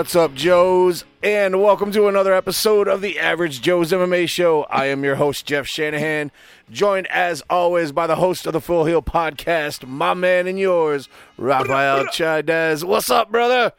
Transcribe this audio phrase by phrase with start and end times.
[0.00, 1.04] What's up, Joes?
[1.22, 4.62] And welcome to another episode of the Average Joe's MMA Show.
[4.70, 6.32] I am your host, Jeff Shanahan,
[6.70, 11.10] joined as always by the host of the Full Heel Podcast, my man and yours,
[11.36, 12.82] Rafael Chaidez.
[12.82, 13.74] What's up, brother?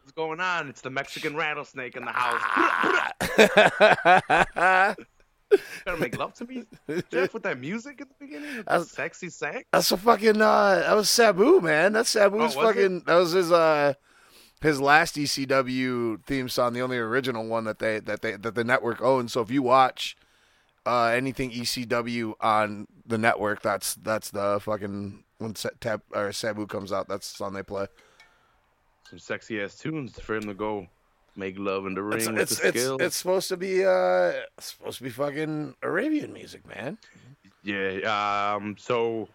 [0.00, 0.70] What's going on?
[0.70, 2.40] It's the Mexican rattlesnake in the house.
[5.84, 6.64] Gotta make love to me,
[7.10, 9.64] Jeff, with that music at the beginning, That's- sexy sax.
[9.74, 11.92] That's a fucking uh that was Sabu, man.
[11.92, 13.92] That's Sabu's Oh, fucking that was his uh
[14.62, 18.64] his last ECW theme song, the only original one that they that they that the
[18.64, 19.32] network owns.
[19.32, 20.16] So if you watch
[20.86, 26.92] uh anything ECW on the network, that's that's the fucking when Tab, or Sabu comes
[26.92, 27.86] out, that's the song they play.
[29.10, 30.86] Some sexy ass tunes for him to go
[31.36, 33.00] make love in the ring It's with it's, the it's skills.
[33.02, 36.96] it's supposed to be uh it's supposed to be fucking Arabian music, man.
[37.62, 38.54] Yeah.
[38.56, 38.76] Um.
[38.78, 39.28] So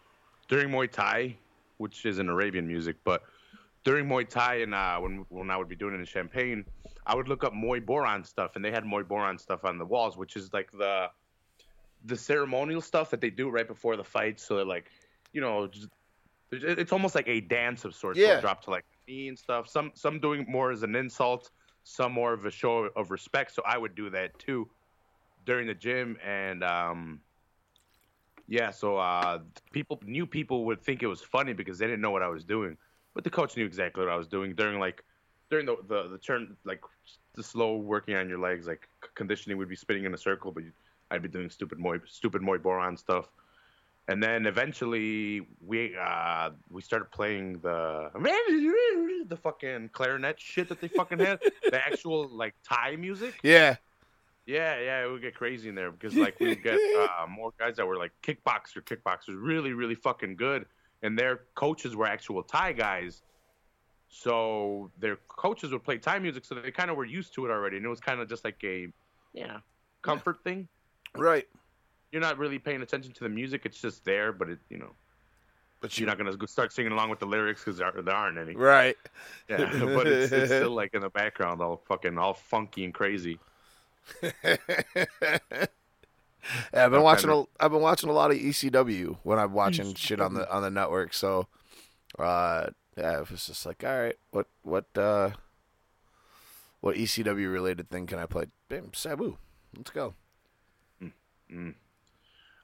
[0.48, 1.36] during Muay Thai,
[1.78, 3.24] which isn't Arabian music, but
[3.84, 6.66] during Muay Thai and uh, when when I would be doing it in Champaign,
[7.06, 9.86] I would look up Muay Boran stuff, and they had Muay Boran stuff on the
[9.86, 11.10] walls, which is like the
[12.06, 14.40] the ceremonial stuff that they do right before the fight.
[14.40, 14.90] So that like,
[15.34, 15.88] you know, just,
[16.52, 18.20] it's almost like a dance of sorts.
[18.20, 18.40] Yeah.
[18.42, 19.68] Drop to like knee and stuff.
[19.68, 21.52] Some some doing more as an insult,
[21.84, 23.54] some more of a show of respect.
[23.54, 24.70] So I would do that too
[25.46, 27.20] during the gym and um
[28.52, 29.40] yeah, so uh,
[29.72, 32.44] people, new people would think it was funny because they didn't know what I was
[32.44, 32.76] doing,
[33.14, 35.04] but the coach knew exactly what I was doing during like
[35.50, 36.82] during the the, the turn like
[37.34, 40.64] the slow working on your legs, like conditioning would be spinning in a circle, but
[40.64, 40.72] you,
[41.10, 43.30] I'd be doing stupid Muay stupid Muay Boran stuff,
[44.08, 48.10] and then eventually we uh we started playing the
[49.28, 53.36] the fucking clarinet shit that they fucking had, the actual like Thai music.
[53.44, 53.78] Yeah.
[54.48, 57.78] Yeah, yeah, it would get crazy in there because like we get uh, more guys
[57.78, 60.66] that were like kickboxer, kickboxers, really, really fucking good,
[61.02, 63.22] and their coaches were actual Thai guys.
[64.10, 67.52] So their coaches would play Thai music, so they kind of were used to it
[67.52, 68.88] already, and it was kind of just like a
[69.34, 69.60] yeah
[70.02, 70.68] comfort thing.
[71.16, 71.48] Right.
[72.12, 74.92] You're not really paying attention to the music; it's just there, but it you know
[75.80, 78.54] But you're not gonna start singing along with the lyrics because there, there aren't any.
[78.54, 78.98] Right.
[79.50, 83.40] Yeah, but it's, it's still like in the background, all fucking all funky and crazy.
[86.74, 87.30] yeah, I've been watching.
[87.60, 90.62] A, I've been watching a lot of ECW when I'm watching shit on the on
[90.64, 91.14] the network.
[91.14, 91.48] So,
[92.20, 95.32] uh, yeah, it was just like, all right, what what uh,
[96.82, 98.46] what ECW related thing can I play?
[98.70, 99.38] Bam, Sabu,
[99.78, 100.14] let's go.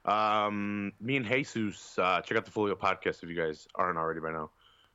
[0.05, 3.97] Um, me and Jesus, uh, check out the Full Heel podcast if you guys aren't
[3.97, 4.51] already by now.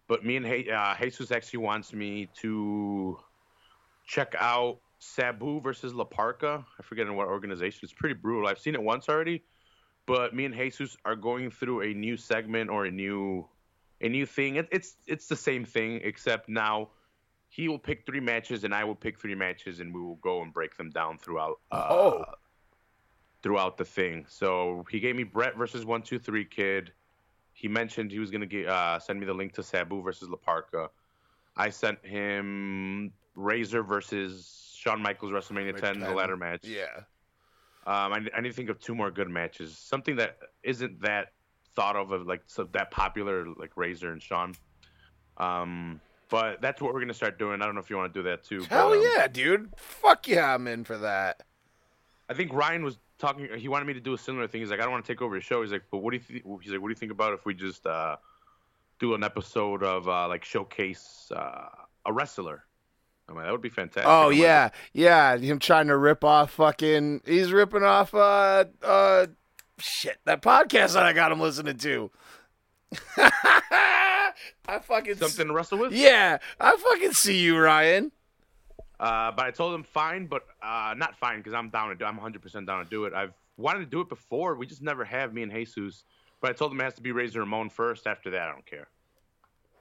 [0.09, 3.19] But me and he- uh, Jesus actually wants me to
[4.07, 6.65] check out Sabu versus La Parca.
[6.79, 7.81] I forget in what organization.
[7.83, 8.47] It's pretty brutal.
[8.49, 9.43] I've seen it once already,
[10.07, 13.49] but me and Jesus are going through a new segment or a new
[14.01, 14.57] a new thing.
[14.57, 16.91] It, it's it's the same thing except now
[17.49, 20.41] he will pick three matches and I will pick three matches and we will go
[20.43, 21.59] and break them down throughout.
[21.71, 22.25] Uh, Oh.
[23.43, 24.25] throughout the thing.
[24.29, 26.93] So he gave me Brett versus One Two Three Kid.
[27.55, 30.37] He mentioned he was gonna get, uh, send me the link to Sabu versus La
[30.37, 30.89] Parca.
[31.57, 36.65] I sent him Razor versus Shawn Michaels WrestleMania 10, the ladder match.
[36.65, 36.87] Yeah.
[37.87, 39.79] Um, I, I need to think of two more good matches.
[39.79, 41.29] Something that isn't that
[41.77, 44.55] thought of of like so that popular like Razor and Shawn.
[45.37, 46.01] Um,
[46.31, 47.63] but that's what we're gonna start doing.
[47.63, 48.65] I don't know if you want to do that too.
[48.69, 49.73] Hell but, um, yeah, dude!
[49.77, 51.43] Fuck yeah, I'm in for that.
[52.29, 53.49] I think Ryan was talking.
[53.57, 54.63] He wanted me to do a similar thing.
[54.63, 55.63] He's like, I don't want to take over your show.
[55.63, 56.23] He's like, but what do you?
[56.23, 56.45] Th-?
[56.61, 58.17] He's like, what do you think about if we just uh,
[58.99, 61.69] do an episode of uh, like showcase uh,
[62.05, 62.65] a wrestler?
[63.29, 64.05] I'm like, that would be fantastic.
[64.07, 65.37] Oh I'm like, yeah, yeah.
[65.37, 67.23] Him trying to rip off fucking.
[67.25, 69.27] He's ripping off uh uh
[69.79, 72.11] shit that podcast that I got him listening to.
[74.67, 75.93] I fucking something to wrestle with.
[75.93, 78.13] Yeah, I fucking see you, Ryan.
[79.01, 82.05] Uh, but I told him fine, but uh, not fine because I'm down to do.
[82.05, 83.13] I'm 100 percent down to do it.
[83.13, 84.55] I've wanted to do it before.
[84.55, 86.05] We just never have me and Jesus.
[86.41, 88.07] But I told him it has to be Razor Ramon first.
[88.07, 88.89] After that, I don't care.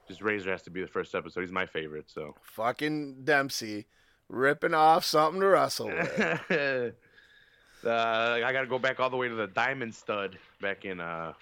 [0.08, 1.40] Just Razor has to be the first episode.
[1.40, 2.10] He's my favorite.
[2.10, 2.34] So.
[2.42, 3.86] Fucking Dempsey
[4.28, 6.20] ripping off something to wrestle with.
[6.50, 11.00] uh, I got to go back all the way to the Diamond Stud back in
[11.00, 11.32] uh,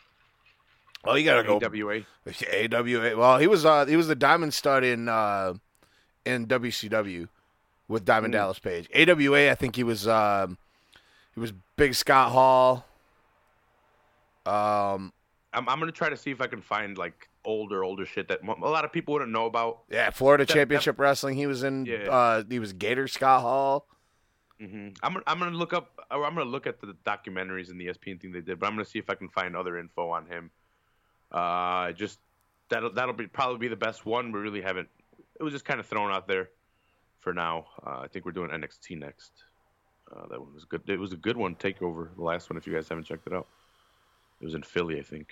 [1.04, 2.00] oh, you gotta go AWA.
[2.26, 3.16] AWA.
[3.16, 5.54] Well, he was uh he was the diamond stud in uh
[6.26, 7.28] in WCW
[7.88, 8.36] with Diamond Mm.
[8.38, 8.88] Dallas Page.
[8.94, 10.58] AWA, I think he was um
[11.34, 12.84] he was Big Scott Hall.
[14.46, 15.12] Um
[15.52, 18.40] I'm, I'm gonna try to see if I can find like older, older shit that
[18.42, 19.82] a lot of people wouldn't know about.
[19.90, 21.36] yeah, Florida That- Championship Wrestling.
[21.36, 22.08] He was in Yeah.
[22.10, 23.86] uh he was Gator Scott Hall.
[24.58, 25.98] hmm I'm gonna- I'm gonna look up.
[26.10, 28.84] I'm gonna look at the documentaries and the ESPN thing they did, but I'm gonna
[28.84, 30.50] see if I can find other info on him.
[31.32, 32.18] Uh, just
[32.68, 34.32] that'll that'll be probably be the best one.
[34.32, 34.88] We really haven't.
[35.38, 36.50] It was just kind of thrown out there
[37.20, 37.66] for now.
[37.86, 39.32] Uh, I think we're doing NXT next.
[40.14, 40.82] Uh, that one was good.
[40.88, 41.54] It was a good one.
[41.54, 42.56] Takeover, the last one.
[42.56, 43.46] If you guys haven't checked it out,
[44.40, 45.28] it was in Philly, I think.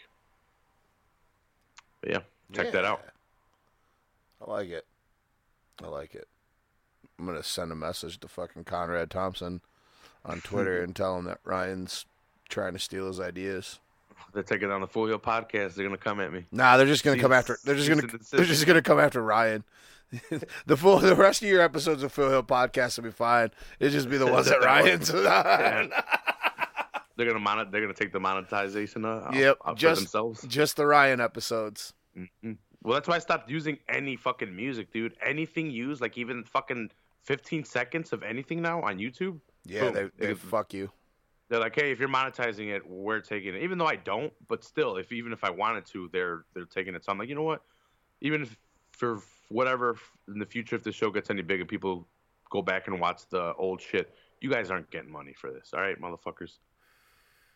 [2.00, 2.20] But yeah,
[2.52, 3.02] check that out.
[4.46, 4.86] I like it.
[5.82, 6.28] I like it.
[7.18, 9.60] I'm gonna send a message to fucking Conrad Thompson
[10.24, 12.06] on Twitter and tell him that Ryan's
[12.48, 13.80] trying to steal his ideas.
[14.32, 15.74] They're taking on the Full Heel podcast.
[15.74, 16.44] They're gonna come at me.
[16.52, 17.58] Nah, they're just gonna come after.
[17.64, 18.06] They're just gonna.
[18.30, 19.64] They're just gonna come after Ryan.
[20.66, 23.50] the full, the rest of your episodes of Full Heel podcast will be fine.
[23.78, 25.12] It'll just be the ones that Ryan's.
[27.19, 30.47] They're gonna mon- They're gonna take the monetization uh, Yep, out just- themselves.
[30.47, 31.93] just the Ryan episodes.
[32.17, 32.56] Mhm.
[32.82, 35.17] Well, that's why I stopped using any fucking music, dude.
[35.20, 36.93] Anything used, like even fucking
[37.25, 39.41] 15 seconds of anything now on YouTube.
[39.65, 39.94] Yeah, Boom.
[39.94, 40.91] they they They- fuck you.
[41.49, 43.62] They're like, hey, if you're monetizing it, we're taking it.
[43.62, 46.94] Even though I don't, but still, if even if I wanted to, they're they're taking
[46.94, 47.05] it.
[47.05, 47.62] So I'm like, you know what?
[48.20, 48.56] Even if
[48.93, 49.97] for whatever
[50.29, 52.06] in the future, if the show gets any bigger, people
[52.50, 54.15] go back and watch the old shit.
[54.41, 56.59] You guys aren't getting money for this, all right, motherfuckers.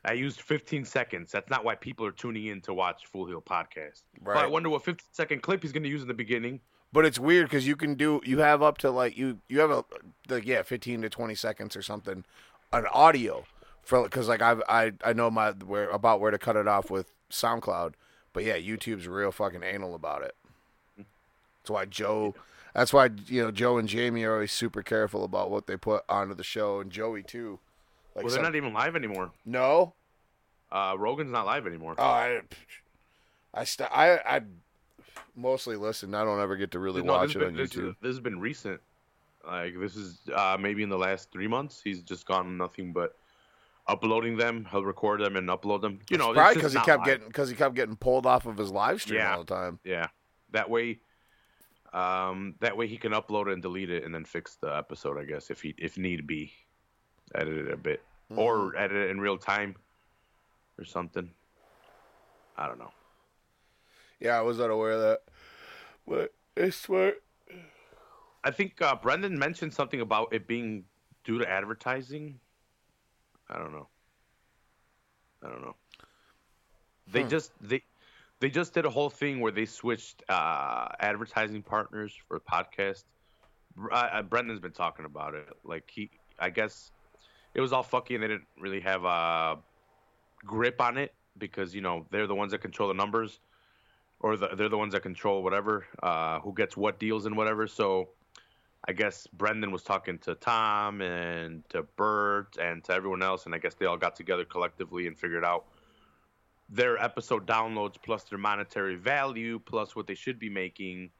[0.04, 1.30] I used 15 seconds.
[1.30, 4.02] That's not why people are tuning in to watch Full Heel podcast.
[4.24, 6.60] Well, I wonder what 15 second clip he's going to use in the beginning.
[6.92, 9.70] But it's weird because you can do you have up to like you you have
[9.70, 9.82] a
[10.28, 12.22] like yeah fifteen to twenty seconds or something
[12.70, 13.44] an audio
[13.82, 16.90] for because like I I I know my where about where to cut it off
[16.90, 17.94] with SoundCloud,
[18.34, 20.34] but yeah YouTube's real fucking anal about it.
[20.96, 22.34] That's why Joe.
[22.74, 26.04] That's why you know Joe and Jamie are always super careful about what they put
[26.08, 27.58] onto the show, and Joey too.
[28.14, 29.32] Like well, they're some- not even live anymore.
[29.44, 29.94] no,
[30.70, 31.94] Uh, Rogan's not live anymore.
[31.98, 32.40] oh, I
[33.54, 34.40] I st- I I
[35.36, 36.14] mostly listen.
[36.14, 37.96] I don't ever get to really No, watch it has on been, this, YouTube.
[38.00, 38.80] this has been recent.
[39.46, 41.80] Like this is uh, maybe in the last three months.
[41.82, 43.16] He's just gone nothing but
[43.88, 44.66] uploading them.
[44.70, 45.98] He'll record them and upload them.
[46.10, 47.06] You know, it's probably because he kept live.
[47.06, 49.34] getting because he kept getting pulled off of his live stream Yeah.
[49.36, 49.78] all the time.
[49.84, 50.06] yeah.
[50.52, 51.00] That way,
[51.92, 55.18] um, that way he can upload it and delete it and then fix the episode.
[55.18, 56.52] I guess if he if need be,
[57.34, 58.02] edit it a bit
[58.32, 58.40] Mm-hmm.
[58.40, 59.76] or edit it in real time
[60.78, 61.30] or something.
[62.56, 62.92] I don't know.
[64.20, 65.22] Yeah, I was not aware of that,
[66.06, 67.22] but it's smart.
[68.44, 70.84] I think uh, Brendan mentioned something about it being
[71.24, 72.40] due to advertising.
[73.50, 73.88] I don't know.
[75.44, 75.76] I don't know.
[77.08, 77.28] They Hmm.
[77.28, 77.82] just they
[78.40, 83.04] they just did a whole thing where they switched uh, advertising partners for the podcast.
[83.90, 85.48] Uh, uh, Brendan's been talking about it.
[85.64, 86.91] Like he, I guess
[87.54, 89.58] it was all fucky, and they didn't really have a
[90.44, 93.40] grip on it because you know they're the ones that control the numbers,
[94.20, 97.66] or the, they're the ones that control whatever, uh, who gets what deals and whatever.
[97.66, 98.08] So
[98.88, 103.54] I guess Brendan was talking to Tom and to Bert and to everyone else, and
[103.54, 105.66] I guess they all got together collectively and figured out
[106.68, 111.10] their episode downloads plus their monetary value plus what they should be making.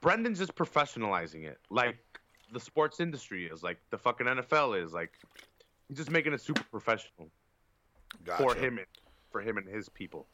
[0.00, 1.96] Brendan's just professionalizing it, like
[2.54, 5.12] the sports industry is, like the fucking NFL is, like
[5.88, 7.28] he's just making it super professional
[8.38, 8.86] for him, and,
[9.30, 10.26] for him and his people.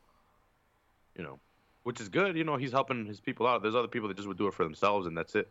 [1.16, 1.40] You know,
[1.82, 2.36] which is good.
[2.36, 3.62] You know, he's helping his people out.
[3.62, 5.50] There's other people that just would do it for themselves, and that's it.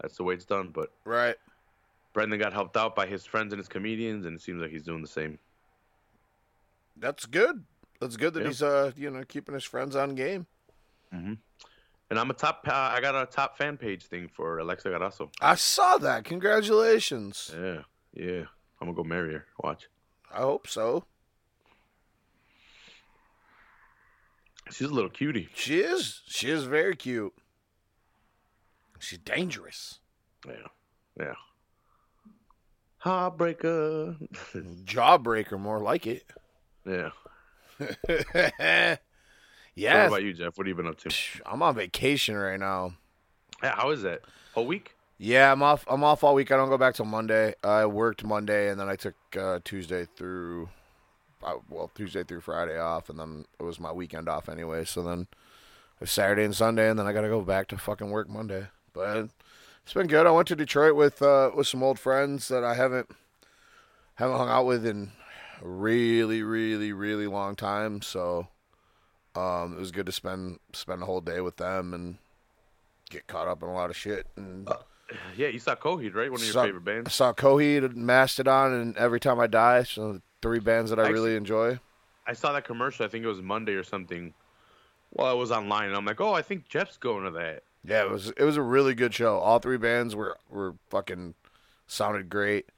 [0.00, 0.68] That's the way it's done.
[0.72, 1.36] But Right.
[2.12, 4.82] Brendan got helped out by his friends and his comedians, and it seems like he's
[4.84, 5.38] doing the same.
[6.96, 7.64] That's good.
[8.00, 8.48] That's good that Yeah.
[8.48, 10.46] he's uh you know keeping his friends on game.
[12.12, 12.68] And I'm a top.
[12.68, 15.30] Uh, I got a top fan page thing for Alexa Grasso.
[15.40, 16.24] I saw that.
[16.24, 17.50] Congratulations.
[17.58, 18.42] Yeah, yeah.
[18.78, 19.46] I'm gonna go marry her.
[19.64, 19.88] Watch.
[20.30, 21.06] I hope so.
[24.70, 25.48] She's a little cutie.
[25.54, 26.20] She is.
[26.26, 27.32] She is very cute.
[28.98, 30.00] She's dangerous.
[30.46, 30.68] Yeah,
[31.18, 31.34] yeah.
[33.06, 34.18] Heartbreaker.
[34.84, 36.30] Jawbreaker, more like it.
[36.84, 37.12] yeah.
[39.74, 40.02] yeah.
[40.02, 40.56] What about you, Jeff?
[40.56, 41.10] What have you been up to?
[41.46, 42.94] I'm on vacation right now.
[43.62, 44.24] Yeah, how is it?
[44.54, 44.94] Whole week?
[45.18, 45.84] Yeah, I'm off.
[45.88, 46.50] I'm off all week.
[46.50, 47.54] I don't go back till Monday.
[47.62, 50.68] I worked Monday, and then I took uh, Tuesday through,
[51.44, 54.84] uh, well, Tuesday through Friday off, and then it was my weekend off anyway.
[54.84, 57.78] So then it was Saturday and Sunday, and then I got to go back to
[57.78, 58.66] fucking work Monday.
[58.92, 59.28] But
[59.84, 60.26] it's been good.
[60.26, 63.08] I went to Detroit with uh, with some old friends that I haven't
[64.16, 65.12] haven't hung out with in
[65.62, 68.02] a really, really, really long time.
[68.02, 68.48] So
[69.34, 72.18] um, it was good to spend spend a whole day with them and
[73.10, 74.68] get caught up in a lot of shit and.
[75.36, 76.30] Yeah, you saw Coheed, right?
[76.30, 77.08] One of your Saw- favorite bands.
[77.08, 79.82] I saw Coheed, Mastodon, and Every Time I Die.
[79.82, 81.80] So three bands that I Actually- really enjoy.
[82.26, 83.04] I saw that commercial.
[83.04, 84.32] I think it was Monday or something.
[85.10, 87.64] Well, I was online, and I'm like, oh, I think Jeff's going to that.
[87.84, 89.38] Yeah, it was it was a really good show.
[89.38, 91.34] All three bands were were fucking
[91.86, 92.70] sounded great.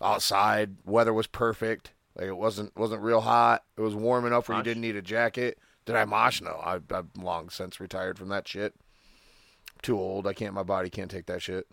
[0.00, 1.92] Outside, weather was perfect.
[2.16, 3.62] Like it wasn't wasn't real hot.
[3.76, 5.58] It was warm enough where you didn't need a jacket.
[5.88, 6.42] Did I mosh?
[6.42, 8.74] No, I, I've long since retired from that shit.
[9.80, 10.26] Too old.
[10.26, 10.52] I can't.
[10.52, 11.66] My body can't take that shit.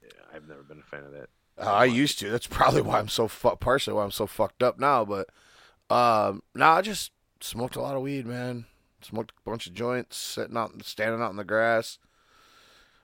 [0.00, 1.28] Yeah, I've never been a fan of that.
[1.58, 2.30] Uh, I used to.
[2.30, 5.04] That's probably why I'm so fu- partially why I'm so fucked up now.
[5.04, 5.28] But
[5.92, 8.66] um, now I just smoked a lot of weed, man.
[9.02, 11.98] Smoked a bunch of joints, sitting out, standing out in the grass,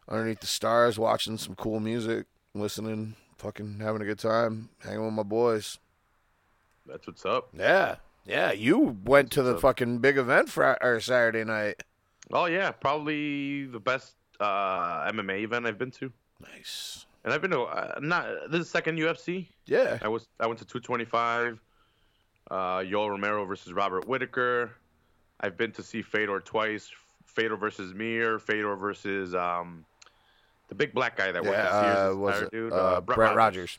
[0.09, 5.15] underneath the stars, watching some cool music, listening, fucking having a good time, hanging with
[5.15, 5.81] my boys.
[6.87, 7.49] That's what's up.
[7.53, 7.97] Yeah,
[8.27, 8.53] yeah.
[8.53, 9.61] You went to the up?
[9.61, 11.83] fucking big event Friday or Saturday night.
[12.33, 16.13] Oh yeah, probably the best uh, MMA event I've been to.
[16.41, 17.07] Nice.
[17.25, 19.47] And I've been to uh, not this is second UFC.
[19.67, 19.99] Yeah.
[20.03, 21.59] I was I went to 225.
[22.49, 24.71] Uh, Yoel Romero versus Robert Whittaker.
[25.41, 26.91] I've been to see Fedor twice.
[27.25, 28.39] Fedor versus Mir.
[28.39, 29.85] Fedor versus um,
[30.69, 32.13] the big black guy that worked Yeah.
[32.13, 32.43] Sears.
[32.45, 33.79] Uh, dude, uh, Brett, Rogers?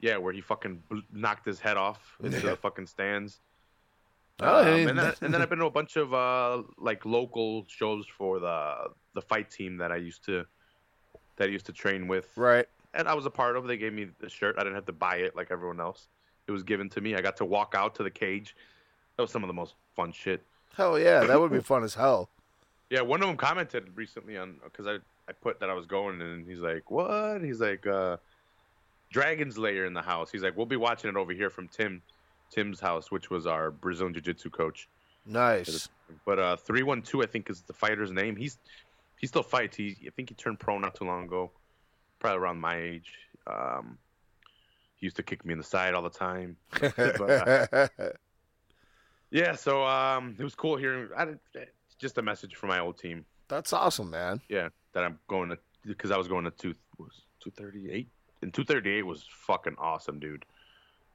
[0.00, 0.82] Yeah, where he fucking
[1.12, 3.40] knocked his head off into the fucking stands.
[4.40, 7.64] Oh, Um, and, then, and then I've been to a bunch of uh, like local
[7.68, 10.44] shows for the the fight team that I used to
[11.36, 12.66] that I used to train with, Right.
[12.94, 13.66] and I was a part of.
[13.66, 14.56] They gave me the shirt.
[14.58, 16.08] I didn't have to buy it like everyone else.
[16.46, 17.14] It was given to me.
[17.14, 18.54] I got to walk out to the cage.
[19.16, 20.42] That was some of the most fun shit.
[20.76, 22.28] Hell yeah, that would be fun as hell.
[22.90, 24.96] Yeah, one of them commented recently on because I
[25.28, 28.18] I put that I was going, and he's like, "What?" He's like, uh,
[29.10, 32.02] "Dragon's Lair in the house." He's like, "We'll be watching it over here from Tim,
[32.54, 34.88] Tim's house, which was our Brazilian Jiu-Jitsu coach."
[35.26, 35.88] Nice.
[36.26, 38.36] But uh, three one two, I think, is the fighter's name.
[38.36, 38.58] He's
[39.18, 39.76] he still fights.
[39.76, 41.50] He I think he turned pro not too long ago,
[42.18, 43.12] probably around my age.
[43.46, 43.98] Um,
[44.96, 46.56] he used to kick me in the side all the time.
[49.34, 51.08] Yeah, so um, it was cool hearing.
[51.16, 51.26] I
[51.98, 53.24] just a message from my old team.
[53.48, 54.40] That's awesome, man.
[54.48, 58.08] Yeah, that I'm going to because I was going to two was two thirty eight
[58.42, 60.44] and two thirty eight was fucking awesome, dude.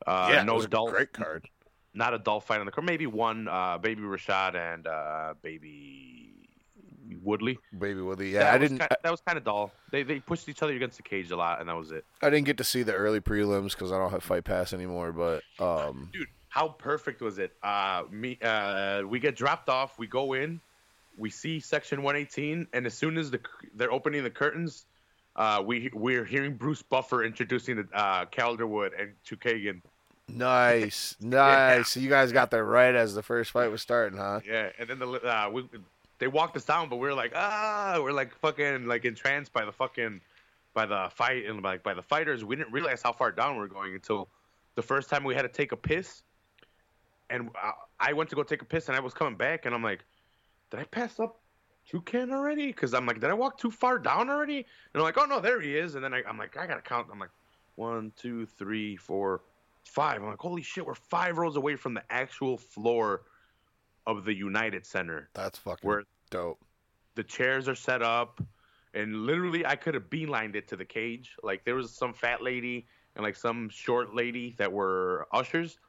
[0.06, 1.48] Uh, yeah, no it was a adult, great card.
[1.94, 2.86] not adult fight on the card.
[2.86, 6.34] Maybe one, uh, baby Rashad and uh, baby
[7.24, 7.58] Woodley.
[7.78, 8.32] Baby Willie.
[8.32, 8.90] Yeah, that I was didn't.
[8.90, 9.72] ki- that was kind of dull.
[9.92, 12.06] They they pushed each other against the cage a lot, and that was it.
[12.22, 15.12] I didn't get to see the early prelims because I don't have Fight Pass anymore.
[15.12, 17.52] But um, Dude, how perfect was it?
[17.64, 19.98] Uh, me, uh, we get dropped off.
[19.98, 20.62] We go in.
[21.18, 23.42] We see section 118, and as soon as the
[23.76, 24.86] they're opening the curtains,
[25.36, 29.82] uh, we we're hearing Bruce Buffer introducing the, uh, Calderwood and Chookagian.
[30.28, 31.90] nice, nice.
[31.90, 34.42] So you guys got there right as the first fight was starting, huh?
[34.46, 35.66] Yeah, and then the uh, we,
[36.20, 39.66] they walked us down, but we are like ah, we're like fucking like entranced by
[39.66, 40.22] the fucking
[40.74, 42.44] by the fight and like by the fighters.
[42.44, 44.30] We didn't realize how far down we are going until
[44.76, 46.22] the first time we had to take a piss,
[47.30, 49.74] and uh, I went to go take a piss, and I was coming back, and
[49.74, 50.04] I'm like,
[50.72, 51.40] did I pass up?
[51.90, 52.68] Toucan already?
[52.68, 54.58] Because I'm like, did I walk too far down already?
[54.58, 54.66] And
[54.96, 55.96] I'm like, oh no, there he is.
[55.96, 57.08] And then I, I'm like, I gotta count.
[57.12, 57.32] I'm like,
[57.76, 59.42] one, two, three, four,
[59.84, 60.22] five.
[60.22, 63.24] I'm like, holy shit, we're five rows away from the actual floor
[64.06, 66.60] of the United Center That's fucking where dope.
[67.16, 68.42] the chairs are set up
[68.94, 71.36] and literally I could have beelined it to the cage.
[71.44, 75.80] Like there was some fat lady and like some short lady that were ushers.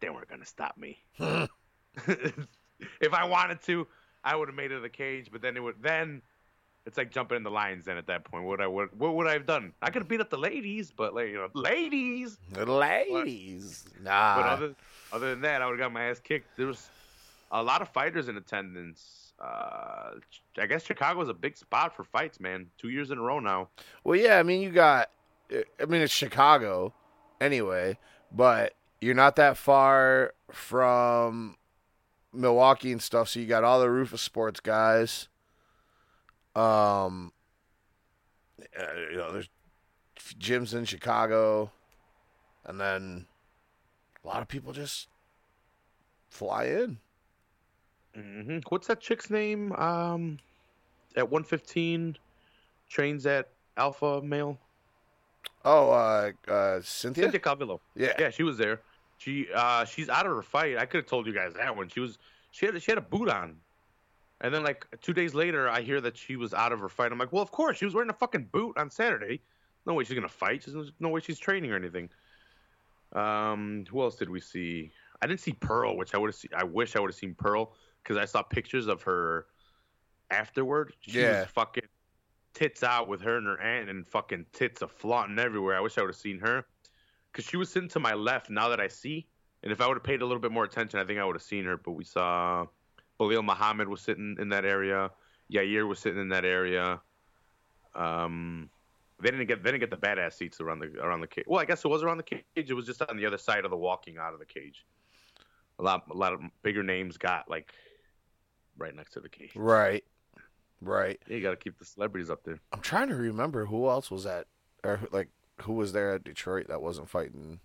[0.00, 0.98] They weren't gonna stop me.
[1.18, 3.86] if I wanted to,
[4.26, 6.20] I would have made it to the cage, but then it would then
[6.84, 8.44] it's like jumping in the lines then at that point.
[8.44, 9.72] What would I would what would I have done?
[9.80, 12.36] I could have beat up the ladies, but like you know, ladies.
[12.52, 13.84] The ladies.
[14.02, 14.40] But Nah.
[14.42, 14.74] other
[15.12, 16.56] other than that, I would have got my ass kicked.
[16.56, 16.88] There was
[17.52, 19.32] a lot of fighters in attendance.
[19.38, 20.12] Uh,
[20.58, 22.66] I guess Chicago's a big spot for fights, man.
[22.78, 23.68] Two years in a row now.
[24.02, 24.38] Well, yeah.
[24.38, 25.10] I mean, you got.
[25.52, 26.92] I mean, it's Chicago,
[27.40, 27.98] anyway.
[28.32, 31.56] But you're not that far from
[32.36, 33.28] Milwaukee and stuff.
[33.28, 35.28] So you got all the Roufusport guys.
[36.54, 37.32] Um.
[38.78, 39.48] uh, you know, there's
[40.40, 41.70] gyms in Chicago,
[42.64, 43.26] and then
[44.24, 45.08] a lot of people just
[46.28, 46.98] fly in.
[48.14, 49.72] hmm What's that chick's name?
[49.72, 50.38] Um,
[51.16, 52.16] at 115,
[52.88, 54.58] trains at Alpha Male.
[55.64, 57.24] Oh, uh, uh, Cynthia.
[57.24, 57.80] Cynthia Calvillo.
[57.94, 58.12] Yeah.
[58.18, 58.80] Yeah, she was there.
[59.18, 60.76] She uh she's out of her fight.
[60.76, 61.88] I could have told you guys that one.
[61.88, 62.18] She was
[62.50, 63.56] she had she had a boot on.
[64.40, 67.12] And then like two days later I hear that she was out of her fight.
[67.12, 69.42] I'm like, well of course, she was wearing a fucking boot on Saturday.
[69.86, 70.64] No way she's gonna fight.
[70.66, 72.10] There's no way she's training or anything.
[73.12, 74.92] Um who else did we see?
[75.22, 77.34] I didn't see Pearl, which I would have seen I wish I would have seen
[77.34, 79.46] Pearl because I saw pictures of her
[80.30, 80.92] afterward.
[81.00, 81.40] She Yeah.
[81.42, 81.88] was fucking
[82.52, 85.76] tits out with her and her aunt and fucking tits a flaunting everywhere.
[85.76, 86.66] I wish I would have seen her
[87.36, 89.26] because she was sitting to my left now that I see.
[89.62, 91.36] And if I would have paid a little bit more attention, I think I would
[91.36, 91.76] have seen her.
[91.76, 92.66] But we saw
[93.20, 95.10] Belal Muhammad was sitting in that area.
[95.52, 97.00] Yair was sitting in that area.
[97.94, 98.70] Um,
[99.20, 101.44] they didn't get they didn't get the badass seats around the around the cage.
[101.46, 102.44] Well, I guess it was around the cage.
[102.54, 104.86] It was just on the other side of the walking out of the cage.
[105.78, 107.72] A lot a lot of bigger names got like
[108.78, 109.52] right next to the cage.
[109.54, 110.04] Right.
[110.80, 111.18] Right.
[111.26, 112.60] Yeah, you got to keep the celebrities up there.
[112.72, 114.46] I'm trying to remember who else was at
[114.84, 115.28] or like
[115.62, 117.60] who was there at Detroit that wasn't fighting?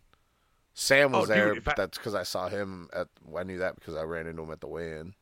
[0.74, 1.56] Sam was Oh, there.
[1.62, 3.08] but I- that's because I saw him at.
[3.38, 5.14] I knew that because I ran into him at the weigh-in.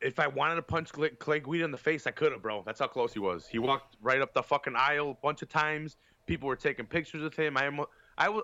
[0.00, 2.62] If I wanted to punch Clay, Guida in the face, I could have, bro.
[2.64, 3.46] That's how close he was.
[3.46, 5.96] He walked right up the fucking aisle a bunch of times.
[6.26, 7.56] People were taking pictures with him.
[7.56, 7.88] I, almo-
[8.18, 8.40] I,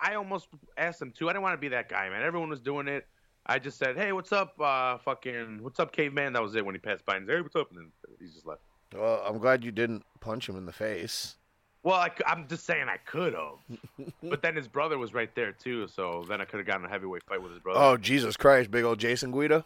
[0.00, 1.28] I almost asked him too.
[1.28, 2.22] I didn't want to be that guy, man.
[2.22, 3.06] Everyone was doing it.
[3.46, 6.74] I just said, "Hey, what's up, uh, fucking, what's up, caveman?" That was it when
[6.74, 8.60] he passed by and said, "Hey, what's up?" And then he just left.
[8.94, 11.36] Well, I'm glad you didn't punch him in the face.
[11.82, 15.52] Well, I, am just saying I could have, but then his brother was right there
[15.52, 17.80] too, so then I could have gotten a heavyweight fight with his brother.
[17.80, 19.64] Oh Jesus Christ, big old Jason Guida.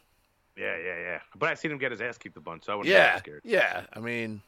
[0.56, 1.18] yeah, yeah, yeah.
[1.36, 3.40] But I seen him get his ass kicked a bunch, so I wouldn't Yeah, scared.
[3.44, 3.82] yeah.
[3.92, 4.42] I mean,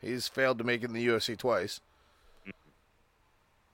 [0.00, 1.80] he's failed to make it in the UFC twice.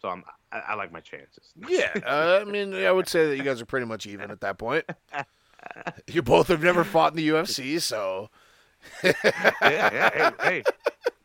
[0.01, 1.53] So I'm, I, I like my chances.
[1.69, 4.41] Yeah, uh, I mean, I would say that you guys are pretty much even at
[4.41, 4.85] that point.
[6.07, 8.29] You both have never fought in the UFC, so
[9.03, 9.13] yeah,
[9.63, 10.31] yeah.
[10.41, 10.63] Hey, hey,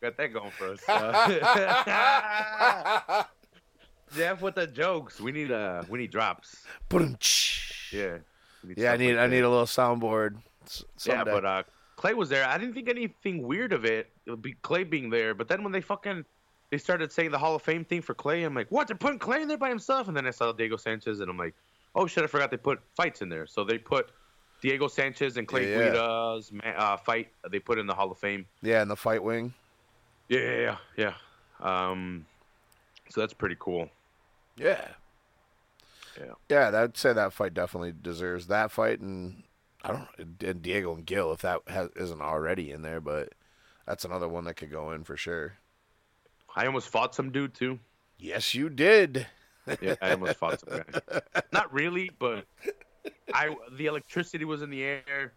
[0.00, 0.80] got that going for us.
[0.88, 2.44] Uh,
[4.16, 5.20] Jeff with the jokes.
[5.20, 6.64] We need uh, we need drops.
[7.92, 8.18] Yeah.
[8.66, 8.92] we yeah.
[8.92, 10.36] I need like I need a little soundboard.
[10.66, 11.62] s- Yeah, but uh,
[11.96, 12.46] Clay was there.
[12.46, 14.10] I didn't think anything weird of it.
[14.26, 15.34] It would be Clay being there.
[15.34, 16.24] But then when they fucking
[16.70, 18.86] they started saying the Hall of Fame thing for Clay, I'm like, what?
[18.88, 20.08] They're putting Clay in there by himself.
[20.08, 21.54] And then I saw Diego Sanchez, and I'm like,
[21.94, 23.46] oh shit, I forgot they put fights in there.
[23.46, 24.10] So they put
[24.60, 25.84] Diego Sanchez and Clay Yeah, yeah.
[25.92, 27.28] Guida's ma- uh, fight.
[27.50, 28.46] They put in the Hall of Fame.
[28.62, 29.54] yeah, in the fight wing.
[30.28, 31.12] Yeah, yeah, yeah.
[31.62, 31.90] yeah.
[31.90, 32.26] Um,
[33.08, 33.88] so that's pretty cool.
[34.56, 34.86] Yeah.
[36.18, 36.32] Yeah.
[36.48, 39.42] Yeah, I'd say that fight definitely deserves that fight, and
[39.82, 43.32] I don't and Diego and Gil if that has, isn't already in there, but
[43.86, 45.54] that's another one that could go in for sure.
[46.54, 47.78] I almost fought some dude too.
[48.18, 49.26] Yes, you did.
[49.80, 51.20] Yeah, I almost fought some guy.
[51.52, 52.44] Not really, but
[53.34, 55.32] I the electricity was in the air.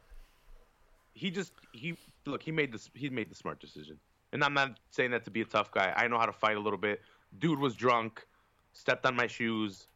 [1.13, 1.95] He just he
[2.25, 3.97] look he made this he made the smart decision,
[4.31, 5.93] and I'm not saying that to be a tough guy.
[5.95, 7.01] I know how to fight a little bit.
[7.39, 8.25] Dude was drunk,
[8.73, 9.87] stepped on my shoes.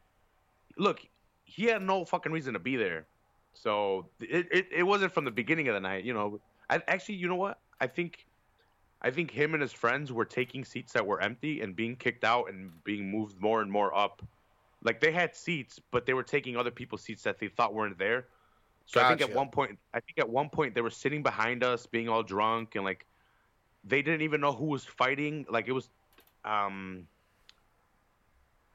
[0.78, 1.02] Look,
[1.44, 3.08] he had no fucking reason to be there.
[3.54, 6.40] So it, it, it wasn't from the beginning of the night, you know.
[6.70, 7.60] I actually, you know what?
[7.82, 8.28] I think
[9.02, 12.24] I think him and his friends were taking seats that were empty and being kicked
[12.24, 14.22] out and being moved more and more up.
[14.84, 17.98] Like they had seats, but they were taking other people's seats that they thought weren't
[17.98, 18.28] there.
[18.86, 21.64] So I think at one point, I think at one point they were sitting behind
[21.64, 23.06] us, being all drunk, and like
[23.84, 25.46] they didn't even know who was fighting.
[25.50, 25.90] Like it was,
[26.46, 27.06] um,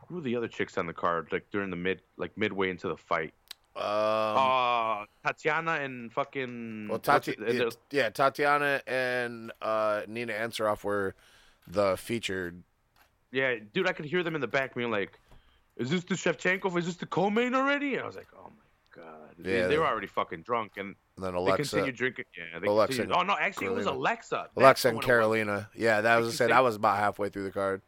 [0.07, 1.29] who were the other chicks on the card?
[1.33, 3.33] Like during the mid, like midway into the fight.
[3.75, 6.89] Um, Uh, Tatiana and fucking.
[6.91, 11.15] well, Tati, it- yeah, Tatiana and uh, Nina Ansaroff were
[11.67, 12.63] the featured.
[13.31, 15.19] Yeah, dude, I could hear them in the back being like,
[15.77, 16.77] "Is this the Shevchenko?
[16.79, 19.79] Is this the co-main already?" And I was like, "Oh my god!" They- Yeah, they,
[19.79, 22.25] were already fucking drunk, and And then they Alexa, continued drinking.
[22.37, 23.17] Yeah, they Alexa continued.
[23.17, 24.49] Oh no, actually, it was Alexa.
[24.57, 25.03] Alexa and.
[25.03, 25.69] Carolina.
[25.75, 26.51] Yeah, that was Because said.
[26.51, 27.83] they- I was about halfway through the card.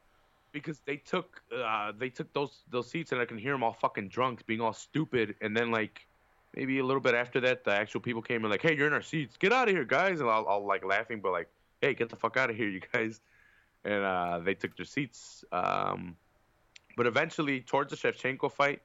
[0.53, 3.73] because they took uh, they took those those seats, and I can hear them all
[3.73, 6.07] fucking drunk, being all stupid, and then like.
[6.57, 8.93] Maybe a little bit after that, the actual people came and like, "Hey, you're in
[8.93, 9.37] our seats.
[9.37, 11.49] Get out of here, guys!" And I'll, I'll like laughing, but like,
[11.81, 13.21] "Hey, get the fuck out of here, you guys!"
[13.85, 15.45] And uh, they took their seats.
[15.51, 16.15] Um,
[16.97, 18.81] but eventually, towards the Shevchenko fight,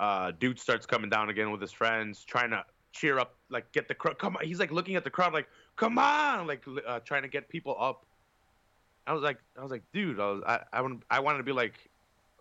[0.00, 3.88] uh, dude starts coming down again with his friends, trying to cheer up, like get
[3.88, 4.18] the crowd.
[4.18, 7.28] Come on, he's like looking at the crowd, like, "Come on!" Like uh, trying to
[7.28, 8.04] get people up.
[9.06, 11.44] I was like, I was like, dude, I was, I, I, want, I wanted to
[11.44, 11.88] be like,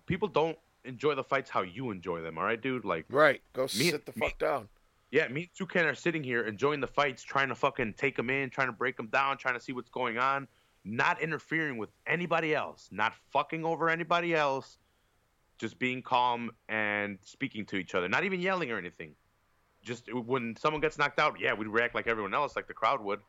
[0.07, 2.83] people don't enjoy the fights how you enjoy them, all right, dude.
[2.85, 3.39] Like, Right.
[3.53, 4.67] Go Me- sit the me- fuck down.
[5.11, 8.31] yeah, me and Toucan are sitting here enjoying the fights, trying to fucking take them
[8.31, 10.47] in, trying to break them down, trying to see what's going on,
[10.85, 14.77] not interfering with anybody else, not fucking over anybody else,
[15.57, 19.15] just being calm and speaking to each other, not even yelling or anything.
[19.83, 23.03] Just when someone gets knocked out, yeah, we'd react like everyone else, like the crowd
[23.03, 23.19] would.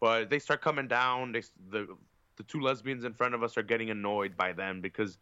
[0.00, 1.32] But they start coming down.
[1.32, 1.88] They the
[2.36, 5.16] the two lesbians in front of us are getting annoyed by them because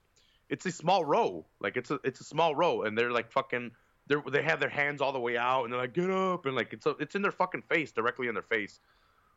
[0.49, 3.71] it's a small row, like it's a it's a small row, and they're like fucking
[4.07, 6.55] they they have their hands all the way out and they're like get up and
[6.55, 8.81] like it's a, it's in their fucking face directly in their face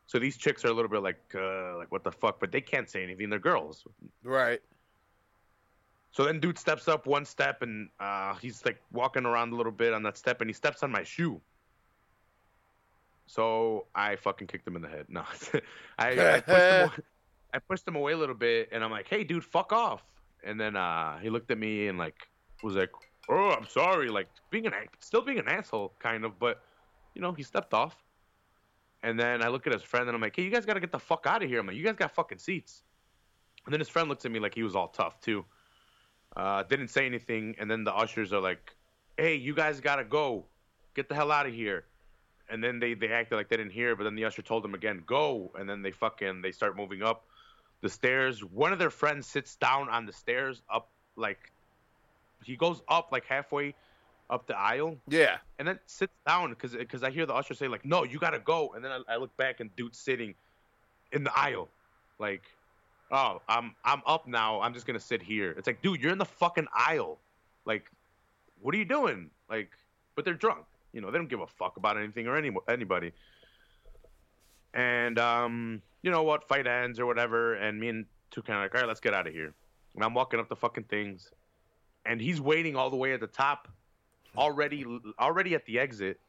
[0.08, 2.62] so these chicks are a little bit like uh, like what the fuck but they
[2.62, 3.28] can't say anything.
[3.28, 3.84] They're girls.
[4.24, 4.60] Right.
[6.12, 9.70] so then dude steps up one step and uh, he's like walking around a little
[9.70, 11.40] bit on that step and he steps on my shoe.
[13.26, 15.06] So i fucking kicked him in the head.
[15.10, 15.24] No.
[15.98, 16.90] I, I, pushed him away,
[17.52, 20.02] I pushed him away a little bit and i'm like hey dude fuck off.
[20.42, 22.26] And then uh, he looked at me and like
[22.62, 22.92] was like
[23.28, 26.62] oh i'm sorry like being an still being an asshole kind of but
[27.14, 27.94] you know he stepped off
[29.02, 30.92] and then i look at his friend and i'm like hey you guys gotta get
[30.92, 31.60] the fuck out of here.
[31.60, 32.82] I'm like you guys got fucking seats.
[33.66, 35.44] And then his friend looks at me like he was all tough too.
[36.36, 37.54] Uh, didn't say anything.
[37.58, 38.74] And then the ushers are like
[39.16, 40.44] hey you guys gotta go.
[40.94, 41.84] Get the hell out of here.
[42.50, 44.74] And then they, they acted like they didn't hear but then the usher told them
[44.74, 45.52] again go.
[45.58, 47.26] And then they fucking they start moving up
[47.80, 48.42] the stairs.
[48.42, 51.52] One of their friends sits down on the stairs up like
[52.44, 53.74] he goes up like halfway
[54.30, 55.38] up the aisle Yeah.
[55.58, 58.38] and then sits down because because I hear the usher say like, "No, you gotta
[58.38, 60.34] go," and then I, I look back and dude's sitting
[61.12, 61.68] in the aisle,
[62.18, 62.42] like,
[63.10, 64.60] "Oh, I'm I'm up now.
[64.60, 67.18] I'm just gonna sit here." It's like, dude, you're in the fucking aisle,
[67.64, 67.90] like,
[68.60, 69.30] what are you doing?
[69.48, 69.70] Like,
[70.14, 73.12] but they're drunk, you know, they don't give a fuck about anything or any anybody.
[74.74, 76.46] And um, you know what?
[76.46, 79.14] Fight ends or whatever, and me and two kind of like, all right, let's get
[79.14, 79.54] out of here.
[79.94, 81.30] And I'm walking up the fucking things,
[82.04, 83.68] and he's waiting all the way at the top
[84.38, 84.86] already
[85.18, 86.20] already at the exit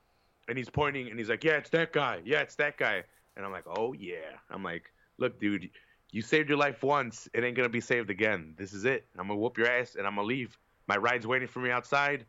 [0.47, 2.21] and he's pointing and he's like yeah it's that guy.
[2.25, 3.03] Yeah it's that guy.
[3.37, 4.37] And i'm like oh yeah.
[4.49, 5.69] I'm like look dude
[6.11, 7.29] you saved your life once.
[7.33, 8.55] It ain't gonna be saved again.
[8.57, 9.05] This is it.
[9.17, 10.57] I'm gonna whoop your ass and i'm gonna leave.
[10.87, 12.25] My ride's waiting for me outside.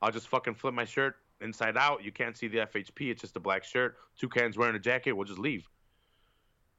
[0.00, 2.04] I'll just fucking flip my shirt inside out.
[2.04, 3.96] You can't see the fhp it's just a black shirt.
[4.18, 5.12] Two cans wearing a jacket.
[5.12, 5.68] We'll just leave.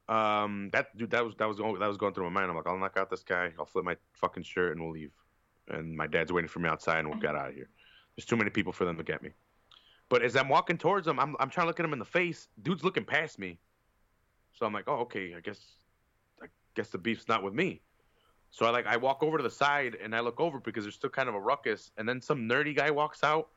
[0.07, 2.49] Um that dude that was that was going that was going through my mind.
[2.49, 3.51] I'm like i'll knock out this guy.
[3.59, 5.11] I'll flip my fucking shirt and we'll leave.
[5.67, 7.69] And my dad's waiting for me outside and we'll get out of here
[8.19, 9.29] there's too many people for them to get me.
[10.09, 12.05] But as I'm walking towards them, I'm I'm trying to look at him in the
[12.05, 12.49] face.
[12.63, 13.57] Dude's looking past me.
[14.51, 15.61] So I'm like, oh, okay, I guess
[16.43, 17.79] I guess the beef's not with me.
[18.51, 20.95] So I like I walk over to the side and I look over because there's
[20.95, 23.47] still kind of a ruckus, and then some nerdy guy walks out,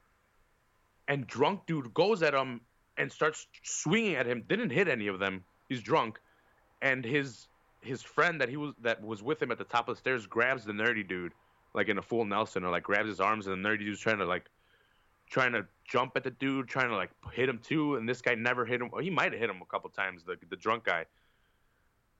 [1.08, 2.60] and drunk dude goes at him
[2.98, 4.44] and starts swinging at him.
[4.48, 5.42] Didn't hit any of them.
[5.68, 6.20] He's drunk,
[6.82, 7.48] and his
[7.80, 10.24] his friend that he was that was with him at the top of the stairs
[10.24, 11.32] grabs the nerdy dude
[11.74, 14.18] like in a full Nelson or like grabs his arms and the nerdy dude's trying
[14.18, 14.50] to like
[15.30, 18.34] trying to jump at the dude, trying to like hit him too, and this guy
[18.34, 18.90] never hit him.
[18.90, 21.06] Well, he might have hit him a couple times, the the drunk guy.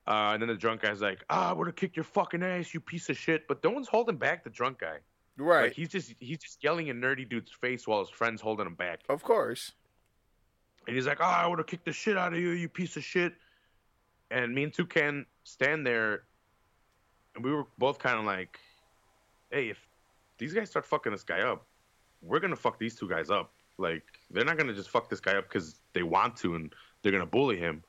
[0.05, 2.73] Uh, and then the drunk guy's like, "Ah, I would have kicked your fucking ass,
[2.73, 4.97] you piece of shit." But no one's holding back the drunk guy.
[5.37, 5.63] Right.
[5.63, 8.75] Like he's just he's just yelling in nerdy dude's face while his friend's holding him
[8.75, 8.99] back.
[9.09, 9.71] of course.
[10.85, 12.97] And he's like, "Oh, I would have kicked the shit out of you, you piece
[12.97, 13.33] of shit."
[14.29, 16.23] And me and Toucan stand there,
[17.35, 18.59] and we were both kind of like,
[19.53, 19.87] "Hey, if
[20.37, 21.65] these guys start fucking this guy up,
[22.21, 23.53] we're gonna fuck these two guys up.
[23.77, 27.11] Like, they're not gonna just fuck this guy up because they want to, and they're
[27.11, 27.83] gonna bully him."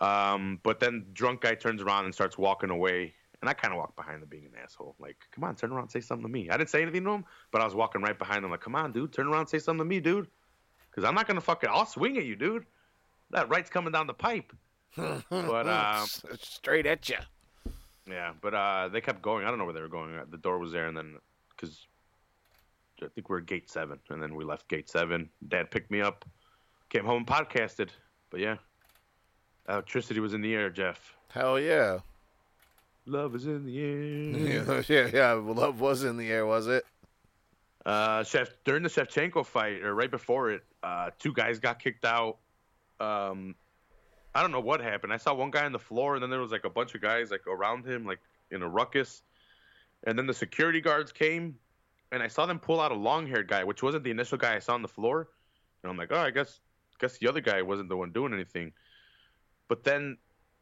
[0.00, 3.78] Um, but then drunk guy turns around and starts walking away, and I kind of
[3.78, 4.94] walk behind him, being an asshole.
[4.98, 6.48] Like, come on, turn around, say something to me.
[6.48, 8.74] I didn't say anything to him, but I was walking right behind him, like, come
[8.74, 10.28] on, dude, turn around, say something to me, dude.
[10.90, 12.64] Because I'm not gonna fucking, I'll swing at you, dude.
[13.30, 14.52] That right's coming down the pipe.
[14.96, 16.06] But, um,
[16.40, 17.18] straight at you.
[18.10, 19.44] Yeah, but uh, they kept going.
[19.44, 20.18] I don't know where they were going.
[20.30, 21.16] The door was there, and then
[21.50, 21.86] because
[23.02, 25.30] I think we are at gate seven, and then we left gate seven.
[25.48, 26.24] Dad picked me up,
[26.88, 27.90] came home and podcasted.
[28.30, 28.56] But yeah,
[29.68, 31.14] electricity was in the air, Jeff.
[31.28, 31.98] Hell yeah.
[33.06, 33.90] Love is in the air.
[34.68, 35.32] yeah, yeah, yeah.
[35.32, 36.84] Love was in the air, was it?
[37.84, 42.04] Uh, Chef during the Shevchenko fight, or right before it, uh, two guys got kicked
[42.04, 42.38] out.
[43.00, 43.54] Um,
[44.34, 45.12] I don't know what happened.
[45.12, 47.00] I saw one guy on the floor, and then there was like a bunch of
[47.00, 49.22] guys like around him, like in a ruckus.
[50.04, 51.56] And then the security guards came,
[52.12, 54.60] and I saw them pull out a long-haired guy, which wasn't the initial guy I
[54.60, 55.28] saw on the floor.
[55.82, 56.60] And I'm like, oh, I guess,
[56.98, 58.72] guess the other guy wasn't the one doing anything.
[59.68, 60.16] But then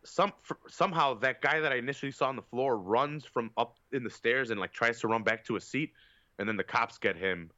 [0.05, 0.33] some
[0.69, 4.11] somehow that guy that I initially saw on the floor runs from up in the
[4.11, 5.93] stairs and like tries to run back to a seat,
[6.39, 7.51] and then the cops get him.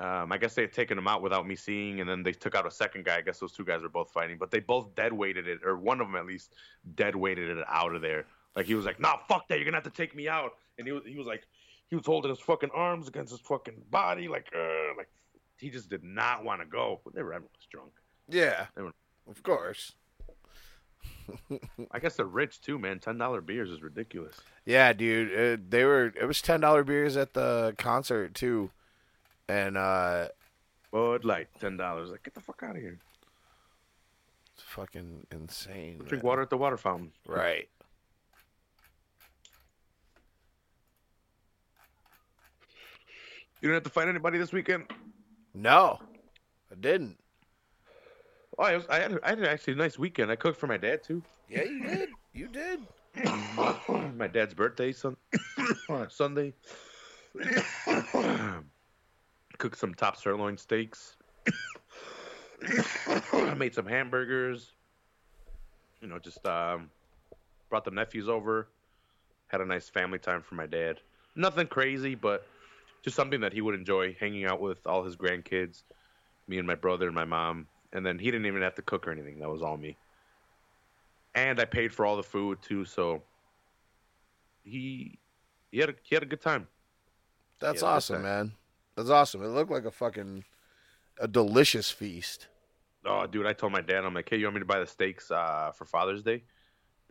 [0.00, 2.54] Um, I guess they had taken him out without me seeing, and then they took
[2.54, 3.18] out a second guy.
[3.18, 5.76] I guess those two guys were both fighting, but they both dead weighted it, or
[5.76, 6.54] one of them at least
[6.94, 8.24] dead weighted it out of there.
[8.56, 9.56] Like he was like, "Nah, fuck that!
[9.58, 11.46] You're gonna have to take me out." And he was he was like,
[11.88, 15.10] he was holding his fucking arms against his fucking body, like, uh, like
[15.58, 17.00] he just did not want to go.
[17.04, 17.92] But they were everyone was drunk.
[18.28, 18.66] Yeah.
[18.76, 18.92] Were-
[19.28, 19.92] Of course.
[21.92, 22.98] I guess they're rich too, man.
[23.00, 24.36] Ten dollar beers is ridiculous.
[24.64, 25.60] Yeah, dude.
[25.60, 26.12] Uh, they were.
[26.18, 28.70] It was ten dollar beers at the concert too,
[29.50, 30.28] and uh,
[30.92, 32.10] Bud Light, ten dollars.
[32.10, 32.98] Like, get the fuck out of here.
[34.54, 35.98] it's fucking insane.
[35.98, 36.28] Drink man.
[36.28, 37.10] water at the water fountain.
[37.26, 37.68] Right.
[43.60, 44.84] You didn't have to fight anybody this weekend.
[45.52, 45.98] No,
[46.70, 47.18] I didn't.
[48.56, 50.30] Oh, I, was, I had I had actually a nice weekend.
[50.30, 51.22] I cooked for my dad too.
[51.48, 52.08] Yeah, you did.
[52.32, 52.80] You did.
[54.16, 55.16] my dad's birthday sun-
[56.08, 56.54] Sunday.
[59.60, 61.16] Cooked some top sirloin steaks.
[62.62, 64.72] I Made some hamburgers.
[66.00, 66.88] You know, just um,
[67.68, 68.68] brought the nephews over.
[69.48, 71.00] Had a nice family time for my dad.
[71.36, 72.46] Nothing crazy, but
[73.02, 75.82] just something that he would enjoy hanging out with all his grandkids,
[76.48, 77.66] me and my brother and my mom.
[77.92, 79.40] And then he didn't even have to cook or anything.
[79.40, 79.94] That was all me.
[81.34, 83.22] And I paid for all the food too, so
[84.64, 85.18] he
[85.70, 86.66] he had a, he had a good time.
[87.60, 88.52] That's awesome, a- man.
[88.96, 89.42] That's awesome.
[89.42, 90.44] It looked like a fucking
[91.20, 92.48] a delicious feast.
[93.04, 94.86] Oh, dude, I told my dad, I'm like, hey, you want me to buy the
[94.86, 96.42] steaks uh, for Father's Day?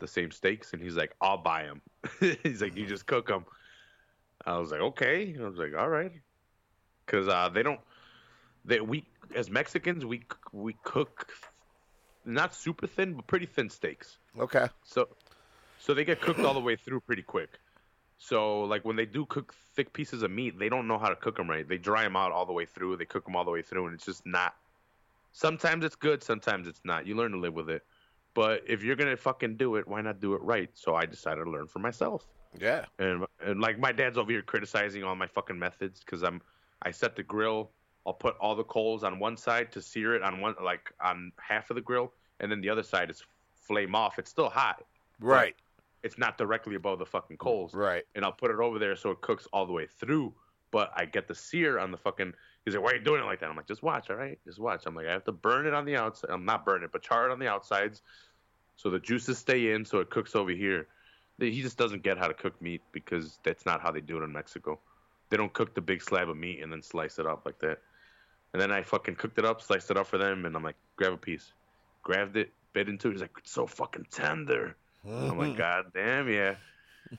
[0.00, 1.80] the same steaks, and he's like, "I'll buy them."
[2.42, 3.44] he's like, "You just cook them."
[4.44, 6.12] I was like, "Okay." I was like, "All right,"
[7.06, 7.80] because uh, they don't.
[8.64, 11.32] They we as Mexicans we we cook
[12.24, 14.18] not super thin, but pretty thin steaks.
[14.38, 14.66] Okay.
[14.82, 15.08] So,
[15.78, 17.58] so they get cooked all the way through pretty quick.
[18.22, 21.16] So, like when they do cook thick pieces of meat, they don't know how to
[21.16, 21.66] cook them right.
[21.66, 22.98] They dry them out all the way through.
[22.98, 24.54] They cook them all the way through, and it's just not.
[25.32, 27.06] Sometimes it's good, sometimes it's not.
[27.06, 27.82] You learn to live with it.
[28.34, 30.68] But if you're gonna fucking do it, why not do it right?
[30.74, 32.26] So I decided to learn for myself.
[32.60, 32.84] Yeah.
[32.98, 36.42] And and like my dad's over here criticizing all my fucking methods because I'm
[36.82, 37.70] I set the grill.
[38.06, 41.32] I'll put all the coals on one side to sear it on one like on
[41.40, 44.18] half of the grill, and then the other side is flame off.
[44.18, 44.84] It's still hot.
[45.20, 45.56] Right.
[46.02, 47.74] It's not directly above the fucking coals.
[47.74, 48.04] Right.
[48.14, 50.32] And I'll put it over there so it cooks all the way through.
[50.70, 52.32] But I get the sear on the fucking.
[52.64, 54.38] He's like, "Why are you doing it like that?" I'm like, "Just watch, all right?
[54.44, 56.30] Just watch." I'm like, "I have to burn it on the outside.
[56.30, 58.02] I'm not burn it, but char it on the outsides,
[58.76, 60.86] so the juices stay in, so it cooks over here."
[61.38, 64.22] He just doesn't get how to cook meat because that's not how they do it
[64.22, 64.78] in Mexico.
[65.30, 67.80] They don't cook the big slab of meat and then slice it up like that.
[68.52, 70.76] And then I fucking cooked it up, sliced it up for them, and I'm like,
[70.96, 71.52] grab a piece.
[72.02, 73.12] Grabbed it, bit into it.
[73.12, 74.76] He's like, it's so fucking tender.
[75.06, 76.56] I'm like, God damn, yeah.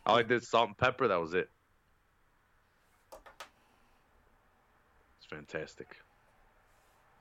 [0.05, 1.07] I like this salt and pepper.
[1.07, 1.49] That was it.
[5.17, 5.97] It's fantastic.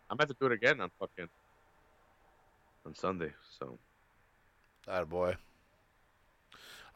[0.08, 1.28] I'm about to do it again on fucking
[2.86, 3.32] on Sunday.
[3.58, 3.78] So
[4.86, 5.36] That boy.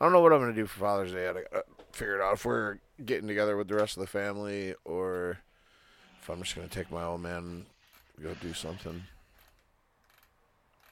[0.01, 1.29] I don't know what I'm gonna do for Father's Day.
[1.29, 4.75] I gotta figure it out if we're getting together with the rest of the family
[4.85, 5.39] or
[6.21, 7.67] if I'm just gonna take my old man and
[8.23, 9.03] go do something.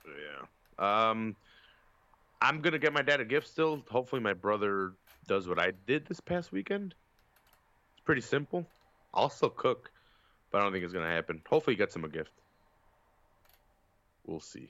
[0.06, 1.10] yeah.
[1.10, 1.36] Um,
[2.42, 3.84] I'm gonna get my dad a gift still.
[3.88, 4.94] Hopefully, my brother
[5.28, 6.94] does what I did this past weekend.
[7.92, 8.66] It's pretty simple.
[9.14, 9.92] I'll still cook,
[10.50, 11.40] but I don't think it's gonna happen.
[11.48, 12.32] Hopefully, he gets him a gift.
[14.26, 14.68] We'll see.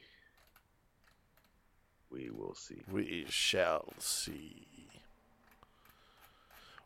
[2.10, 2.82] We will see.
[2.90, 4.66] We shall see.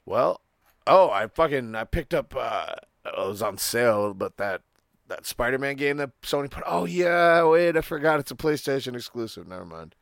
[0.04, 0.40] Well,
[0.86, 2.32] oh, I fucking I picked up.
[2.36, 4.62] uh It was on sale, but that
[5.08, 6.62] that Spider-Man game that Sony put.
[6.64, 9.48] Oh yeah, wait, I forgot it's a PlayStation exclusive.
[9.48, 9.96] Never mind.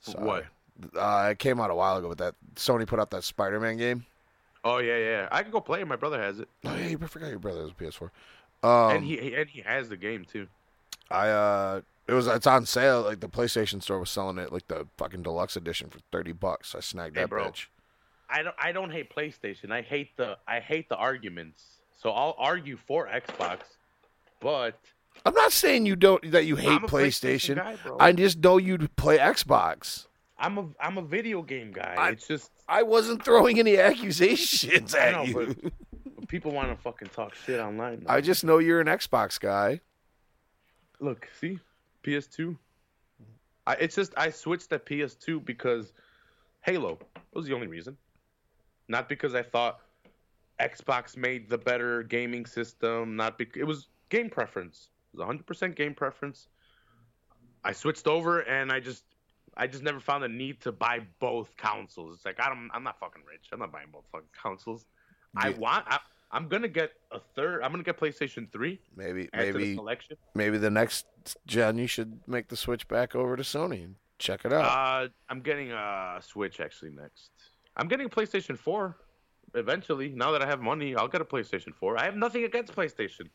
[0.00, 0.24] Sorry.
[0.24, 0.44] What?
[0.96, 4.06] Uh, it came out a while ago, but that Sony put out that Spider-Man game.
[4.64, 5.28] Oh yeah, yeah.
[5.32, 5.88] I can go play it.
[5.88, 8.10] My brother has it, Oh yeah, you forgot your brother has a PS4.
[8.62, 10.46] Um, and he and he has the game too.
[11.10, 13.02] I uh, it was it's on sale.
[13.02, 16.74] Like the PlayStation Store was selling it like the fucking deluxe edition for thirty bucks.
[16.74, 17.46] I snagged Hey, that bro.
[17.48, 17.66] bitch.
[18.28, 19.70] I don't I don't hate PlayStation.
[19.72, 21.64] I hate the I hate the arguments.
[21.96, 23.60] So I'll argue for Xbox,
[24.40, 24.78] but
[25.24, 27.56] I'm not saying you don't that you hate a PlayStation.
[27.56, 27.76] guy.
[28.00, 30.06] I just know you'd play Xbox.
[30.38, 31.94] I'm a I'm a video game guy.
[31.98, 35.72] I- it's just I wasn't throwing any accusations at know, you.
[36.28, 38.04] people want to fucking talk shit online.
[38.08, 39.80] I just know you're an Xbox guy.
[41.00, 41.58] look see
[42.04, 42.56] PS2.
[43.66, 45.92] I, it's just I switched to PS2 because
[46.62, 46.98] Halo
[47.34, 47.96] was the only reason,
[48.88, 49.80] not because I thought
[50.60, 53.16] Xbox made the better gaming system.
[53.16, 54.88] Not because it was game preference.
[55.12, 56.48] It was 100% game preference.
[57.64, 59.04] I switched over and I just
[59.56, 62.14] I just never found the need to buy both consoles.
[62.16, 63.48] It's like I don't I'm not fucking rich.
[63.52, 64.86] I'm not buying both fucking consoles.
[65.36, 65.98] I want I,
[66.30, 67.62] I'm gonna get a third.
[67.62, 70.16] I'm gonna get PlayStation 3 Maybe to the maybe collection.
[70.34, 71.06] maybe the next
[71.46, 74.64] gen you should make the switch back over to Sony and check it out.
[74.64, 77.30] Uh, I'm getting a Switch actually next.
[77.76, 78.96] I'm getting a PlayStation 4
[79.54, 80.10] eventually.
[80.10, 81.98] Now that I have money, I'll get a PlayStation 4.
[81.98, 83.28] I have nothing against PlayStation.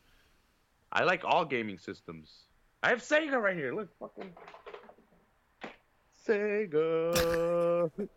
[0.94, 2.32] I like all gaming systems.
[2.82, 3.74] I have Sega right here.
[3.74, 4.32] Look, fucking
[6.26, 7.90] Sega.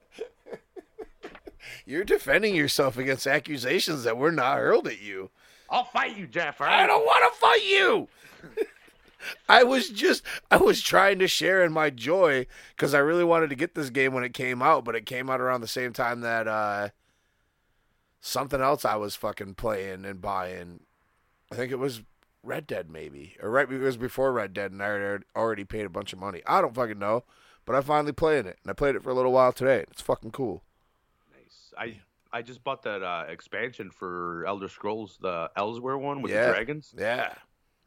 [1.85, 5.31] You're defending yourself against accusations that were not hurled at you.
[5.69, 6.61] I'll fight you, Jeff.
[6.61, 8.07] All I don't want to fight you.
[9.49, 13.49] I was just I was trying to share in my joy because I really wanted
[13.49, 15.91] to get this game when it came out, but it came out around the same
[15.91, 16.89] time that uh,
[18.21, 20.81] something else I was fucking playing and buying.
[21.51, 22.03] I think it was
[22.47, 25.85] Red Dead, maybe, or right it was before Red Dead, and I had already paid
[25.85, 26.41] a bunch of money.
[26.47, 27.23] I don't fucking know,
[27.65, 29.83] but I finally playing it, and I played it for a little while today.
[29.91, 30.63] It's fucking cool.
[31.33, 31.73] Nice.
[31.77, 31.99] I
[32.31, 36.47] I just bought that uh, expansion for Elder Scrolls, the Elsweyr one with Yeah.
[36.47, 36.93] the dragons.
[36.97, 37.33] Yeah,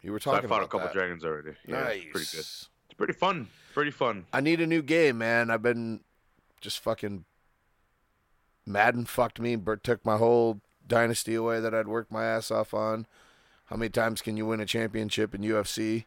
[0.01, 0.41] you were talking.
[0.41, 0.93] So I fought a couple that.
[0.93, 1.51] dragons already.
[1.67, 1.95] Yeah, nice.
[2.03, 2.39] it's pretty good.
[2.39, 3.47] It's pretty fun.
[3.73, 4.25] Pretty fun.
[4.31, 5.49] I need a new game, man.
[5.49, 6.01] I've been
[6.59, 7.25] just fucking
[8.65, 12.73] Madden fucked me, but took my whole dynasty away that I'd worked my ass off
[12.73, 13.07] on.
[13.71, 16.03] How many times can you win a championship in UFC?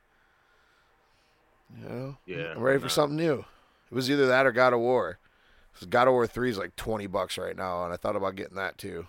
[1.74, 2.90] You know, Yeah, I'm ready for nah.
[2.90, 3.46] something new.
[3.90, 5.18] It was either that or God of War.
[5.88, 8.56] God of War Three is like twenty bucks right now, and I thought about getting
[8.56, 9.06] that too.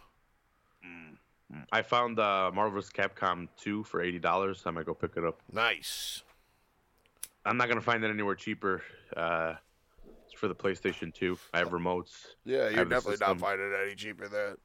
[1.72, 2.92] I found uh, Marvel vs.
[2.92, 4.64] Capcom 2 for eighty dollars.
[4.66, 5.40] I might go pick it up.
[5.52, 6.24] Nice.
[7.46, 8.82] I'm not gonna find it anywhere cheaper.
[9.16, 9.54] Uh,
[10.26, 11.38] it's for the PlayStation 2.
[11.54, 12.26] I have remotes.
[12.46, 14.56] Yeah, you're have definitely not finding it any cheaper than.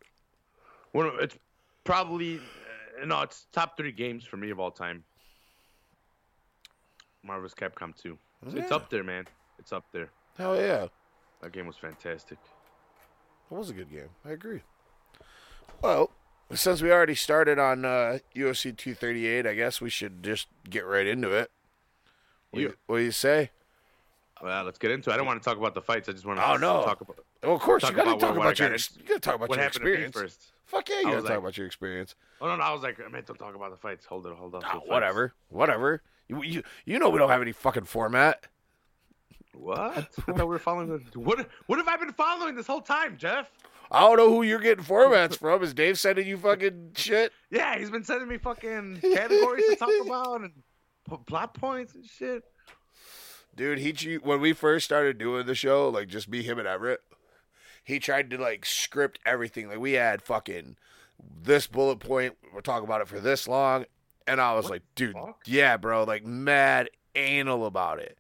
[0.93, 1.37] One of, it's
[1.85, 2.41] probably
[3.05, 5.05] no, it's top three games for me of all time.
[7.23, 8.17] Marvel's Capcom 2.
[8.47, 9.27] It's, it's up there, man.
[9.59, 10.11] It's up there.
[10.39, 10.87] Hell yeah.
[11.43, 12.39] That game was fantastic.
[13.51, 14.09] It was a good game.
[14.25, 14.61] I agree.
[15.83, 16.11] Well,
[16.55, 21.07] since we already started on uh, UFC 238, I guess we should just get right
[21.07, 21.51] into it.
[22.51, 23.51] What, do you, what do you say?
[24.43, 25.15] Well, let's get into it.
[25.15, 26.09] I don't want to talk about the fights.
[26.09, 26.83] I just want to Oh, no.
[26.85, 29.35] talk about Well, of course, you gotta talk what- what about your you gotta talk
[29.37, 30.15] about your to experience.
[30.17, 30.53] first.
[30.67, 32.15] Fuck yeah, you gotta talk about your experience.
[32.41, 34.05] Oh no, no, I was like, I meant to talk about the fights.
[34.07, 34.61] Hold it, hold on.
[34.61, 36.03] to Ah, whatever, whatever.
[36.29, 38.47] You, you you know we don't have any fucking format.
[39.55, 39.79] What?
[39.97, 40.89] I thought we were following.
[41.13, 41.19] The...
[41.19, 41.49] What?
[41.67, 43.51] What have I been following this whole time, Jeff?
[43.91, 45.63] I don't know who you're getting formats from.
[45.65, 47.33] Is Dave sending you fucking shit?
[47.51, 50.53] Yeah, he's been sending me fucking categories to talk about and
[51.27, 52.45] plot points and shit.
[53.57, 57.01] Dude, he when we first started doing the show, like just me, him, and Everett,
[57.91, 59.69] he tried to like script everything.
[59.69, 60.77] Like we had fucking
[61.43, 62.37] this bullet point.
[62.55, 63.85] We're talking about it for this long,
[64.27, 65.41] and I was What like, dude, fuck?
[65.47, 68.17] yeah, bro, like mad anal about it.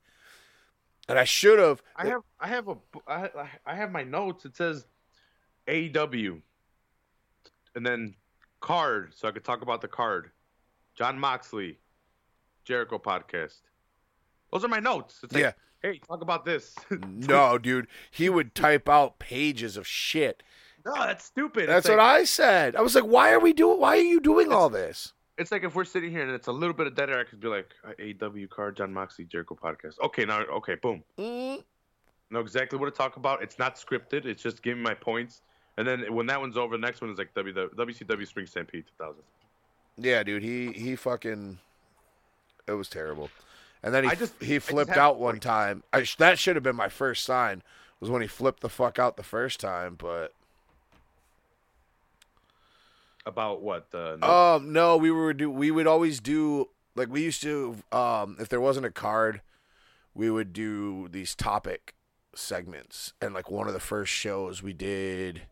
[1.08, 1.82] And I should have.
[1.96, 2.76] I have, I have a,
[3.08, 4.44] I, I- have my notes.
[4.44, 4.86] It says
[5.66, 6.40] AEW,
[7.74, 8.14] and then
[8.60, 10.30] card, so I could talk about the card.
[10.94, 11.78] Jon Moxley,
[12.64, 13.60] Jericho podcast.
[14.52, 15.20] Those are my notes.
[15.22, 15.52] It's like, Yeah.
[15.82, 16.74] Hey, talk about this.
[17.00, 20.42] No, dude, he would type out pages of shit.
[20.84, 21.68] no, that's stupid.
[21.68, 22.76] That's it's what I said.
[22.76, 23.80] I was like, why are we doing?
[23.80, 25.12] Why are you doing all this?
[25.38, 27.24] It's like if we're sitting here and it's a little bit of dead air, I
[27.24, 29.98] could be like AEW Car, Jon Moxley, Jericho podcast.
[30.04, 31.02] Okay, now, okay, boom.
[31.18, 31.62] Mm,
[32.30, 33.42] know exactly what to talk about.
[33.42, 34.26] It's not scripted.
[34.26, 35.40] It's just giving my points.
[35.78, 38.84] And then when that one's over, the next one is like W WCW Spring Stampede
[38.98, 39.22] 2000.
[39.96, 41.58] Yeah, dude, he he fucking
[42.66, 43.30] it was terrible.
[43.82, 45.42] And then he just- he flipped out one point.
[45.42, 45.82] time.
[45.92, 47.62] I sh- that should have been my first sign
[47.98, 50.34] was when he flipped the fuck out the first time, but
[53.26, 53.90] About what?
[53.90, 57.76] The no- um no, we were do we would always do like we used to
[57.92, 59.42] um if there wasn't a card,
[60.14, 61.94] we would do these topic
[62.34, 63.12] segments.
[63.20, 65.42] And like one of the first shows we did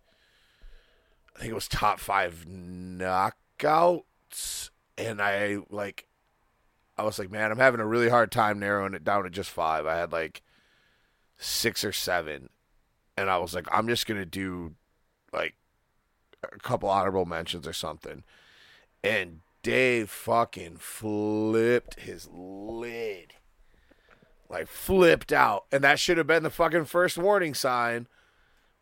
[1.36, 4.02] I think it was top 5 knockouts
[4.96, 6.07] and I like
[6.98, 9.50] I was like, man, I'm having a really hard time narrowing it down to just
[9.50, 9.86] five.
[9.86, 10.42] I had like
[11.36, 12.50] six or seven,
[13.16, 14.74] and I was like, I'm just gonna do
[15.32, 15.54] like
[16.42, 18.24] a couple honorable mentions or something.
[19.04, 23.34] And Dave fucking flipped his lid,
[24.48, 28.08] like flipped out, and that should have been the fucking first warning sign,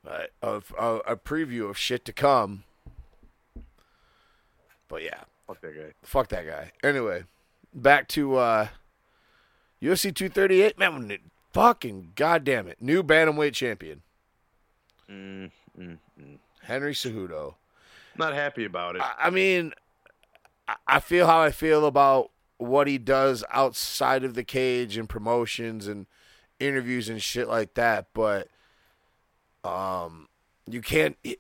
[0.03, 2.65] but of a, a preview of shit to come.
[4.89, 5.93] But yeah, fuck that guy.
[6.03, 6.73] fuck that guy.
[6.83, 7.25] Anyway,
[7.77, 8.69] back to uh
[9.83, 10.79] UFC 238.
[10.79, 11.19] Man,
[11.53, 14.03] fucking goddamn it, new bantamweight champion
[15.09, 16.39] Mm, mm, mm.
[16.63, 17.55] Henry Cejudo.
[18.19, 19.03] Not happy about it.
[19.03, 19.73] I, I mean,
[20.67, 25.09] I, I feel how I feel about what he does outside of the cage and
[25.09, 26.07] promotions and
[26.59, 28.49] interviews and shit like that, but
[29.65, 30.29] um,
[30.69, 31.17] you can't.
[31.23, 31.39] It,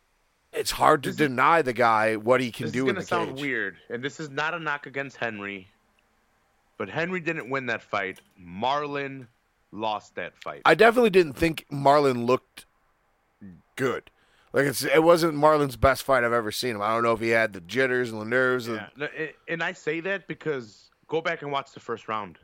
[0.52, 3.04] it's hard to This is- deny the guy what he can this do is gonna
[3.04, 3.40] sound cage.
[3.42, 5.68] weird, and this is not a knock against Henry,
[6.78, 8.20] but Henry didn't win that fight.
[8.40, 9.26] Marlon
[9.72, 10.62] lost that fight.
[10.64, 12.66] I definitely didn't think Marlon looked
[13.76, 14.10] good.
[14.52, 16.82] Like it's it wasn't Marlon's best fight I've ever seen him.
[16.82, 18.68] I don't know if he had the jitters and the nerves.
[18.68, 18.88] Yeah.
[18.96, 19.08] No,
[19.48, 22.38] and I say that because go back and watch the first round.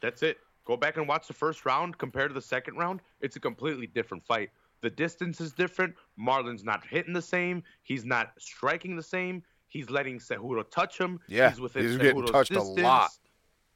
[0.00, 0.38] That's it.
[0.64, 3.00] Go back and watch the first round compared to the second round.
[3.20, 4.50] It's a completely different fight.
[4.80, 5.94] The distance is different.
[6.18, 7.62] Marlon's not hitting the same.
[7.82, 9.42] He's not striking the same.
[9.68, 11.20] He's letting Cejudo touch him.
[11.28, 13.10] Yeah, he's within he's getting touched a lot.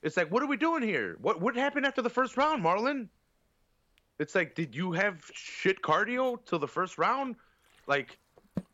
[0.02, 1.16] It's like, what are we doing here?
[1.20, 3.08] What what happened after the first round, Marlon?
[4.18, 7.36] It's like, did you have shit cardio till the first round?
[7.86, 8.18] Like,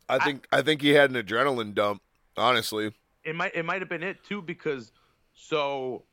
[0.09, 2.01] I think I think he had an adrenaline dump.
[2.37, 4.91] Honestly, it might it might have been it too because
[5.33, 6.03] so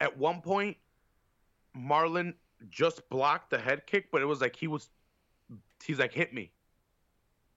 [0.00, 0.76] at one point
[1.76, 2.34] Marlon
[2.70, 4.88] just blocked the head kick, but it was like he was
[5.84, 6.50] he's like hit me.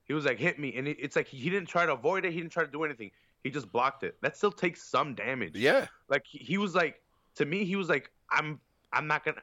[0.04, 2.32] He was like hit me, and it, it's like he didn't try to avoid it.
[2.32, 3.10] He didn't try to do anything.
[3.44, 4.16] He just blocked it.
[4.22, 5.56] That still takes some damage.
[5.56, 7.00] yeah, Like he, he was like
[7.36, 8.60] to me, he was like I'm
[8.92, 9.42] I'm not gonna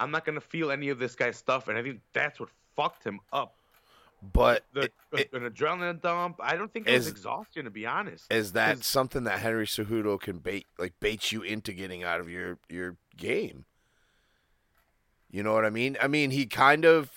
[0.00, 3.04] I'm not gonna feel any of this guy's stuff, and I think that's what fucked
[3.04, 3.54] him up.
[4.32, 6.36] but The, it- it- an adrenaline dump.
[6.40, 8.32] I don't think it was Is- exhaustion, to be honest.
[8.32, 12.28] is that something that Henry Cejudo can bait like bait you into getting out of
[12.28, 13.64] your your game?
[15.30, 15.96] You know what I mean?
[16.00, 17.10] I mean, he kind of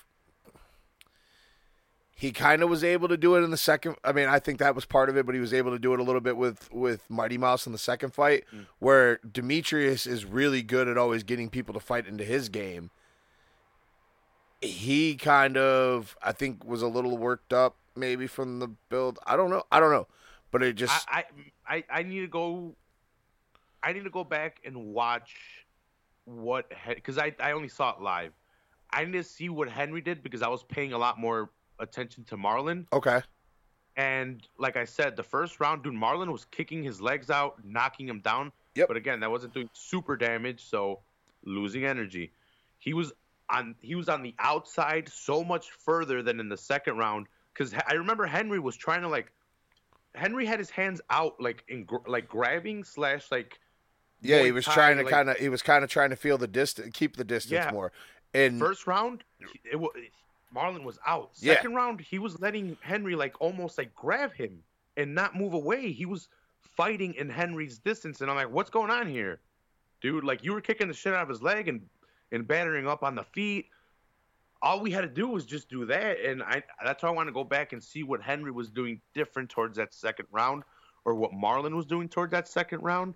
[2.22, 3.96] he kind of was able to do it in the second.
[4.04, 5.92] I mean, I think that was part of it, but he was able to do
[5.96, 8.68] it a little bit with with Mighty Mouse in the second fight, Mm.
[8.78, 12.92] where Demetrious is really good at always getting people to fight into his game.
[14.62, 19.18] he kind of I think was a little worked up maybe from the build.
[19.26, 19.64] I don't know.
[19.72, 20.08] I don't know,
[20.52, 21.26] but it just I,
[21.68, 22.76] I I I need to go.
[23.82, 25.34] I need to go back and watch
[26.26, 28.34] what because I I only saw it live.
[28.92, 31.50] I need to see what Henry did because I was paying a lot more
[31.80, 32.86] attention to Marlon.
[32.94, 33.22] okay.
[33.98, 38.08] And like I said, the first round, dude, Marlon was kicking his legs out, knocking
[38.08, 38.52] him down.
[38.76, 38.88] Yep.
[38.88, 41.00] But again, that wasn't doing super damage, so
[41.44, 42.32] losing energy.
[42.80, 43.12] He was
[43.50, 47.74] on he was on the outside so much further than in the second round because
[47.86, 49.30] I remember Henry was trying to like
[50.16, 53.60] Henry had his hands out like in like grabbing slash like
[54.22, 56.16] Yeah, he was Thai, trying to like- kind of he was kind of trying to
[56.16, 57.72] feel the distance, keep the distance Yeah.
[57.72, 57.92] more.
[58.34, 59.26] And first round
[59.70, 59.92] it was
[60.56, 61.32] Marlon was out.
[61.40, 61.56] Yeah.
[61.56, 64.64] Second round he was letting Henry like almost like grab him
[64.98, 65.92] and not move away.
[65.92, 66.28] He was
[66.60, 69.40] fighting in Henry's distance and I'm like, what's going on here,
[70.02, 70.24] dude?
[70.24, 71.82] Like you were kicking the shit out of his leg and
[72.32, 73.68] and battering up on the feet.
[74.64, 77.28] All we had to do was just do that, and I that's why I want
[77.28, 80.64] to go back and see what Henry was doing different towards that second round,
[81.04, 83.16] or what Marlon was doing towards that second round,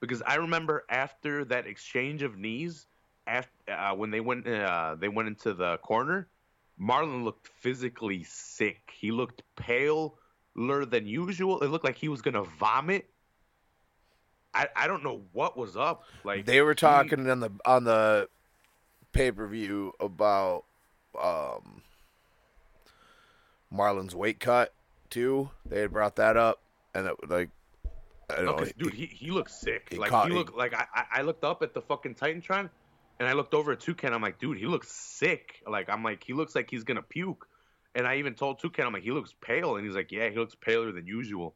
[0.00, 2.86] because I remember after that exchange of knees,
[3.28, 6.26] after uh, when they went uh, they went into the corner,
[6.80, 8.92] Marlon looked physically sick.
[8.94, 10.10] He looked paler
[10.84, 11.60] than usual.
[11.62, 13.06] It looked like he was gonna vomit.
[14.54, 16.04] I, I don't know what was up.
[16.24, 18.28] Like they were he- talking on the on the
[19.12, 20.64] pay per view about
[21.20, 21.82] um,
[23.72, 24.72] Marlon's weight cut
[25.10, 25.50] too.
[25.66, 26.60] They had brought that up,
[26.94, 27.50] and it like
[28.30, 29.88] I don't No, know, dude, he, he looked sick.
[29.90, 32.14] he like caught- he he- looked like I, I I looked up at the fucking
[32.14, 32.70] Titantron,
[33.18, 34.12] and I looked over at Toucan.
[34.12, 35.62] I'm like, dude, he looks sick.
[35.66, 37.46] Like I'm like, he looks like he's gonna puke.
[37.94, 40.36] And I even told Toucan, I'm like, he looks pale, and he's like, yeah, he
[40.36, 41.54] looks paler than usual.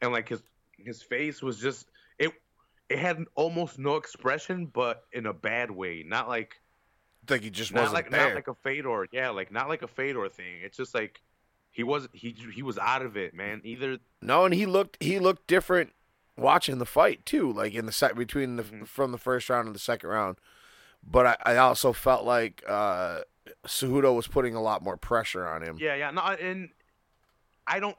[0.00, 0.42] And like his
[0.78, 1.88] his face was just
[2.18, 2.32] it
[2.88, 6.04] it had almost no expression, but in a bad way.
[6.06, 6.60] Not like
[7.28, 8.26] like he just not wasn't like there.
[8.28, 9.06] not like a Fedor.
[9.12, 10.60] Yeah, like not like a Fedor thing.
[10.62, 11.20] It's just like
[11.70, 13.60] he was he he was out of it, man.
[13.64, 15.92] Either No, and he looked he looked different
[16.36, 18.86] watching the fight too, like in the set between the Mhm.
[18.86, 20.36] from the first round and the second round.
[21.04, 23.20] But I, I also felt like uh
[23.66, 25.76] Cejudo was putting a lot more pressure on him.
[25.78, 26.10] Yeah, yeah.
[26.10, 26.70] No, and
[27.66, 27.96] I don't,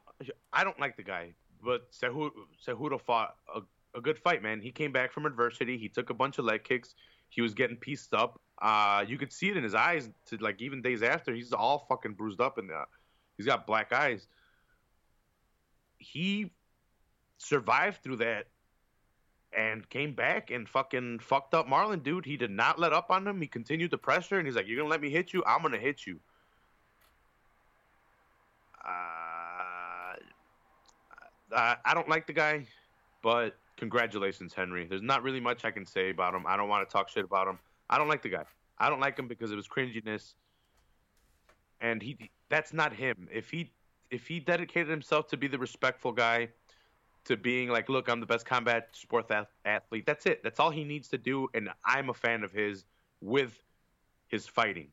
[0.51, 1.33] I don't like the guy,
[1.63, 3.61] but Cejudo, fought a,
[3.97, 4.59] a good fight, man.
[4.59, 5.77] He came back from adversity.
[5.77, 6.95] He took a bunch of leg kicks.
[7.29, 8.39] He was getting pieced up.
[8.61, 10.09] Uh, you could see it in his eyes.
[10.27, 12.85] To like even days after, he's all fucking bruised up, and uh,
[13.37, 14.27] he's got black eyes.
[15.97, 16.51] He
[17.37, 18.47] survived through that
[19.57, 22.25] and came back and fucking fucked up Marlon, dude.
[22.25, 23.41] He did not let up on him.
[23.41, 25.43] He continued the pressure, and he's like, "You're gonna let me hit you?
[25.45, 26.19] I'm gonna hit you."
[28.85, 30.15] Uh,
[31.85, 32.65] I don't like the guy,
[33.21, 34.85] but congratulations, Henry.
[34.85, 36.45] There's not really much I can say about him.
[36.47, 37.59] I don't want to talk shit about him.
[37.89, 38.45] I don't like the guy.
[38.79, 40.33] I don't like him because of his cringiness,
[41.79, 43.27] and he that's not him.
[43.31, 43.71] If he
[44.09, 46.49] if he dedicated himself to be the respectful guy,
[47.25, 50.05] to being like, look, I'm the best combat sport ath- athlete.
[50.05, 50.43] That's it.
[50.43, 52.85] That's all he needs to do, and I'm a fan of his
[53.21, 53.61] with
[54.27, 54.89] his fighting.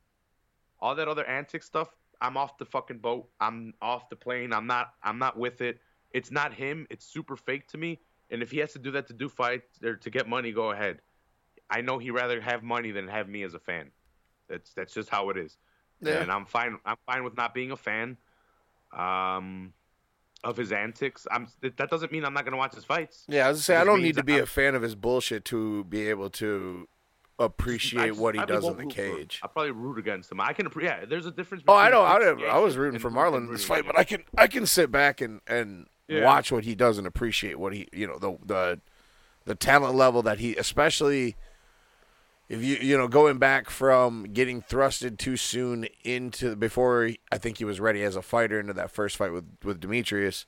[0.80, 1.88] All that other antic stuff,
[2.20, 3.28] I'm off the fucking boat.
[3.40, 4.52] I'm off the plane.
[4.52, 4.94] I'm not.
[5.02, 5.80] I'm not with it.
[6.12, 6.86] It's not him.
[6.90, 8.00] It's super fake to me.
[8.30, 10.70] And if he has to do that to do fights or to get money, go
[10.70, 11.00] ahead.
[11.68, 13.90] I know he'd rather have money than have me as a fan.
[14.48, 15.56] That's that's just how it is.
[16.00, 16.22] Yeah.
[16.22, 16.78] And I'm fine.
[16.84, 18.16] I'm fine with not being a fan.
[18.96, 19.72] Um,
[20.44, 21.26] of his antics.
[21.30, 21.46] I'm.
[21.60, 23.24] That doesn't mean I'm not gonna watch his fights.
[23.28, 24.94] Yeah, I was gonna say I don't need to be I'm- a fan of his
[24.94, 26.88] bullshit to be able to
[27.38, 29.16] appreciate just- what he does in the root for him.
[29.16, 29.40] cage.
[29.42, 30.40] I'll probably root against him.
[30.40, 30.68] I can.
[30.80, 31.64] Yeah, there's a difference.
[31.66, 32.02] Oh, I know.
[32.02, 32.18] I,
[32.50, 34.90] I was rooting and- for Marlon in this fight, but I can I can sit
[34.90, 36.24] back and and Yeah.
[36.24, 38.80] watch what he does and appreciate what he you know the the
[39.46, 41.34] the talent level that he especially
[42.50, 47.58] if you you know going back from getting thrusted too soon into before I think
[47.58, 50.44] he was ready as a fighter into that first fight with with Demetrius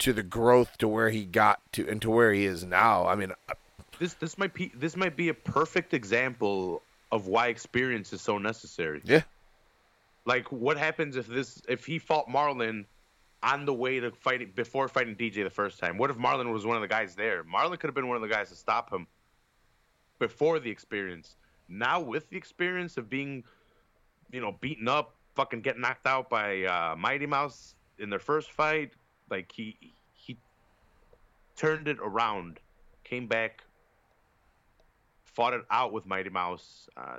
[0.00, 3.06] to the growth to where he got to and to where he is now.
[3.06, 3.54] I mean, uh,
[4.00, 8.38] this this might be this might be a perfect example of why experience is so
[8.38, 9.02] necessary.
[9.04, 9.22] yeah,
[10.24, 12.86] Like, what happens if this if he fought Marlon
[13.44, 15.96] on the way to fighting before fighting DJ the first time?
[15.96, 17.44] What if Marlon was one of the guys there?
[17.44, 19.06] Marlon could have been one of the guys to stop him
[20.22, 21.34] before the experience.
[21.68, 23.42] Now with the experience of being,
[24.30, 28.52] you know, beaten up, fucking get knocked out by uh, Mighty Mouse in their first
[28.52, 28.92] fight,
[29.30, 29.76] like he
[30.12, 30.38] he
[31.56, 32.60] turned it around,
[33.02, 33.64] came back,
[35.24, 36.88] fought it out with Mighty Mouse.
[36.96, 37.16] Uh,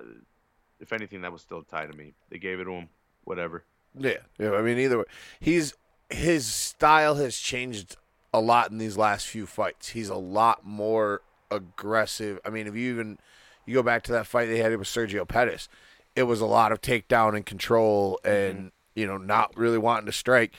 [0.80, 2.14] if anything, that was still tied to me.
[2.30, 2.88] They gave it to him.
[3.26, 3.66] Whatever.
[4.00, 4.52] Yeah, yeah.
[4.52, 5.06] I mean, either way,
[5.42, 5.74] he's
[6.10, 7.98] his style has changed
[8.34, 9.90] a lot in these last few fights.
[9.90, 11.22] He's a lot more
[11.56, 12.40] aggressive.
[12.46, 13.20] I mean, if you even
[13.66, 15.70] you go back to that fight they had with Sergio Pettis,
[16.16, 20.12] it was a lot of takedown and control and you know not really wanting to
[20.12, 20.54] strike.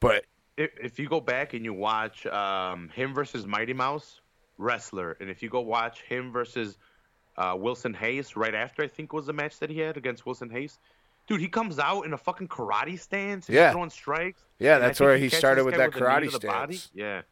[0.00, 0.24] But
[0.56, 4.20] if, if you go back and you watch um, him versus Mighty Mouse
[4.58, 6.78] wrestler, and if you go watch him versus
[7.36, 10.48] uh, Wilson Reis right after I think was the match that he had against Wilson
[10.48, 10.78] Reis,
[11.26, 13.66] dude, he comes out in a fucking karate stance, and Yeah.
[13.68, 14.42] he's throwing strikes.
[14.58, 16.74] yeah, that's where he he started with that karate the body.
[16.76, 16.90] stance.
[16.94, 17.22] Yeah,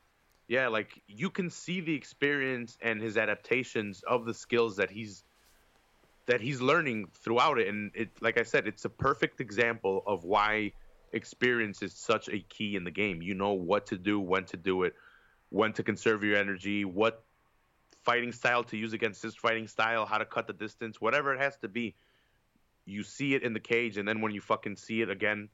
[0.48, 5.24] yeah, like you can see the experience and his adaptations of the skills that he's
[6.26, 10.24] that he's learning throughout it, and it, like I said, it's a perfect example of
[10.24, 10.72] why
[11.12, 13.22] experience is such a key in the game.
[13.22, 14.94] You know what to do, when to do it,
[15.50, 17.24] when to conserve your energy, what
[18.04, 21.40] fighting style to use against this fighting style, how to cut the distance, whatever it
[21.40, 21.94] has to be.
[22.84, 25.48] You see it in the cage, and then when you fucking see it again,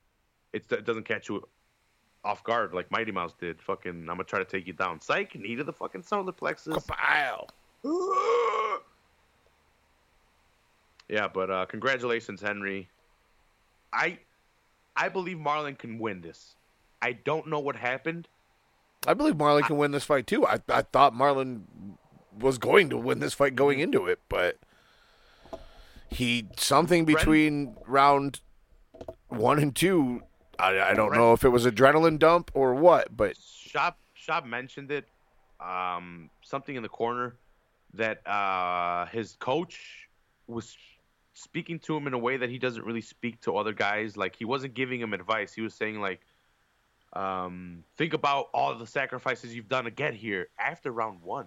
[0.52, 1.42] it, it doesn't catch you
[2.24, 3.60] off guard like Mighty Mouse did.
[3.62, 5.00] Fucking, I'm gonna try to take you down.
[5.00, 6.76] Psych, knee to the fucking solar plexus.
[6.76, 7.48] Kapow.
[11.08, 12.88] Yeah, but uh, congratulations, Henry.
[13.92, 14.18] I
[14.96, 16.54] I believe Marlon can win this.
[17.02, 18.28] I don't know what happened.
[19.06, 20.46] I believe Marlon can win this fight too.
[20.46, 21.64] I I thought Marlon
[22.38, 24.56] was going to win this fight going into it, but
[26.08, 28.40] he something between round
[29.28, 30.22] one and two.
[30.62, 34.92] I, I don't know if it was adrenaline dump or what, but Shop Shop mentioned
[34.92, 35.06] it.
[35.60, 37.34] Um, something in the corner
[37.94, 40.08] that uh, his coach
[40.46, 40.76] was
[41.34, 44.16] speaking to him in a way that he doesn't really speak to other guys.
[44.16, 45.52] Like he wasn't giving him advice.
[45.52, 46.20] He was saying like,
[47.12, 51.46] um, think about all the sacrifices you've done to get here after round one.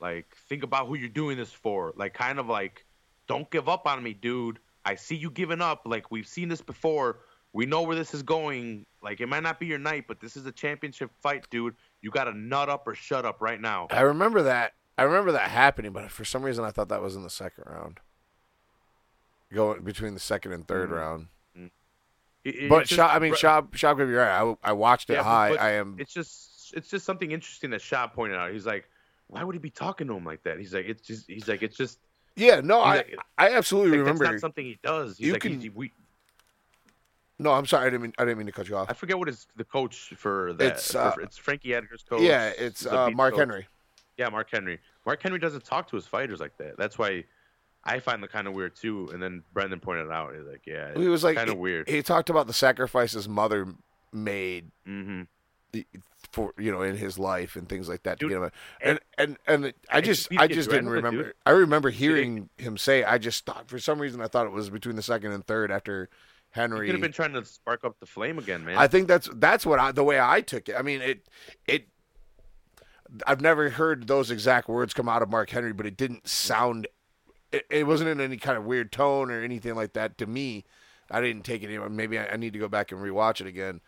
[0.00, 1.92] Like think about who you're doing this for.
[1.96, 2.84] Like kind of like,
[3.26, 4.60] don't give up on me, dude.
[4.84, 5.82] I see you giving up.
[5.84, 7.18] Like we've seen this before.
[7.56, 8.84] We know where this is going.
[9.02, 11.74] Like it might not be your night, but this is a championship fight, dude.
[12.02, 13.86] You got to nut up or shut up right now.
[13.90, 14.74] I remember that.
[14.98, 17.64] I remember that happening, but for some reason I thought that was in the second
[17.66, 17.98] round.
[19.52, 20.96] Going between the second and 3rd Mhm.
[20.96, 21.28] round.
[22.44, 24.30] It- it- But Shab, I mean, Shab, Shab could be right.
[24.40, 25.50] I, I watched it Yeah, high.
[25.50, 25.96] but I am.
[25.98, 28.52] It's just it's just something interesting that Shab pointed out.
[28.52, 28.88] He's like,
[29.28, 30.58] why would he be talking to him like that?
[30.58, 31.98] He's like, it's just he's like, it's just
[32.36, 34.24] Yeah, no, I like- I absolutely like, remember.
[34.24, 35.16] that's not something he does.
[35.16, 35.92] He's You like, can- we,
[37.38, 37.86] no, I'm sorry.
[37.86, 38.12] I didn't mean.
[38.18, 38.90] I didn't mean to cut you off.
[38.90, 40.72] I forget what is the coach for that.
[40.72, 42.22] It's, uh, it's Frankie Edgar's coach.
[42.22, 43.40] yeah, it's uh, Mark coach.
[43.40, 43.66] Henry.
[44.16, 44.78] Yeah, Mark Henry.
[45.04, 46.78] Mark Henry doesn't talk to his fighters like that.
[46.78, 47.24] That's why
[47.84, 49.10] I find that kind of weird too.
[49.12, 50.34] And then Brendan pointed it out.
[50.34, 51.88] He's like, yeah, He was like kind of weird.
[51.88, 53.66] He talked about the sacrifice his mother
[54.12, 55.22] made hmm
[56.32, 58.50] for you know in his life and things like that to get him.
[58.80, 61.24] And and and I just I just didn't remember.
[61.24, 61.32] dude.
[61.44, 63.04] I remember hearing him say.
[63.04, 65.70] I just thought for some reason I thought it was between the second and third
[65.70, 66.08] after
[66.56, 66.86] He Henry.
[66.86, 68.76] could have been trying to spark up the flame again, man.
[68.78, 70.74] I think that's that's what I the way I took it.
[70.76, 71.28] I mean it
[71.66, 71.88] it.
[73.26, 76.88] I've never heard those exact words come out of Mark Henry, but it didn't sound.
[77.52, 80.64] It, it wasn't in any kind of weird tone or anything like that to me.
[81.10, 81.70] I didn't take it.
[81.70, 83.80] in- Maybe I, I need to go back and rewatch it again.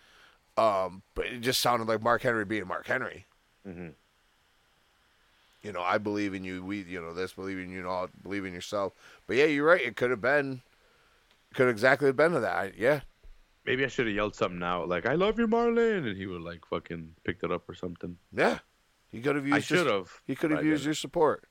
[0.57, 3.27] Um, but it just sounded like Mark Henry being Mark Henry.
[3.67, 3.95] Mhm.
[5.63, 6.65] You know, I believe in you.
[6.65, 7.89] We, you know, this believe in you.
[7.89, 8.93] All believe in yourself.
[9.27, 9.81] But yeah, you're right.
[9.81, 10.63] It could have been.
[11.59, 12.55] Could exactly have been to that.
[12.57, 13.01] I, yeah.
[13.67, 16.41] Maybe I should have yelled something out like "I love you, Marlon," and he would
[16.43, 18.17] like fucking picked it up or something.
[18.33, 18.61] Yeah.
[19.11, 19.57] He could have used.
[19.57, 20.09] I should have.
[20.25, 20.87] He could have used didn't.
[20.87, 21.49] your support.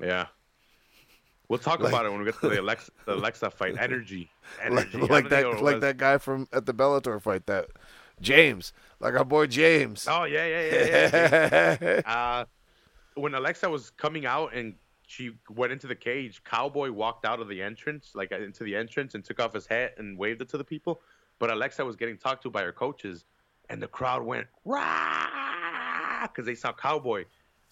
[0.00, 0.26] Yeah.
[1.48, 3.76] We'll talk Like- about it when we get to the Alexa, the Alexa fight.
[3.80, 4.30] Energy,
[4.70, 4.98] like, energy.
[4.98, 7.66] I like that know what it like that guy from at the Bellator fight that
[8.20, 10.06] James like our boy James.
[10.08, 12.00] Oh yeah, yeah, yeah, yeah.
[12.06, 12.44] uh,
[13.14, 14.76] when Alexa was coming out and
[15.12, 18.74] she went into the cage, Cowboy walked out of the entrance, like uh, into the
[18.74, 21.02] entrance, and took off his hat and waved it to the people.
[21.38, 23.26] But Alexa was getting talked to by her coaches,
[23.68, 27.26] and the crowd went rah because they saw Cowboy.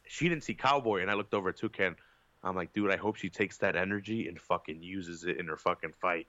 [0.06, 1.96] She didn't see Cowboy, and I looked over at Toucan.
[2.42, 5.56] I'm like, dude, I hope she takes that energy and fucking uses it in her
[5.56, 6.26] fucking fight.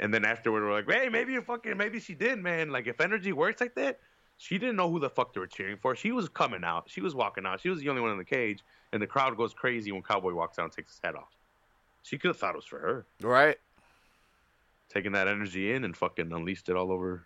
[0.00, 2.70] And then afterward, we're like, hey, maybe you fucking, maybe she did, man.
[2.70, 4.00] Like, if energy works like that,
[4.36, 5.94] she didn't know who the fuck they were cheering for.
[5.94, 6.84] She was coming out.
[6.88, 7.60] She was walking out.
[7.60, 8.60] She was the only one in the cage,
[8.92, 11.30] and the crowd goes crazy when Cowboy walks out and takes his head off.
[12.02, 13.56] She could have thought it was for her, right?
[14.88, 17.24] taking that energy in and fucking unleashed it all over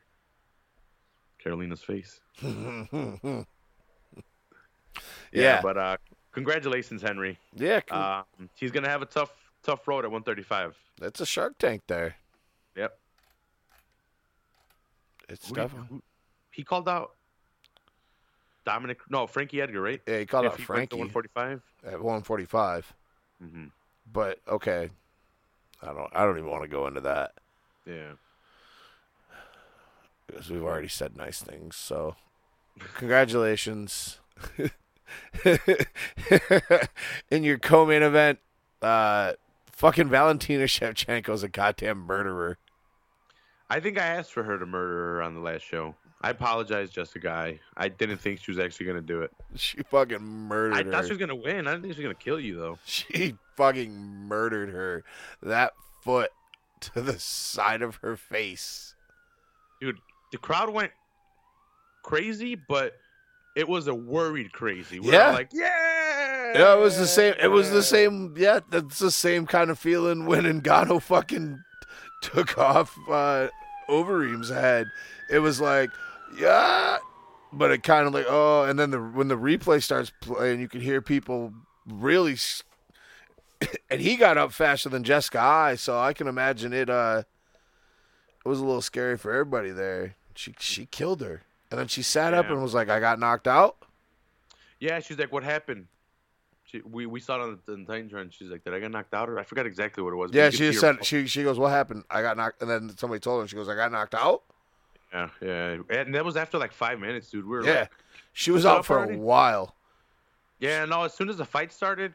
[1.45, 2.21] Karolina's face.
[5.33, 5.61] yeah.
[5.63, 5.97] but uh,
[6.33, 7.39] congratulations, Henry.
[7.55, 9.33] Yeah, con- Um, he's gonna have a tough,
[9.63, 10.77] tough road at 135.
[11.01, 12.17] that's a Shark Tank there.
[12.77, 12.99] Yep.
[15.29, 15.89] It's Who did- definitely.
[15.91, 16.03] who-
[16.57, 17.13] he called out
[18.65, 18.99] Dominic.
[19.11, 20.01] No, Frankie Edgar, right?
[20.09, 21.63] Yeah, he called If out he Frankie to 145.
[21.85, 22.95] at 145.
[23.41, 23.65] hmm
[24.11, 24.89] But okay,
[25.83, 26.11] I don't.
[26.15, 27.33] I don't even want to go into that
[27.85, 28.13] Yeah.
[30.27, 31.77] because we've already said nice things.
[31.77, 32.17] So,
[32.95, 34.19] congratulations
[37.31, 38.39] in your co-main event.
[38.83, 39.33] Uh,
[39.73, 42.57] Fucking Valentina Shevchenko's a goddamn murderer.
[43.69, 45.95] I think I asked for her to murder her on the last show.
[46.27, 47.31] I apologize, Jessica.
[47.31, 49.31] I, I didn't think she was actually gonna do it.
[49.55, 50.91] She fucking murdered I her.
[50.91, 51.69] thought she was gonna win.
[51.69, 52.79] I didn't think she was gonna kill you though.
[52.85, 53.93] She fucking
[54.27, 55.05] murdered her.
[55.43, 55.73] That
[56.03, 56.31] foot
[56.81, 58.97] to the side of her face.
[59.81, 59.99] Dude,
[60.33, 60.91] the crowd went
[62.03, 62.95] crazy, but
[63.55, 64.99] it was a worried crazy.
[64.99, 65.31] We were Yeah.
[65.31, 66.53] like, yeah.
[66.55, 67.35] Yeah, it was the same.
[67.41, 68.35] It was the same.
[68.37, 71.63] Yeah, that's the same kind of feeling when Ngannou fucking
[72.23, 73.49] took off uh,
[73.89, 74.89] Overeem's head.
[75.31, 75.91] It was like,
[76.39, 76.99] yeah,
[77.53, 80.69] but it kind of like, oh, and then the when the replay starts playing, you
[80.69, 81.53] can hear people
[81.87, 82.63] really, s-
[83.91, 86.91] and he got up faster than Jessica Eye, so I can imagine it.
[86.91, 87.23] Uh,
[88.45, 90.15] it was a little scary for everybody there.
[90.35, 93.49] She she killed her, and then she sat up and was like, I got knocked
[93.49, 93.77] out.
[94.79, 95.87] Yeah, she's like, what happened?
[96.65, 98.31] She, we we saw it on the, on the Titan.
[98.31, 99.29] She's like, did I get knocked out?
[99.31, 100.33] Or I forgot exactly what it was.
[100.35, 102.05] Yeah, she just her said she she goes, "What happened?
[102.11, 104.43] I got knocked." And then somebody told her, she goes, "I got knocked out."
[105.13, 107.45] Yeah, yeah, and that was after like five minutes, dude.
[107.45, 107.91] We were Yeah, like,
[108.33, 109.15] she was out for already?
[109.15, 109.75] a while.
[110.59, 111.05] yeah, no.
[111.05, 112.15] As soon as the fight started,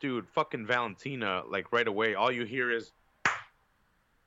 [0.00, 2.92] dude, fucking Valentina, like right away, all you hear is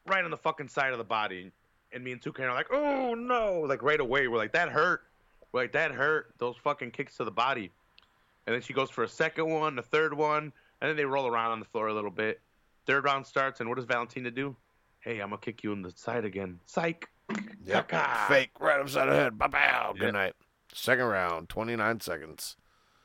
[0.08, 1.52] right on the fucking side of the body,
[1.92, 5.04] and me and Toucan are like, oh no, like right away, we're like, that hurt,
[5.52, 7.72] we're like that hurt, those fucking kicks to the body,
[8.46, 11.28] and then she goes for a second one, a third one, and then they roll
[11.28, 12.40] around on the floor a little bit.
[12.86, 14.56] Third round starts, and what does Valentina do?
[15.00, 16.60] Hey, I'm gonna kick you in the side again.
[16.66, 17.10] Psych.
[17.66, 17.92] Yep,
[18.28, 19.38] fake right upside the head.
[19.38, 19.94] Bow bow.
[19.94, 20.14] Good Yep.
[20.14, 20.34] night.
[20.74, 22.58] Second round, twenty nine seconds.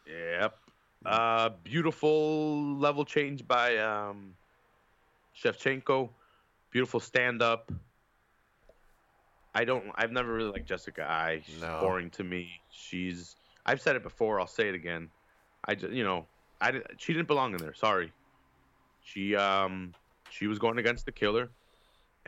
[0.07, 0.57] Yep.
[1.05, 4.35] Uh, beautiful level change by um,
[5.37, 6.11] Shevchenko.
[6.70, 7.70] Beautiful stand up.
[9.55, 9.85] I don't.
[9.95, 11.43] I've never really liked Jessica Eye.
[11.45, 11.79] She's No.
[11.81, 12.49] boring to me.
[12.70, 13.37] She's.
[13.66, 14.41] I've said it before.
[14.41, 15.09] I'll say it again.
[15.64, 16.26] I just, you know,
[16.61, 17.74] I she didn't belong in there.
[17.74, 18.12] Sorry.
[19.03, 19.95] She um
[20.31, 21.49] she was going against the killer,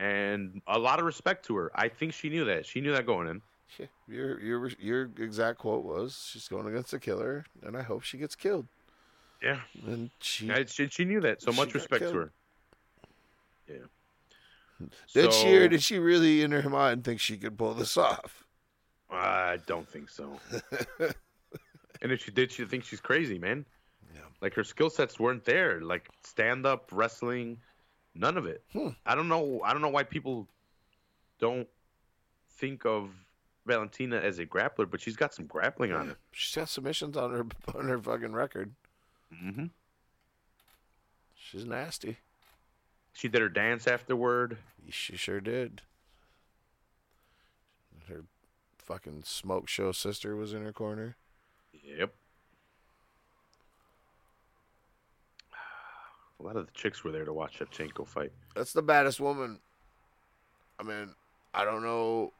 [0.01, 1.71] and a lot of respect to her.
[1.75, 2.65] I think she knew that.
[2.65, 3.41] She knew that going in.
[3.77, 8.01] Yeah, your your your exact quote was, "She's going against a killer, and I hope
[8.01, 8.67] she gets killed."
[9.41, 9.59] Yeah.
[9.85, 11.41] And she I- she, she knew that.
[11.41, 12.31] So much respect to her.
[13.67, 14.87] Yeah.
[15.13, 18.45] did she or did she really in her mind think she could pull this off?
[19.09, 20.39] I don't think so.
[22.01, 23.65] and if she did, she thinks she's crazy, man.
[24.13, 24.21] Yeah.
[24.41, 25.79] Like her skill sets weren't there.
[25.81, 27.57] Like stand up wrestling,
[28.15, 28.63] none of it.
[28.73, 28.89] Hmm.
[29.05, 29.61] I don't know.
[29.63, 30.47] I don't know why people
[31.39, 31.67] don't
[32.49, 33.09] think of
[33.65, 36.15] Valentina as a grappler, but she's got some grappling on her.
[36.31, 37.45] She's got submissions on her
[37.75, 38.71] on her fucking record.
[39.33, 39.65] Mm-hmm.
[41.35, 42.17] She's nasty.
[43.13, 44.57] She did her dance afterward.
[44.89, 45.81] She sure did.
[48.07, 48.23] Her
[48.77, 51.17] fucking smoke show sister was in her corner.
[51.83, 52.13] Yep.
[56.41, 58.31] A lot of the chicks were there to watch Shevchenko fight.
[58.55, 59.59] That's the baddest woman.
[60.79, 61.13] I mean,
[61.53, 62.33] I don't know.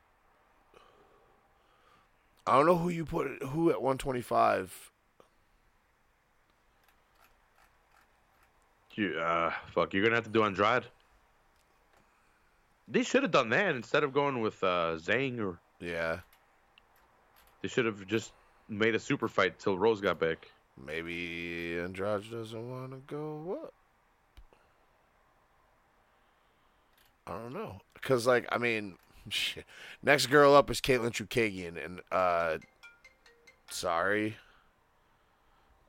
[2.48, 4.92] I don't know who you put who at 125.
[8.96, 10.86] You, uh, fuck, you're gonna have to do Andrade.
[12.88, 16.20] They should have done that instead of going with uh, Zhang, or Yeah,
[17.62, 18.34] they should have just
[18.68, 20.48] made a super fight till Rose got back.
[20.84, 23.74] maybe Andrade doesn't want to go up.
[27.32, 28.96] I don't know, cause like I mean,
[29.30, 29.66] shit.
[30.04, 32.58] next girl up is Katlyn Chookagian, and uh,
[33.70, 34.38] sorry,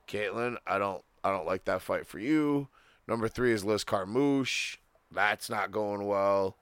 [0.09, 2.68] Caitlin, I don't I don't like that fight for you.
[3.09, 4.78] Number three is Liz Carmouche.
[5.11, 6.57] That's not going well.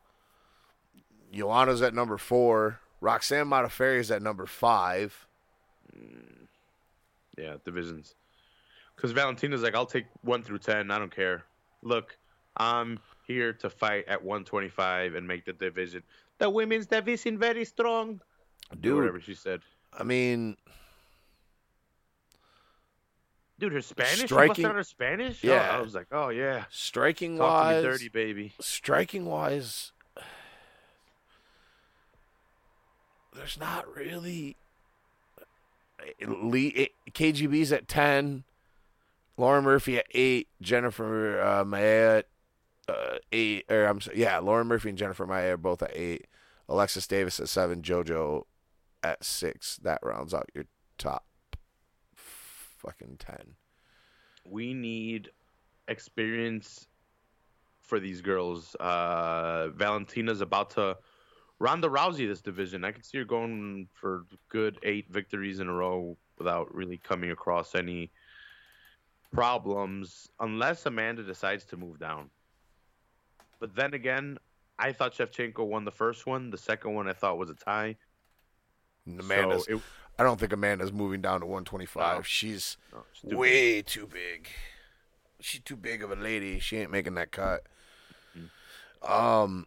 [1.32, 2.80] Joanna's at number four.
[3.00, 5.26] Roxanne Modafferi is at number five.
[7.38, 8.14] Yeah, divisions.
[8.96, 10.90] Because Valentina's like, I'll take one through ten.
[10.90, 11.44] I don't care.
[11.82, 12.18] Look,
[12.56, 12.98] I'm
[13.30, 16.02] here to fight at 125 and make the division.
[16.38, 18.20] The women's division very strong.
[18.70, 19.60] Or Dude, whatever she said.
[19.98, 20.56] I mean,
[23.58, 24.20] Dude, her Spanish.
[24.20, 25.44] Striking- her Spanish.
[25.44, 25.68] Yeah.
[25.72, 26.64] Oh, I was like, oh yeah.
[26.70, 28.54] striking Talk wise, dirty, baby.
[28.58, 29.92] striking wise,
[33.34, 34.56] there's not really.
[37.12, 38.44] KGB's at ten,
[39.36, 42.26] Lauren Murphy at eight, Jennifer uh, Maia at
[42.90, 46.26] uh, eight, or I'm sorry, yeah, Lauren Murphy and Jennifer Maia are both at eight,
[46.68, 48.42] Alexis Davis at seven, JoJo
[49.02, 49.76] at six.
[49.82, 50.64] That rounds out your
[50.98, 51.24] top
[52.14, 53.54] fucking ten.
[54.44, 55.30] we need
[55.88, 56.86] experience
[57.80, 58.74] for these girls.
[58.76, 60.96] Uh, Valentina's about to
[61.58, 62.84] Ronda Rousey this division.
[62.84, 67.30] I could see her going for good eight victories in a row without really coming
[67.32, 68.10] across any
[69.32, 72.30] problems, unless Amanda decides to move down.
[73.60, 74.38] But then again,
[74.78, 76.50] I thought Shevchenko won the first one.
[76.50, 77.96] The second one I thought was a tie.
[79.06, 79.66] Amanda's.
[79.66, 79.82] So it-
[80.18, 82.16] I don't think Amanda's moving down to 125.
[82.16, 82.22] No.
[82.22, 83.38] She's no, stupid.
[83.38, 84.48] way too big.
[85.40, 86.58] She's too big of a lady.
[86.58, 87.64] She ain't making that cut.
[89.02, 89.66] Um,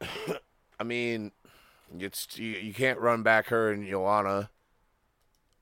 [0.80, 1.30] I mean,
[1.96, 4.50] it's you, you can't run back her and Joanna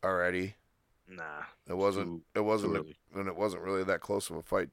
[0.03, 0.55] already.
[1.07, 1.43] Nah.
[1.69, 2.07] It wasn't.
[2.07, 2.75] Too- it wasn't.
[2.75, 4.71] too and it wasn't really that close of a fight.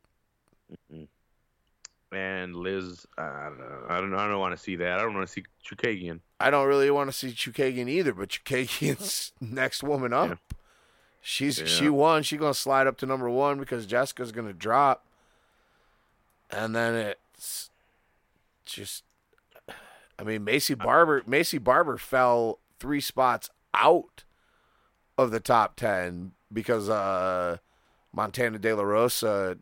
[2.15, 3.85] And Liz, I don't know.
[3.89, 4.13] I don't.
[4.13, 4.99] I don't want to see that.
[4.99, 6.21] I don't want to see Chookagian.
[6.39, 10.29] I don't really want to see Chookagian either, but Chookagian's next woman up.
[10.29, 10.35] Yeah.
[11.21, 11.65] She's Yeah.
[11.65, 12.23] she won.
[12.23, 15.05] She's gonna slide up to number one because Jessica's gonna drop,
[16.49, 16.95] and then
[17.33, 17.69] it's
[18.65, 19.03] just.
[20.17, 21.21] I mean, Maycee Barber.
[21.23, 24.23] Maycee Barber fell three spots out
[25.17, 27.57] of the top ten because uh,
[28.13, 29.57] Montana De La Rosa.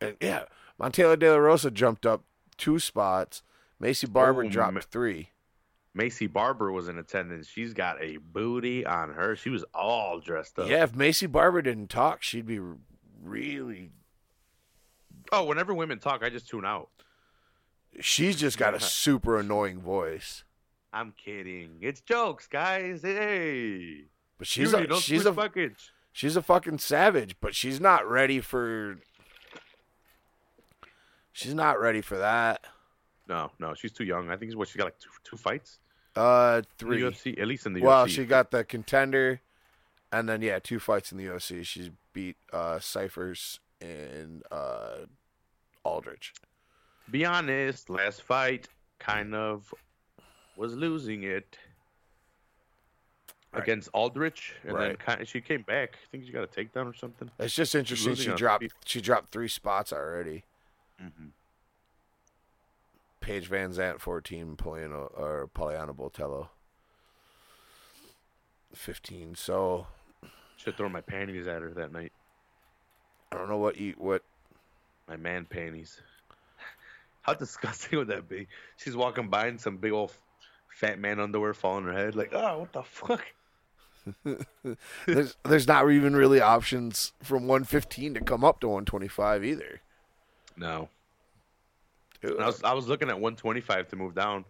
[0.00, 0.44] And yeah,
[0.78, 2.24] Montana De La Rosa jumped up
[2.56, 3.42] two spots.
[3.82, 5.30] Maycee Barber Oh, dropped three.
[5.96, 7.46] Maycee Barber was in attendance.
[7.48, 9.34] She's got a booty on her.
[9.36, 10.68] She was all dressed up.
[10.68, 12.60] Yeah, if Maycee Barber didn't talk, she'd be
[13.22, 13.90] really.
[15.32, 16.88] Oh, whenever women talk, I just tune out.
[18.00, 20.44] She's just got a super annoying voice.
[20.92, 21.78] I'm kidding.
[21.80, 23.02] It's jokes, guys.
[23.02, 24.04] Hey.
[24.38, 25.90] But she's Beauty, a she's a buckets.
[26.12, 27.36] she's a fucking savage.
[27.40, 28.98] But she's not ready for.
[31.36, 32.64] She's not ready for that.
[33.28, 34.30] No, no, she's too young.
[34.30, 35.80] I think what she got like two, two fights.
[36.14, 37.02] Uh, three.
[37.02, 38.08] UFC, at least in the Well, UFC.
[38.08, 39.42] she got the contender,
[40.10, 41.62] and then yeah, two fights in the UFC.
[41.66, 45.00] She's beat uh Cifers and uh
[45.84, 46.32] Aldrich.
[47.10, 48.68] Be honest, last fight
[48.98, 49.74] kind of
[50.56, 51.58] was losing it
[53.52, 53.62] Right.
[53.62, 54.98] against Aldrich, and then Right.
[54.98, 55.98] kind she came back.
[56.02, 57.30] I think she got a takedown or something.
[57.38, 58.14] It's just interesting.
[58.14, 60.44] She dropped she dropped three spots already.
[61.02, 61.26] Mm-hmm.
[63.20, 66.48] Paige VanZant, 14, Poliano, or Poliana Botelho,
[68.74, 69.34] 15.
[69.34, 69.86] So
[70.56, 72.12] Should throw my panties at her that night.
[73.32, 74.22] I don't know what you what.
[75.08, 76.00] My man panties.
[77.22, 78.48] How disgusting would that be?
[78.76, 80.12] She's walking by and some big old
[80.68, 82.14] fat man underwear falling on her head.
[82.16, 83.24] Like, oh, what the fuck?
[85.06, 89.80] There's there's not even really options from 115 to come up to 125 either.
[90.56, 90.88] No.
[92.22, 94.44] And I was I was looking at 125 to move down.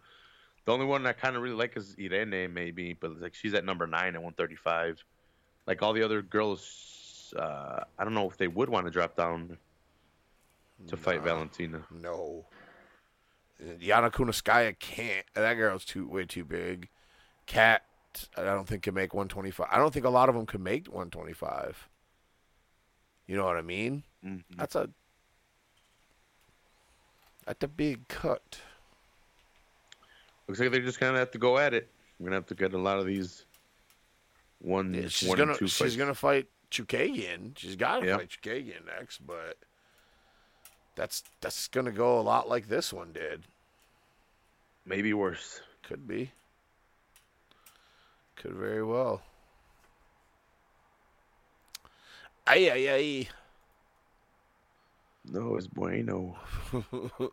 [0.64, 3.64] The only one I kind of really like is Irene, maybe, but like she's at
[3.64, 5.04] number nine at 135.
[5.66, 9.16] Like all the other girls, uh, I don't know if they would want to drop
[9.16, 9.58] down
[10.88, 11.82] to fight Valentina.
[11.90, 12.46] No.
[13.62, 15.24] Yana Kunitskaya can't.
[15.34, 16.88] That girl's too way too big.
[17.46, 17.82] Cat,
[18.36, 19.66] I don't think can make 125.
[19.70, 21.88] I don't think a lot of them can make 125.
[23.26, 24.02] You know what I mean?
[24.24, 24.44] Mhm.
[24.56, 24.90] That's a
[27.46, 28.58] that's a big cut.
[30.48, 31.88] Looks like they're just gonna have to go at it.
[32.18, 33.44] We're gonna have to get a lot of these
[34.60, 35.96] one, Yeah, she's one gonna and two she's fights.
[35.96, 37.56] gonna fight Chookagian.
[37.58, 38.16] She's got to Yeah.
[38.16, 39.56] fight Chookagian next, but
[40.94, 43.44] that's that's gonna go a lot like this one did.
[44.88, 45.60] maybe worse.
[45.82, 46.30] Could be.
[48.36, 49.20] Could very well.
[52.46, 53.28] Ay ay ay.
[55.30, 56.36] No, it's bueno.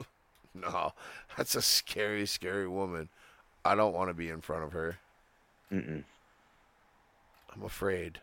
[0.54, 0.94] no,
[1.38, 3.10] that's a scary, scary woman.
[3.66, 4.98] I don't want to be in front of her.
[5.72, 6.04] Mm-mm.
[7.56, 8.20] I'm afraid.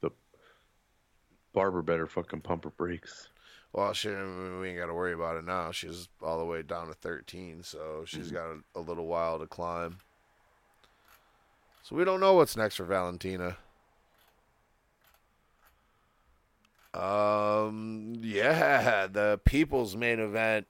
[0.00, 0.10] The
[1.52, 3.28] barber better fucking pump her brakes.
[3.72, 5.70] Well, she, we ain't got to worry about it now.
[5.72, 9.46] She's all the way down to 13, so she's got a, a little while to
[9.46, 9.98] climb.
[11.82, 13.56] So we don't know what's next for Valentina.
[16.98, 20.66] Um, yeah, the people's main event,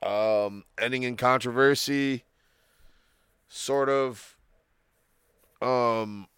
[0.00, 2.24] um, ending in controversy,
[3.48, 4.36] sort of,
[5.60, 6.28] um,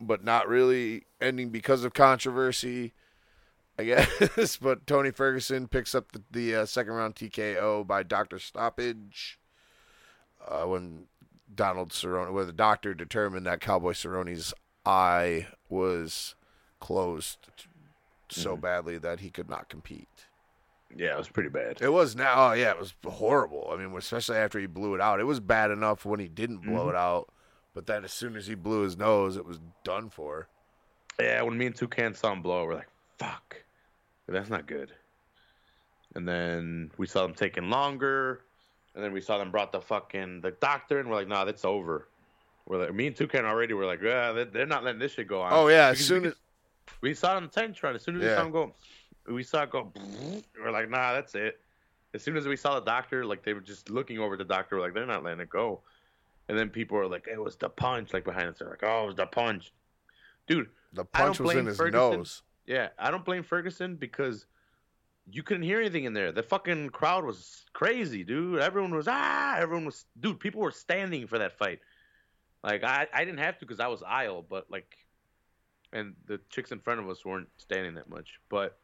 [0.00, 2.94] but not really ending because of controversy.
[3.78, 4.56] I guess.
[4.56, 9.38] but Tony Ferguson picks up the, the uh, second round TKO by Doctor Stoppage
[10.48, 11.04] uh, when
[11.54, 14.52] Donald Cerrone, where the doctor determined that Cowboy Cerrone's
[14.84, 16.34] eye was
[16.80, 17.38] closed
[18.30, 18.60] so mm-hmm.
[18.60, 20.08] badly that he could not compete.
[20.96, 21.78] Yeah, it was pretty bad.
[21.80, 23.70] It was now, oh yeah, it was horrible.
[23.70, 25.20] I mean, especially after he blew it out.
[25.20, 26.90] It was bad enough when he didn't blow mm-hmm.
[26.90, 27.28] it out,
[27.74, 30.48] but then as soon as he blew his nose, it was done for.
[31.20, 33.56] Yeah, when me and Toucan saw him blow, we're like, fuck.
[34.28, 34.92] That's not good.
[36.14, 38.42] And then we saw them taking longer.
[38.94, 41.64] And then we saw them brought the fucking the doctor, and we're like, nah, that's
[41.64, 42.08] over.
[42.66, 45.40] We're like, me and Toucan already were like, yeah, they're, not letting this shit go
[45.40, 45.52] on.
[45.52, 46.34] Oh yeah, as soon as
[47.00, 47.94] we saw it on the tank trot.
[47.94, 48.34] As soon as we Yeah.
[48.36, 48.74] saw him go,
[49.26, 49.92] we saw it go.
[50.58, 51.60] We're like, nah, that's it.
[52.14, 54.76] As soon as we saw the doctor, like they were just looking over the doctor,
[54.76, 55.82] we're like they're not letting it go.
[56.48, 58.58] And then people were like, it was the punch, like behind us.
[58.58, 59.72] They're like, oh, it was the punch,
[60.46, 60.70] dude.
[60.94, 62.18] The punch was in his Ferguson.
[62.18, 62.42] nose.
[62.66, 64.46] Yeah, I don't blame Ferguson because
[65.30, 66.32] you couldn't hear anything in there.
[66.32, 68.60] The fucking crowd was crazy, dude.
[68.60, 70.40] Everyone was ah, everyone was dude.
[70.40, 71.80] People were standing for that fight.
[72.64, 74.96] Like I, I didn't have to because I was aisle, but like,
[75.92, 78.78] and the chicks in front of us weren't standing that much, but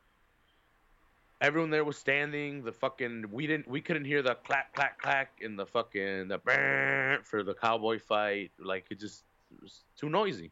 [1.41, 2.65] everyone there was standing.
[2.65, 7.19] The fucking we didn't we couldn't hear the clack clack clack in the fucking the
[7.23, 8.53] for the cowboy fight.
[8.59, 10.51] Like it just it was too noisy.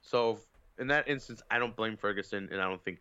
[0.00, 0.38] So
[0.78, 2.98] in that instance, I don't blame Ferguson, and I don't think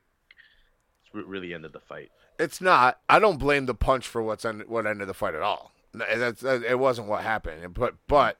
[1.13, 2.11] re- really ended the fight.
[2.39, 2.99] It's not.
[3.09, 5.71] I don't blame the punch for what's end, what ended the fight at all.
[5.93, 7.73] That's that, it wasn't what happened.
[7.73, 8.37] But but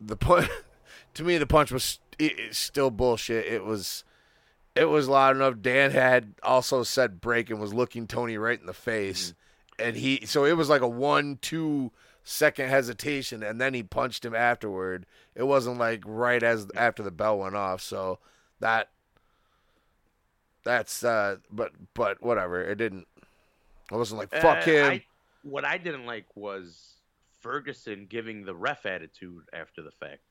[0.00, 0.48] the punch
[1.16, 3.46] to me the punch was it, still bullshit.
[3.46, 4.04] It was
[4.74, 5.56] it was loud enough.
[5.60, 9.34] Dan had also said break and was looking Tony right in the face,
[9.78, 11.90] and he so it was like a one two
[12.24, 15.06] second hesitation, and then he punched him afterward.
[15.34, 17.80] It wasn't like right as after the bell went off.
[17.80, 18.18] So
[18.60, 18.90] that
[20.64, 23.06] that's uh but but whatever it didn't
[23.92, 25.04] i wasn't like fuck Uh, him I,
[25.44, 26.94] what I didn't like was
[27.40, 30.22] Ferguson giving the ref attitude after the fact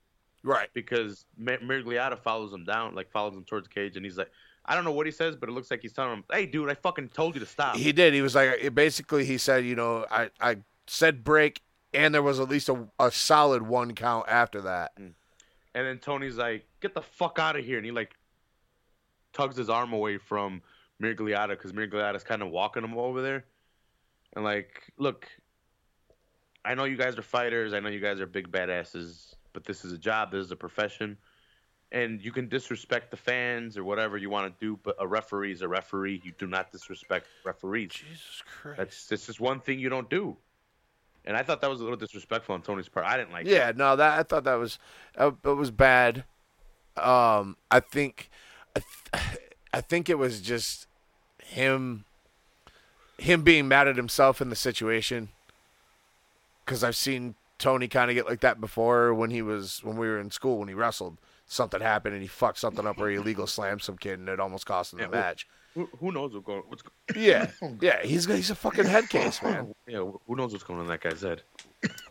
[0.45, 4.31] right because Miragliotta follows him down, like follows him towards the cage, and he's like,
[4.65, 6.69] I don't know what he says, but it looks like he's telling him, "Hey, dude,
[6.69, 9.75] I fucking told you to stop." he did he was like basically he said you
[9.75, 11.61] know i i said break
[11.93, 15.11] and there was at least a, a solid one count after that mm.
[15.75, 18.15] And then Tony's like, "Get the fuck out of here!" And he like
[19.33, 20.61] tugs his arm away from
[21.03, 23.43] Miragliotta because Miragliotta's kind of walking him over there.
[24.33, 25.27] And like, look,
[26.63, 27.73] I know you guys are fighters.
[27.73, 30.31] I know you guys are big badasses, but this is a job.
[30.31, 31.17] This is a profession.
[31.91, 35.53] And you can disrespect the fans or whatever you want to do, but a referee
[35.53, 36.21] is a referee.
[36.25, 37.91] You do not disrespect referees.
[37.91, 40.35] jesus christ That's this is one thing you don't do.
[41.23, 43.05] And I thought that was a little disrespectful on Tony's part.
[43.05, 43.45] I didn't like.
[43.45, 43.51] That.
[43.51, 44.77] Yeah no that i thought that was
[45.17, 46.25] uh, it was bad
[46.97, 48.29] um i think
[48.75, 48.81] I,
[49.13, 49.39] th-
[49.73, 50.87] I think it was just
[51.41, 52.03] him
[53.17, 55.29] him being mad at himself in the situation
[56.65, 57.35] because i've seen
[57.65, 60.59] tony kind of get like that before when he was when we were in school
[60.59, 63.97] when he wrestled something happened and he fucked something up or he illegal slammed some
[63.97, 66.63] kid and it almost cost him the Yeah, well- match Who, who knows what's going?
[66.67, 66.83] What's
[67.15, 67.51] yeah
[67.81, 70.89] yeah he's he's a fucking head case man Yeah, who knows what's going on in
[70.91, 71.41] that guy's head?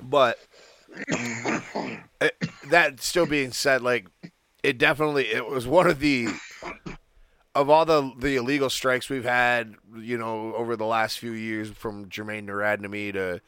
[0.03, 0.39] but
[2.21, 2.35] it,
[2.71, 4.07] that still being said, like
[4.63, 6.29] it definitely it was one of the
[7.55, 11.71] of all the the illegal strikes we've had, you know, over the last few years
[11.71, 13.41] from Germaine de Randamie to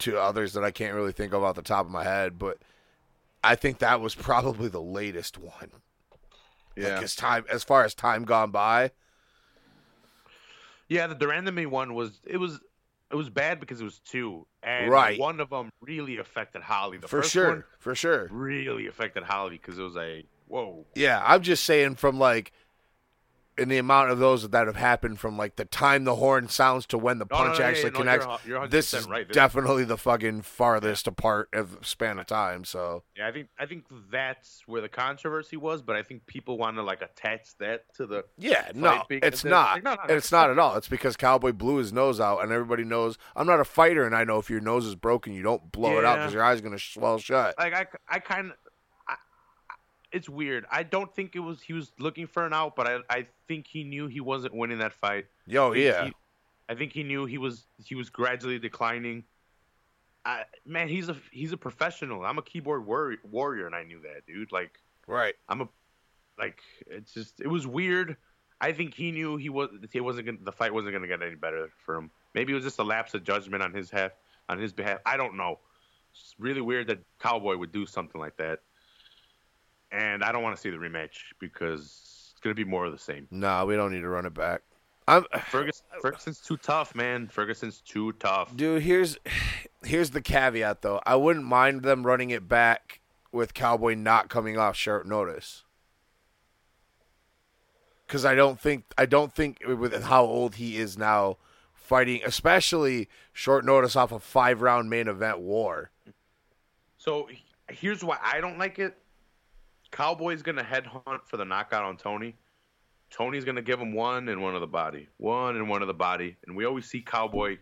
[0.00, 2.58] to others that I can't really think of off the top of my head, but
[3.42, 5.70] I think that was probably the latest one.
[6.76, 8.90] Like as time as far as time gone by.
[10.88, 11.06] yeah.
[11.06, 12.60] The de Randamie one was it was
[13.10, 15.18] it was bad because it was two, and Right.
[15.18, 16.98] one of them really affected Holly.
[16.98, 17.48] The for first sure.
[17.48, 18.28] one For sure.
[18.30, 20.84] really affected Holly because it was a whoa.
[20.94, 22.52] Yeah, I'm just saying from like
[23.58, 26.86] in the amount of those that have happened from like the time the horn sounds
[26.86, 28.26] to when the No, no, punch no, yeah, actually yeah, no, connects.
[28.46, 29.26] you're you're this is right.
[29.30, 32.64] Definitely the fucking farthest apart of span of time.
[32.64, 36.58] So Yeah, I think I think that's where the controversy was, but I think people
[36.58, 39.74] want to like attach that to the yeah, no, it's not.
[39.76, 40.76] like, no, no, it's not at all.
[40.76, 44.14] It's because Cowboy blew his nose out, and everybody knows I'm not a fighter, and
[44.14, 46.58] I know if your nose is broken, you don't blow it out because your eyes
[46.60, 47.54] are gonna swell shut.
[47.58, 48.56] like I I kind of
[50.16, 50.64] it's weird.
[50.70, 53.66] I don't think it was he was looking for an out, but I I think
[53.66, 55.26] he knew he wasn't winning that fight.
[55.46, 56.12] Yo, I yeah, he-
[56.68, 59.24] I think he knew he was he was gradually declining.
[60.24, 62.24] I, man, he's a he's a professional.
[62.24, 64.50] I'm a keyboard warrior, warrior, and I knew that, dude.
[64.50, 65.34] Like right.
[65.48, 65.68] I'm a
[66.38, 68.16] like it's just it was weird.
[68.60, 71.22] I think he knew he was he wasn't gonna, the fight wasn't going to get
[71.22, 72.10] any better for him.
[72.34, 74.12] Maybe it was just a lapse of judgment on his half
[74.48, 74.98] on his behalf.
[75.04, 75.60] I don't know.
[76.10, 78.60] It's really weird that Cowboy would do something like that.
[79.96, 82.92] And I don't want to see the rematch because it's going to be more of
[82.92, 83.26] the same.
[83.30, 84.60] No, we don't need to run it back.
[85.08, 87.28] I'm Ferguson, Ferguson's too tough, man.
[87.28, 88.54] Ferguson's too tough.
[88.54, 89.16] Dude, here's
[89.84, 91.00] here's the caveat though.
[91.06, 93.00] I wouldn't mind them running it back
[93.32, 95.64] with Cowboy not coming off short notice.
[98.06, 101.38] Cuz I don't think I don't think with how old he is now
[101.72, 105.90] fighting especially short notice off a 5 round main event war.
[106.98, 107.28] So
[107.70, 108.98] here's why I don't like it.
[109.90, 112.36] Cowboy's gonna headhunt for the knockout on Tony.
[113.10, 115.94] Tony's gonna give him one and one of the body, one and one of the
[115.94, 117.58] body, and we always see Cowboy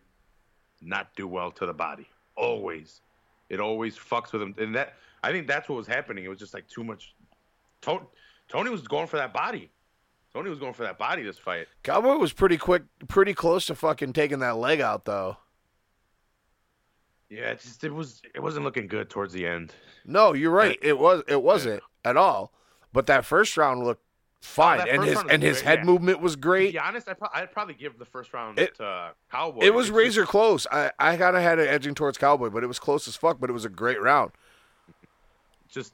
[0.81, 2.09] not do well to the body.
[2.37, 3.01] Always,
[3.49, 6.25] it always fucks with him, and that I think that's what was happening.
[6.25, 7.15] It was just like too much.
[7.81, 8.05] Tony,
[8.49, 9.71] Tony was going for that body.
[10.33, 11.69] Tony was going for that body this fight.
[11.85, 15.37] Cowboy was pretty quick, pretty close to fucking taking that leg out though.
[17.31, 19.75] Yeah, it just it was it wasn't looking good towards the end.
[20.05, 20.79] No, you're right.
[20.83, 22.53] It was it wasn't at all.
[22.93, 24.03] But that first round looked
[24.41, 25.85] fine, that and his and his great, head yeah.
[25.85, 26.73] movement was To great.
[26.73, 29.65] be honest, I pro- I'd probably give the first round It- to Cowboy.
[29.65, 30.67] It was razor just- close.
[30.71, 33.41] I I kind of had it edging towards Cowboy, but it was close as fuck.
[33.41, 34.33] But it was a great round.
[35.69, 35.93] just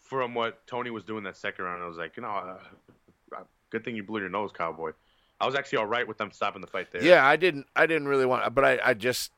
[0.00, 2.58] from what Tony was doing that second round, I was like, you know, uh,
[3.36, 4.92] uh, good thing you blew your nose, Cowboy.
[5.40, 7.02] I was actually all right with them stopping the fight there.
[7.02, 9.30] Yeah, I didn't I didn't really want, but I I just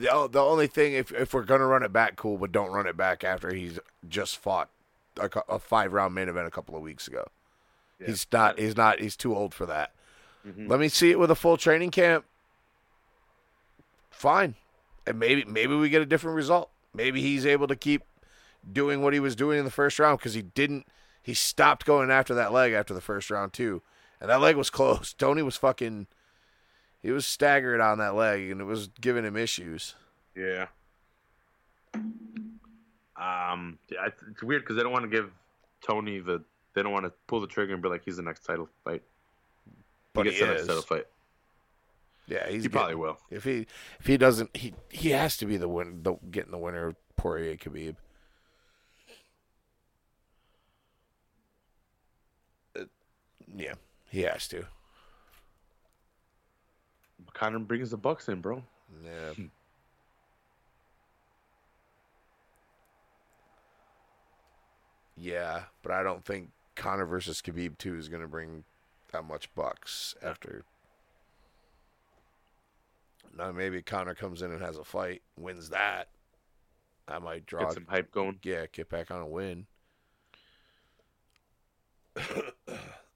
[0.00, 2.86] the the only thing if if we're gonna run it back, cool, but don't run
[2.86, 3.78] it back after he's
[4.08, 4.68] just fought
[5.18, 7.24] a, a five round main event a couple of weeks ago.
[7.98, 8.08] Yeah.
[8.08, 8.58] He's not.
[8.58, 9.00] He's not.
[9.00, 9.92] He's too old for that.
[10.46, 10.68] Mhm.
[10.68, 12.24] Let me see it with a full training camp.
[14.10, 14.54] Fine,
[15.06, 16.70] and maybe maybe we get a different result.
[16.92, 18.02] Maybe he's able to keep
[18.70, 20.86] doing what he was doing in the first round because he didn't.
[21.22, 23.82] He stopped going after that leg after the first round too,
[24.20, 25.12] and that leg was close.
[25.18, 26.06] Tony was fucking.
[27.02, 29.94] He was staggered on that leg, and it was giving him issues.
[30.34, 30.66] Yeah.
[31.94, 35.30] Um, yeah, it's- it's weird because they don't want to give
[35.82, 36.42] Tony the.
[36.74, 39.02] They don't want to pull the trigger and be like, he's the next title fight.
[40.12, 40.66] But he he, gets the next is.
[40.68, 41.06] title fight.
[42.28, 43.18] Yeah, he's He probably will.
[43.30, 43.66] If he
[43.98, 46.02] if he doesn't, he he has to be the win.
[46.02, 46.88] The getting the winner.
[46.88, 47.96] of Poirier Khabib.
[52.78, 52.84] Uh,
[53.54, 53.74] yeah,
[54.10, 54.64] he has to.
[57.40, 58.62] Conor brings the Bucks in, bro.
[59.02, 59.32] Yeah.
[65.16, 68.64] yeah, but I don't think Conor versus Khabib two is going to bring
[69.12, 70.64] that much bucks after.
[73.34, 76.08] Now maybe Conor comes in and has a fight, wins that.
[77.08, 77.62] I might draw.
[77.62, 78.38] Get some hype going.
[78.42, 79.66] Yeah, get back on a win.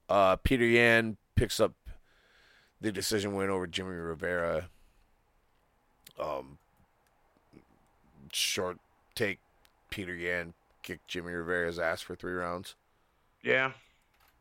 [0.09, 1.75] uh, Peter Yan picks up
[2.85, 4.69] the decision win over Jimmy Rivera.
[6.21, 6.59] Um,
[8.31, 8.79] short
[9.15, 9.39] take.
[9.89, 12.75] Peter Yan kicked Jimmy Rivera's ass for three rounds.
[13.43, 13.73] Yeah,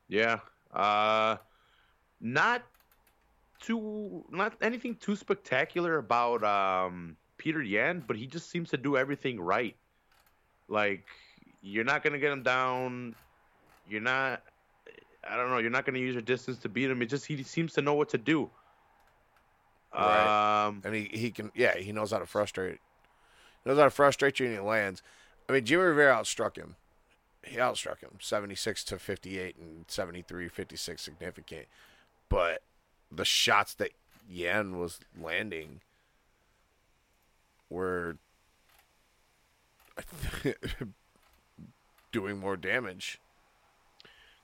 [0.10, 0.39] yeah.
[0.74, 1.38] Uh,
[2.20, 2.64] not
[3.62, 8.98] too, not anything too spectacular about um Peter Yan, but he just seems to do
[8.98, 9.76] everything right.
[10.68, 11.06] Like
[11.62, 13.16] you're not gonna get him down.
[13.88, 14.44] You're not.
[15.30, 15.57] I don't know.
[15.57, 17.01] You're not gonna use your distance to beat him.
[17.01, 18.49] It just he seems to know what to do.
[19.93, 20.65] Right.
[20.67, 22.80] Um, And he, he can, yeah, he knows how to frustrate.
[23.63, 25.03] He knows how to frustrate you and he lands.
[25.47, 26.76] I mean, Jimmy Rivera outstruck him.
[27.43, 31.65] He outstruck him 76 to 58 and 73 56 significant.
[32.30, 32.61] But
[33.11, 33.91] the shots that
[34.30, 35.82] Yan was landing
[37.69, 38.17] were
[42.11, 43.19] doing more damage.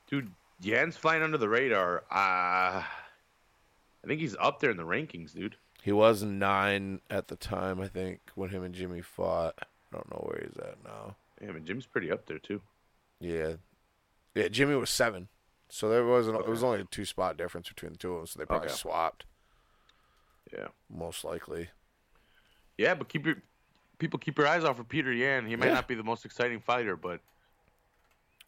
[0.10, 0.32] dude,
[0.62, 2.04] Yan's flying under the radar.
[2.12, 5.56] Uh, I think he's up there in the rankings, dude.
[5.82, 9.56] He was nine at the time, I think, when him and Jimmy fought.
[9.62, 11.16] I don't know where he's at now.
[11.42, 12.62] Yeah, I mean Jim's pretty up there too.
[13.22, 13.54] Yeah,
[14.36, 14.50] yeah.
[14.50, 15.30] Jimmy was seven,
[15.70, 16.38] so there wasn't.
[16.40, 18.68] It was only a two spot difference between the two of them, so they probably
[18.68, 18.76] Okay.
[18.76, 19.26] swapped
[20.54, 20.68] Yeah.
[20.90, 21.70] most likely.
[22.78, 23.36] Yeah, but keep your
[24.00, 25.46] people keep your eyes out for Peter Yan.
[25.48, 25.74] He might Yeah.
[25.76, 27.22] not be the most exciting fighter, but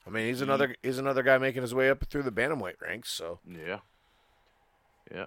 [0.06, 2.82] I mean, he's He- another he's another guy making his way up through the bantamweight
[2.82, 3.12] ranks.
[3.12, 3.80] So yeah,
[5.12, 5.26] yeah,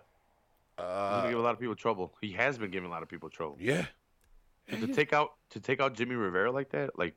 [0.76, 2.14] he's gonna give uh, a lot of people trouble.
[2.20, 3.56] He has been giving a lot of people trouble.
[3.60, 3.86] yeah,
[4.70, 7.14] to take out to take out Jimmy Rivera like that, like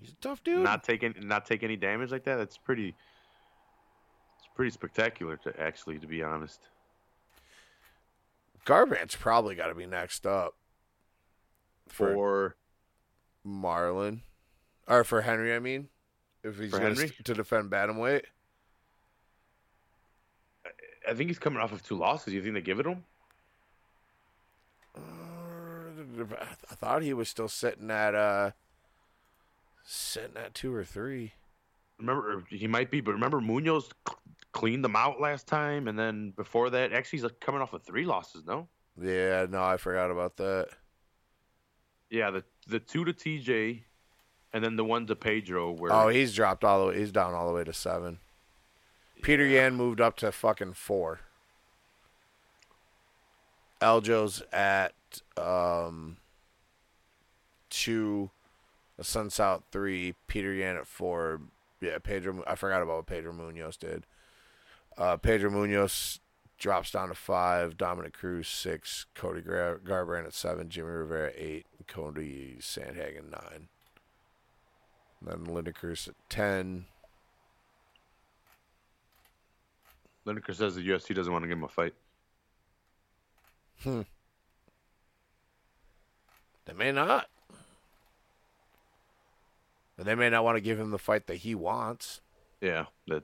[0.00, 0.62] he's a tough dude.
[0.62, 2.94] not taking not take any damage like that, that's pretty.
[4.38, 6.68] It's pretty spectacular to actually, to be honest.
[8.66, 10.54] Garbrandt's probably got to be next up
[11.88, 12.56] for For
[13.46, 14.20] Marlon
[14.88, 15.54] or for Henry.
[15.54, 15.88] I mean,
[16.46, 18.22] if he's st- to defend bantamweight.
[21.08, 22.32] I think he's coming off of two losses.
[22.34, 23.04] You think they give it to him?
[24.96, 26.34] Uh,
[26.70, 28.50] I thought he was still sitting at uh
[29.84, 31.32] sitting at two or three.
[31.98, 33.90] Remember, he might be, but remember Munhoz
[34.52, 37.82] cleaned them out last time, and then before that, actually, he's like coming off of
[37.84, 38.44] three losses.
[38.44, 38.68] No,
[39.00, 40.68] Yeah, no, I forgot about that.
[42.10, 43.82] yeah, the the two to TJ,
[44.52, 45.70] and then the one to Pedro.
[45.70, 46.98] Where Oh, he's dropped all the way.
[46.98, 48.18] He's down all the way to seven.
[49.22, 49.44] Peter.
[49.46, 51.20] Yan moved up to fucking four.
[53.80, 54.94] Aljo's at
[55.36, 56.16] um
[57.68, 58.30] two,
[59.00, 61.40] Sun's out three, Peter Yan at four.
[61.80, 62.42] Yeah, Pedro.
[62.46, 64.06] I forgot about what Pedro Munhoz did.
[64.96, 66.20] Uh, Pedro Munhoz
[66.58, 67.76] drops down to five.
[67.76, 69.04] Dominick Cruz six.
[69.14, 70.70] Cody Gar- Garbrandt at seven.
[70.70, 71.66] Jimmy Rivera eight.
[71.86, 73.68] Cory Sandhagen nine.
[75.22, 76.86] Then Cruz at ten.
[80.26, 81.94] Lineker says the UFC doesn't want to give him a fight.
[83.82, 84.02] Hmm.
[86.64, 87.26] They may not.
[89.98, 92.20] And they may not want to give him the fight that he wants.
[92.60, 93.22] Yeah, that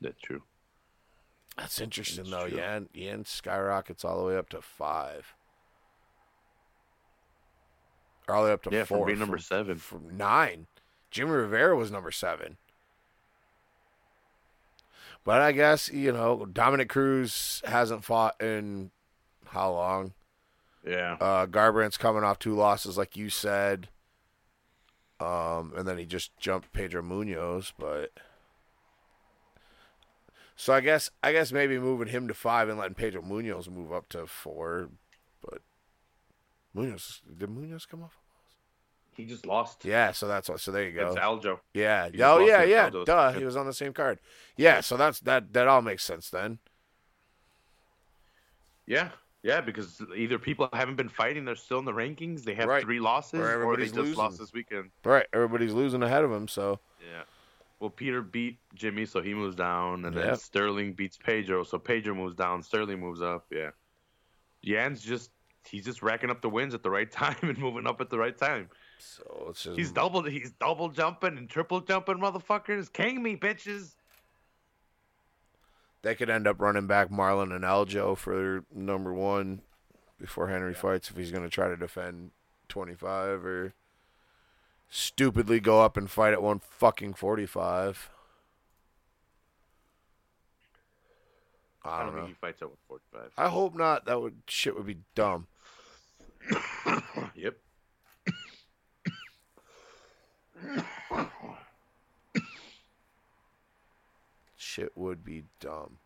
[0.00, 0.42] that's true.
[1.56, 2.48] That's interesting That's though.
[2.48, 2.86] true.
[2.94, 5.34] Yan skyrockets all the way up to five.
[8.28, 9.76] Or all the way up to Yeah, from being number seven.
[9.78, 10.66] From nine.
[11.12, 12.56] Jimmy Rivera was number seven.
[15.24, 18.90] But I guess, you know, Dominick Cruz hasn't fought in
[19.46, 20.14] how long?
[20.84, 23.88] Yeah, Uh, Garbrandt's coming off two losses, like you said.
[25.20, 28.10] Um, and then he just jumped Pedro Munhoz, but
[30.56, 33.92] so I guess I guess maybe moving him to five and letting Pedro Munhoz move
[33.92, 34.88] up to four,
[35.40, 35.60] but
[36.76, 38.18] Munhoz did Munhoz come off?
[39.14, 39.84] He just lost.
[39.84, 40.60] Yeah, so that's what.
[40.60, 41.08] So there you go.
[41.08, 41.58] It's Aljo.
[41.74, 42.08] Yeah.
[42.10, 42.90] He Oh yeah, yeah.
[42.90, 43.32] Duh.
[43.32, 44.18] He was on the same card.
[44.56, 44.80] Yeah.
[44.80, 45.52] So that's that.
[45.52, 46.58] That all makes sense then.
[48.86, 49.10] Yeah,
[49.42, 52.82] yeah, because either people haven't been fighting, they're still in the rankings, they have Right.
[52.82, 54.16] three losses, Or or, they everybody's just losing.
[54.16, 54.90] lost this weekend.
[55.04, 55.26] Right.
[55.32, 56.48] Everybody's losing ahead of him.
[56.48, 57.22] So Yeah.
[57.78, 62.14] Well, Peter beat Jimmy, so he moves down, and then Sterling beats Pedro, so Pedro
[62.14, 63.46] moves down, Sterling moves up.
[63.50, 63.70] Yeah.
[64.62, 65.30] Yan's just
[65.64, 68.18] he's just racking up the wins at the right time and moving up at the
[68.18, 68.68] right time.
[69.02, 72.92] So it's just He's double he's double jumping and triple jumping, motherfuckers.
[72.92, 73.94] King me, bitches.
[76.02, 79.62] They could end up running back Marlon and Aljo for number one
[80.20, 82.30] before Henry fights if he's going to try to defend
[82.68, 83.74] 25 or
[84.88, 88.10] stupidly go up and fight at one fucking 45.
[91.84, 92.22] I I don't don't know.
[92.22, 93.32] think he fights at 145.
[93.36, 94.04] I hope not.
[94.06, 95.46] That would shit would be dumb.
[97.34, 97.56] yep.
[104.56, 105.98] Shit would be dumb.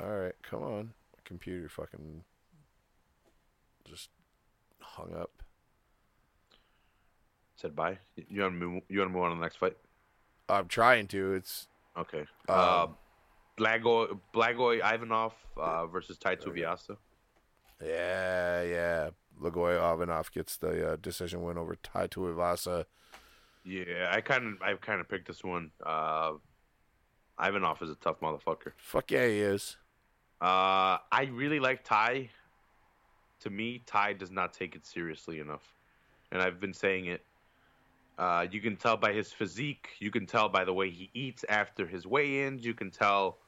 [0.00, 0.92] All right, come on.
[1.24, 2.24] Computer fucking
[3.88, 4.08] just
[4.80, 5.30] hung up.
[7.56, 7.98] Said bye.
[8.16, 9.76] You want to move you want to move on to the next fight?
[10.48, 11.34] I'm trying to.
[11.34, 12.20] It's Okay.
[12.20, 12.86] Um, uh,
[13.58, 16.52] Blagoy Blagoy Ivanov uh, versus Tai There
[17.84, 19.10] yeah, yeah.
[19.42, 22.84] Lagoy Ivanov gets the uh, decision win over Tai Tuivasa.
[23.64, 25.70] Yeah, I kind of I kind of picked this one.
[25.84, 26.32] Uh,
[27.40, 28.72] Ivanov is a tough motherfucker.
[28.76, 29.76] Fuck yeah, he is.
[30.40, 32.30] Uh, I really like Ty.
[33.40, 35.62] To me, Ty does not take it seriously enough,
[36.30, 37.22] and I've been saying it.
[38.18, 39.88] Uh, you can tell by his physique.
[39.98, 42.64] You can tell by the way he eats after his weigh-ins.
[42.64, 43.38] You can tell.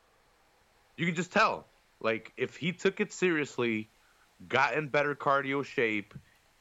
[0.97, 1.67] You can just tell.
[2.01, 3.89] Like if he took it seriously,
[4.49, 6.15] got in better cardio shape,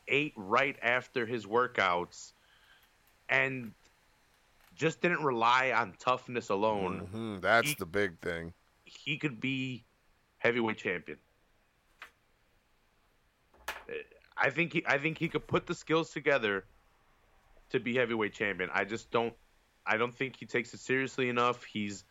[0.08, 2.34] ate right after his workouts,
[3.30, 3.74] and
[4.76, 8.54] just didn't rely on toughness alone Mhm, That's He- the big thing.
[8.86, 9.86] he could be
[10.40, 11.20] heavyweight champion.
[14.36, 16.66] I think he I think he could put the skills together
[17.70, 18.70] to be heavyweight champion.
[18.74, 19.34] I just don't
[19.86, 21.64] I don't think he takes it seriously enough.
[21.64, 22.04] He's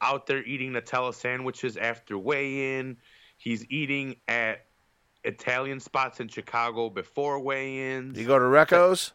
[0.00, 2.98] out there eating Nutella sandwiches after weigh-in.
[3.38, 4.65] He's eating at
[5.26, 8.18] Italian spots in Chicago before weigh-ins.
[8.18, 9.12] You go to Recco's?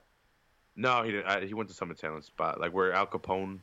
[0.75, 1.25] No, he didn't.
[1.27, 3.59] Uh, he went to some Italian spot, like where Al Capone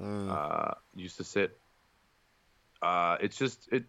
[0.00, 0.30] Mm.
[0.30, 1.58] uh, used to sit.
[2.80, 3.84] Uh, it's just it.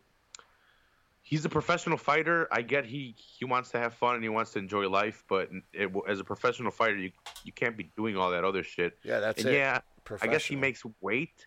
[1.22, 2.48] He's a professional fighter.
[2.52, 5.50] I get he he wants to have fun and he wants to enjoy life, but
[5.72, 7.12] it, as a professional fighter, you
[7.44, 8.98] you can't be doing all that other shit.
[9.04, 9.58] yeah, that's and it.
[9.58, 9.82] yeah,
[10.20, 11.46] I guess he makes weight,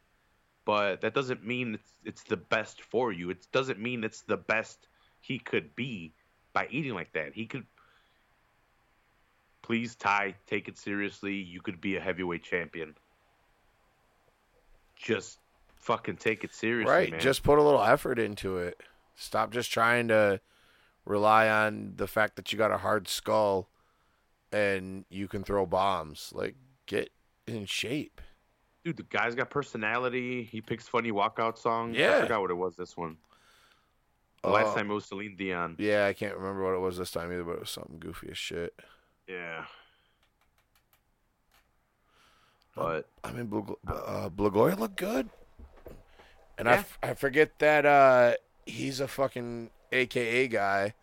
[0.65, 3.31] but that doesn't mean it's, it's the best for you.
[3.31, 4.87] It doesn't mean it's the best
[5.23, 6.13] he could be
[6.53, 7.33] by eating like that.
[7.33, 7.65] He could.
[9.63, 11.35] Please, Ty, take it seriously.
[11.35, 12.97] You could be a heavyweight champion.
[14.97, 15.39] Just
[15.77, 17.11] fucking take it seriously, right.
[17.13, 17.21] man.
[17.21, 18.81] Just put a little effort into it.
[19.15, 20.41] Stop just trying to
[21.05, 23.69] rely on the fact that you got a hard skull
[24.51, 26.33] and you can throw bombs.
[26.35, 27.11] Like, get
[27.47, 28.21] in shape.
[28.85, 30.43] dude, the guy's got personality.
[30.43, 31.97] He picks funny walkout songs.
[31.97, 32.17] Yeah.
[32.17, 32.75] I forgot what it was.
[32.75, 33.17] This one.
[34.43, 35.77] The Uh, last time it was Celine Dion.
[35.79, 38.29] Yeah, I can't remember what it was this time either, but it was something goofy
[38.31, 38.75] as shit.
[39.29, 39.67] Yeah.
[42.75, 45.29] But I mean, Blag- uh, Blagoy looked good,
[46.59, 46.79] and I, Yeah.
[46.81, 48.35] f- I forget that uh,
[48.67, 50.95] he's a fucking AKA guy.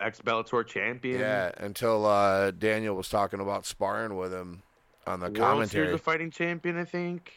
[0.00, 1.20] ex Bellator champion.
[1.20, 4.62] Yeah, until uh, Daniel was talking about sparring with him
[5.06, 5.92] on the World Series commentary.
[5.92, 7.32] of Fighting champion, I think.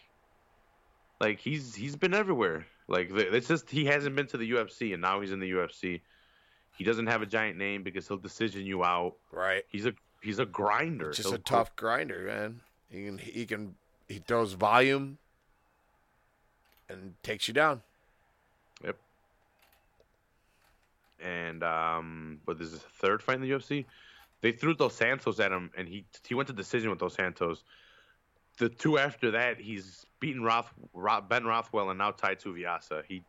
[1.20, 2.66] Like he's he's been everywhere.
[2.88, 6.02] Like it's just he hasn't been to the UFC, and now he's in the UFC.
[6.78, 9.16] He doesn't have a giant name because he'll decision you out.
[9.32, 11.12] Right, He's a he's a grinder.
[11.12, 12.62] just He'll a tough grinder, man.
[12.90, 13.76] He can he can
[14.08, 15.18] he throws volume
[16.90, 17.82] and takes you down.
[18.84, 18.98] Yep.
[21.22, 23.86] And um, but this is the third fight in the UFC.
[24.42, 27.64] They threw Dos Santos at him, and he he went to decision with Dos Santos.
[28.60, 33.04] The two after that, he's beaten Roth, Roth Ben Rothwell and now Tai Tuivasa.
[33.08, 33.24] He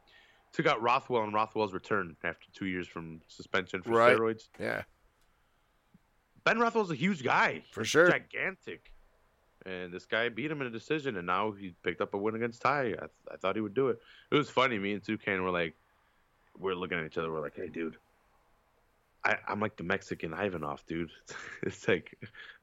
[0.53, 4.17] took out Rothwell and Rothwell's return after two years from suspension for Right.
[4.17, 4.49] steroids.
[4.61, 4.83] Yeah,
[6.45, 8.11] Ben Rothwell's a huge guy, For He's sure.
[8.11, 8.91] gigantic.
[9.67, 12.35] And this guy beat him in a decision, and now he picked up a win
[12.35, 12.81] against Ty.
[12.83, 13.01] I, th-
[13.33, 13.99] I thought he would do it.
[14.31, 14.79] It was funny.
[14.79, 15.75] Me and Toucan were like,
[16.59, 17.33] we're looking at each other.
[17.33, 17.97] We're like, hey, dude,
[19.25, 21.11] I, I'm like the Mexican Ivanov, dude.
[21.63, 22.15] it's like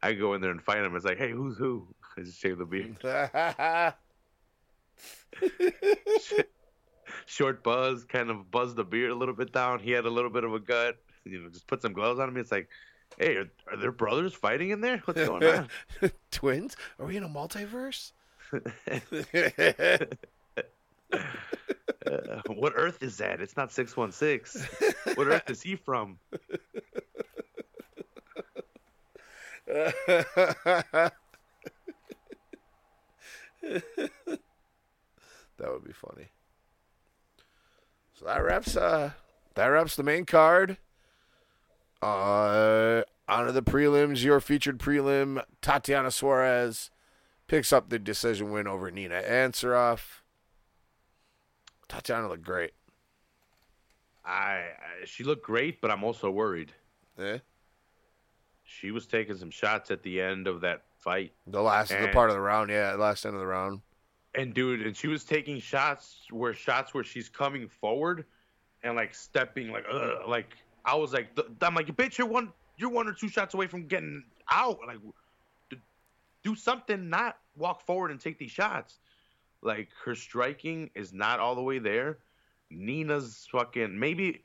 [0.03, 0.95] I go in there and fight him.
[0.95, 1.87] It's like, hey, who's who?
[2.17, 2.97] I just shave the beard.
[7.25, 9.79] Short buzz, kind of buzzed the beard a little bit down.
[9.79, 10.97] He had a little bit of a gut.
[11.23, 12.37] You know, just put some gloves on him.
[12.37, 12.69] It's like,
[13.17, 15.01] hey, are, are there brothers fighting in there?
[15.05, 15.69] What's going on?
[16.31, 16.75] Twins?
[16.99, 18.11] Are we in a multiverse?
[18.53, 18.59] Uh,
[22.47, 23.41] what Earth is that?
[23.41, 24.65] It's not six one six.
[25.15, 26.17] What Earth is he from?
[29.71, 31.13] that
[35.59, 36.29] would be funny.
[38.13, 39.11] So that wraps uh
[39.55, 40.77] that wraps the main card.
[42.01, 46.89] Uh on to the prelims, your featured prelim, Tatiana Suarez
[47.47, 50.21] picks up the decision win over Nina Ansaroff.
[51.87, 52.71] Tatiana looked great.
[54.25, 56.73] I, I she looked great, but I'm also worried.
[57.19, 57.39] Eh?
[58.63, 62.29] She was taking some shots at the end of that fight, The last the part
[62.29, 63.81] of the round, yeah, last end of the round.
[64.35, 68.25] And dude, and she was taking shots where shots where she's coming forward
[68.83, 70.55] and like stepping like Ugh, like
[70.85, 73.87] I was like I'm like bitch, you're one you're one or two shots away from
[73.87, 74.79] getting out.
[74.85, 74.99] Like
[76.43, 78.99] do something, not walk forward and take these shots.
[79.61, 82.19] Like her striking is not all the way there.
[82.69, 84.41] Nina's fucking maybe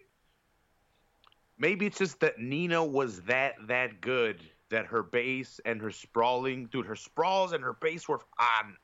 [1.59, 6.67] maybe it's just that Nina was that that good that her base and her sprawling
[6.67, 8.77] dude her sprawls and her base were on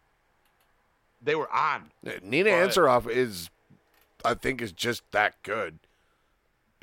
[1.23, 1.90] they were on
[2.23, 3.51] Nina But- Ansaroff is,
[4.24, 5.78] I think, is just that good.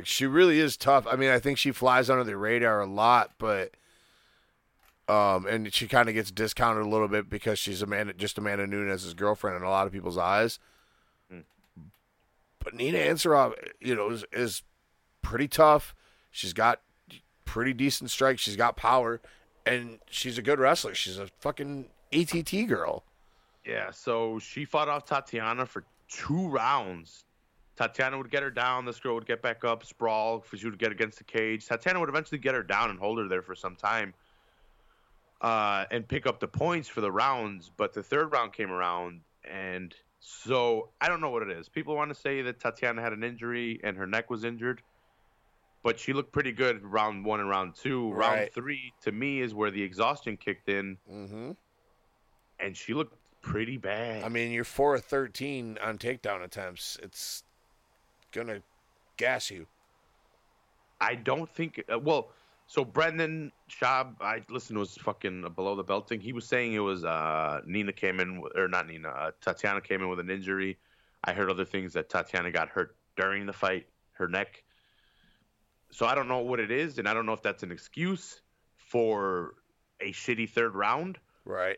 [0.03, 1.06] She really is tough.
[1.10, 3.72] I mean, I think she flies under the radar a lot, but
[5.10, 8.68] um, and she kind of gets discounted a little bit because she's Amanda, just Amanda
[8.68, 10.60] Nunes' girlfriend in a lot of people's eyes.
[11.30, 11.40] Hmm.
[12.64, 14.61] But Nina Ansaroff, you know, is, is
[15.22, 15.95] pretty tough.
[16.32, 16.80] She's got
[17.44, 18.41] pretty decent strikes.
[18.41, 19.20] She's got power,
[19.66, 20.94] and she's a good wrestler.
[20.94, 23.03] She's a fucking ATT girl.
[23.65, 27.26] Yeah, so she fought off Tatiana for two rounds.
[27.76, 28.86] Tatiana would get her down.
[28.86, 30.44] This girl would get back up, sprawl.
[30.56, 31.65] She would get against the cage.
[31.65, 34.14] Tatiana would eventually get her down and hold her there for some time,
[35.41, 37.72] uh, and pick up the points for the rounds.
[37.76, 41.69] But the third round came around, and so I don't know what it is.
[41.69, 44.81] People want to say that Tatiana had an injury and her neck was injured,
[45.84, 48.11] but she looked pretty good round one and round two.
[48.11, 51.52] Round three, to me, is where the exhaustion kicked in, Mm-hmm.
[52.60, 54.24] and she looked pretty bad.
[54.24, 56.98] I mean, you're four of thirteen on takedown attempts.
[57.02, 57.44] It's
[58.32, 58.61] gonna
[59.18, 59.68] gas you.
[61.02, 61.84] I don't think.
[61.91, 62.32] Uh, well,
[62.68, 66.20] so Brendan Schaub, I listened to his fucking below the belt thing.
[66.20, 70.02] He was saying it was uh, Nina came in, or not Nina, uh, Tatiana came
[70.02, 70.78] in with an injury.
[71.24, 74.64] I heard other things that Tatiana got hurt during the fight, her neck.
[75.91, 78.41] So I don't know what it is, and I don't know if that's an excuse
[78.78, 79.56] for
[79.99, 81.18] a shitty third round.
[81.45, 81.78] Right.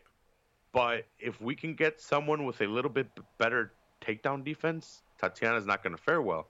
[0.72, 3.08] But if we can get someone with a little bit
[3.38, 6.48] better takedown defense, Tatiana's not going to fare well.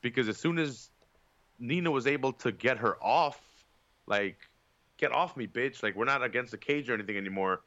[0.00, 0.90] Because as soon as
[1.58, 3.40] Nina was able to get her off,
[4.06, 4.36] like,
[4.96, 5.82] get off me, bitch.
[5.82, 7.62] Like, we're not against the cage or anything anymore,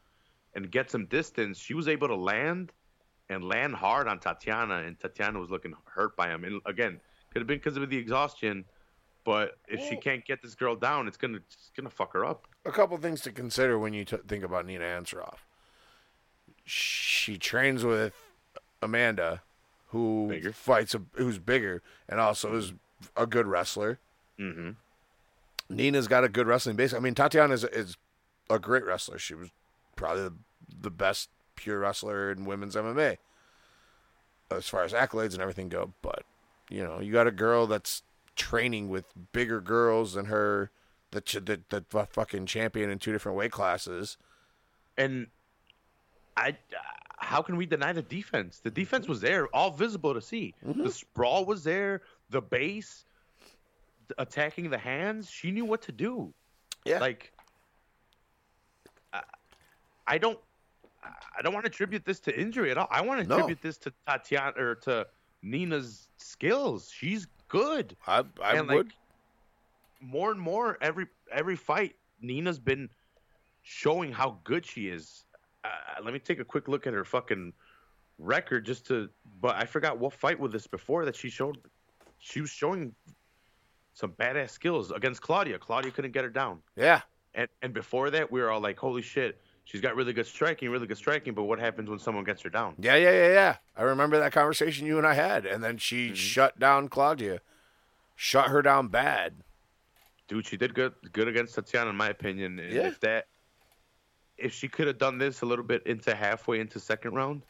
[0.56, 2.72] and get some distance, she was able to land
[3.30, 6.46] and land hard on Tatiana, and Tatiana was looking hurt by him.
[6.46, 7.00] And again,
[7.34, 8.64] could have been because of the exhaustion.
[9.26, 12.48] But if she can't get this girl down, it's gonna it's gonna fuck her up.
[12.66, 15.40] A couple things to consider when you t- think about Nina Ansaroff.
[16.68, 18.14] She trains with
[18.82, 19.42] Amanda,
[19.88, 20.52] who Bigger.
[20.52, 22.74] fights a, who's bigger and also is
[23.16, 24.00] a good wrestler.
[24.38, 24.72] Mm-hmm.
[25.70, 26.94] Nina's got a good wrestling base.
[26.94, 27.98] I mean, Tatiana is, is
[28.50, 29.18] a great wrestler.
[29.18, 29.50] She was
[29.96, 30.34] probably the,
[30.82, 33.18] the best pure wrestler in women's MMA
[34.52, 35.94] as far as accolades and everything go.
[36.02, 36.24] But
[36.70, 38.04] you know, you got a girl that's
[38.36, 40.70] training with bigger girls than her,
[41.12, 44.18] the that that fucking champion in two different weight classes.
[44.98, 45.28] And
[46.38, 46.58] I,
[47.18, 48.60] how can we deny the defense?
[48.60, 49.12] The defense mm-hmm.
[49.12, 50.54] was there, all visible to see.
[50.66, 50.84] Mm-hmm.
[50.84, 53.06] The sprawl was there, the base,
[54.18, 55.30] attacking the hands.
[55.30, 56.34] She knew what to do.
[56.86, 57.00] Yeah.
[57.00, 57.34] Like,
[59.12, 59.22] I,
[60.06, 60.40] I don't.
[61.38, 62.88] I don't want to attribute this to injury at all.
[62.92, 63.36] I want to No.
[63.36, 65.08] attribute this to Tatiana or to
[65.42, 66.92] Nina's skills.
[66.92, 67.96] She's good.
[68.06, 68.88] I I and would.
[68.88, 68.96] like
[70.02, 72.90] more and more every every fight, Nina's been
[73.64, 75.26] showing how good she is.
[75.68, 77.54] Uh, let me take a quick look at her fucking
[78.18, 79.10] record just to.
[79.42, 81.58] But I forgot what fight with this before that she showed.
[82.20, 82.94] She was showing
[83.94, 85.58] some badass skills against Claudia.
[85.60, 86.60] Claudia couldn't get her down.
[86.76, 87.02] yeah.
[87.36, 90.72] And and before that, we were all like, "Holy shit, she's got really good striking,
[90.72, 92.74] really good striking." But what happens when someone gets her down?
[92.80, 93.56] Yeah, yeah, yeah, yeah.
[93.76, 96.16] I remember that conversation you and I had, and then she Mm-hmm.
[96.16, 97.42] shut down Claudia,
[98.16, 99.44] shut her down bad.
[100.28, 102.58] Dude, she did good good against Tatiana, in my opinion.
[102.58, 102.88] And Yeah.
[102.88, 103.28] if that,
[104.38, 107.42] if she could have done this a little bit into halfway into second round,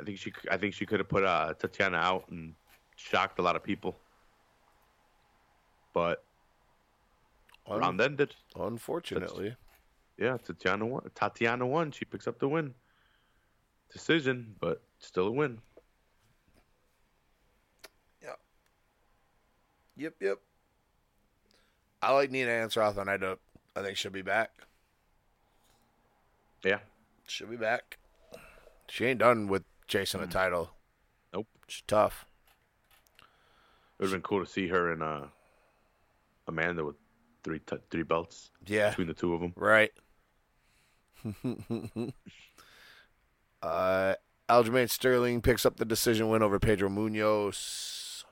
[0.00, 2.54] I think she I think she could have put uh, Tatiana out and
[2.96, 3.96] shocked a lot of people.
[5.92, 6.24] But
[7.66, 8.34] Un- round ended.
[8.56, 9.54] unfortunately,
[10.18, 11.08] Yeah, Tatiana won.
[11.14, 11.92] Tatiana won.
[11.92, 12.74] She picks up the win.
[13.92, 15.60] Decision, but still a win.
[19.96, 20.38] yep, yep.
[22.02, 23.38] I like Nina Ansaroff, and I don't.
[23.76, 24.50] I think she'll be back.
[26.64, 26.78] Yeah.
[27.26, 27.98] She'll be back.
[28.88, 30.64] She ain't done with chasing a title.
[30.64, 30.68] Mm.
[31.34, 31.46] Nope.
[31.68, 32.26] She's tough.
[33.18, 33.24] It
[34.02, 35.26] would have been cool to see her and uh,
[36.48, 36.96] Amanda with
[37.42, 39.52] three t- three belts Yeah, between the two of them.
[39.56, 39.90] right.
[43.62, 44.14] uh,
[44.48, 48.24] Aljamain Sterling picks up the decision win over Pedro Munhoz.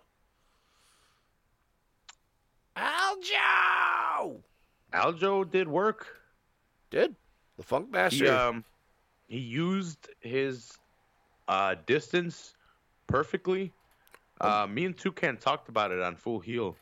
[2.76, 4.40] Aljo
[4.92, 6.06] Aljo did work.
[6.90, 7.14] did
[7.62, 8.24] the Funk Master.
[8.24, 8.64] He um
[9.28, 10.72] he used his
[11.48, 12.54] uh distance
[13.06, 13.72] perfectly.
[14.40, 16.76] Uh, me and Toucan talked about it on Full Heel.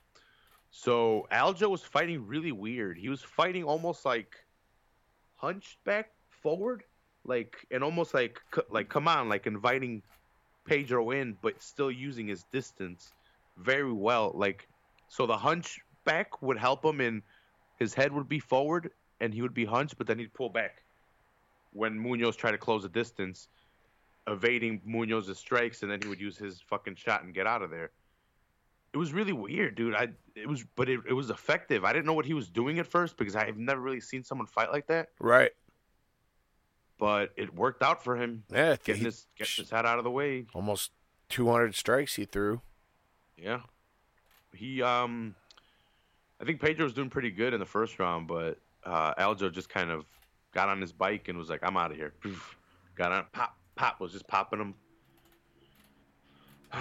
[0.71, 2.97] So Aljo was fighting really weird.
[2.97, 4.35] He was fighting almost like
[5.37, 6.85] hunched back forward,
[7.25, 8.41] like and almost like
[8.71, 10.03] like come on, like inviting
[10.65, 13.13] Pedro in, but still using his distance
[13.59, 14.33] very well.
[14.35, 14.67] Like
[15.09, 17.21] so, the hunchback would help him, and
[17.79, 18.91] his head would be forward,
[19.21, 20.83] and he would be hunched, but then he'd pull back
[21.73, 23.49] when Munhoz tried to close the distance,
[24.27, 27.71] evading Munhoz's strikes, and then he would use his fucking shot and get out of
[27.71, 27.91] there.
[28.93, 29.95] It was really weird, dude.
[29.95, 31.85] I it was, but it, it was effective.
[31.85, 34.47] I didn't know what he was doing at first because I've never really seen someone
[34.49, 35.11] fight like that.
[35.21, 35.53] right.
[36.99, 40.05] But it worked out for him, Yeah, getting he- his getting his head out of
[40.05, 40.45] the way.
[40.55, 40.91] almost
[41.31, 42.61] 200 strikes he threw.
[43.39, 43.61] Yeah,
[44.55, 45.35] he um,
[46.41, 49.69] I think Pedro was doing pretty good in the first round, but uh, Aljo just
[49.69, 50.05] kind of
[50.53, 52.13] got on his bike and was like, "I'm out of here."
[52.97, 54.75] Got on, pop, pop was just popping him.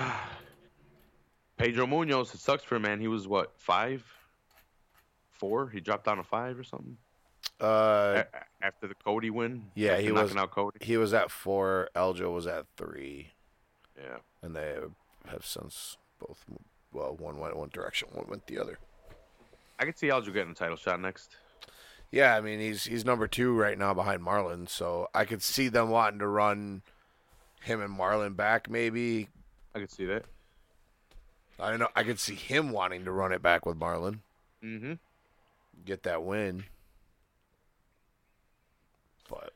[1.57, 2.99] Pedro Munhoz, it sucks for him, man.
[2.99, 4.05] He was what five,
[5.31, 5.69] four?
[5.69, 6.97] He dropped down to five or something
[7.59, 9.65] Uh, A- after the Cody win.
[9.75, 10.77] yeah, he was- out Cody.
[10.81, 11.89] he was at four.
[11.95, 13.31] Aljo was at three,
[13.97, 14.77] Yeah, and they
[15.27, 16.45] have since both.
[16.93, 18.77] Well, one went one direction, one went the other.
[19.77, 21.35] I could see Aljo getting a title shot next.
[22.11, 25.67] Yeah, I mean he's he's number two right now behind Marlon, so I could see
[25.67, 26.81] them wanting to run
[27.61, 28.69] him and Marlon back.
[28.69, 29.29] Maybe
[29.75, 30.25] I could see that.
[31.59, 31.89] I don't know.
[31.95, 34.19] I could see him wanting to run it back with Marlon.
[34.63, 34.93] Mm-hmm.
[35.85, 36.63] get that win.
[39.29, 39.53] But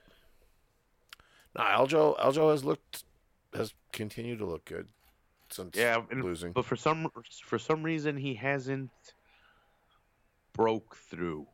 [1.58, 3.04] no, Aljo Aljo has looked
[3.56, 4.88] has continued to look good
[5.50, 6.52] since Yeah, and- losing.
[6.52, 7.10] But for some
[7.46, 8.92] for some reason he hasn't
[10.54, 11.48] broke through.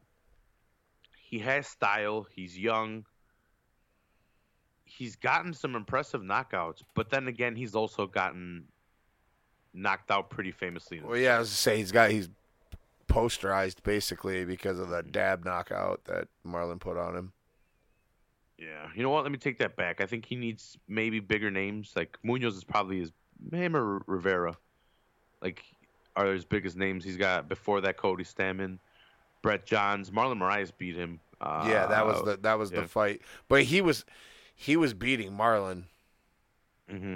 [1.29, 2.25] He has style.
[2.33, 3.05] He's young.
[4.83, 8.63] He's gotten some impressive knockouts, but then again, he's also gotten
[9.75, 10.99] knocked out pretty famously.
[11.01, 12.29] Well, yeah, I was to say he's got he's
[13.07, 15.11] posterized basically because of the mm-hmm.
[15.11, 17.31] dab knockout that Marlon put on him.
[18.57, 19.21] Yeah, you know what?
[19.21, 20.01] Let me take that back.
[20.01, 21.93] I think he needs maybe bigger names.
[21.95, 23.11] Like Munhoz is probably his
[23.53, 24.57] him or Rivera.
[25.43, 25.63] Like
[26.15, 27.05] are his biggest names.
[27.05, 28.79] He's got before that Cody Stamann,
[29.41, 31.19] Brett Johns, Marlon Moraes beat him.
[31.41, 32.81] Uh, yeah, that was the that was yeah.
[32.81, 33.21] the fight.
[33.47, 34.05] But he was
[34.55, 35.83] he was beating Marlon.
[36.89, 37.15] hmm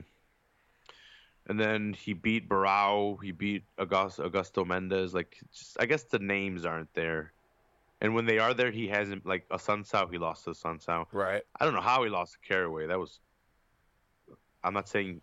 [1.47, 3.21] And then he beat Barao.
[3.21, 5.13] He beat Augusto, Augusto Mendes.
[5.13, 7.33] Like, just, I guess the names aren't there.
[7.99, 10.11] And when they are there, he hasn't like Assunção.
[10.11, 11.07] He lost to Sun Sao.
[11.11, 11.41] Right.
[11.59, 12.87] I don't know how he lost to Caraway.
[12.87, 13.19] That was.
[14.63, 15.21] I'm not saying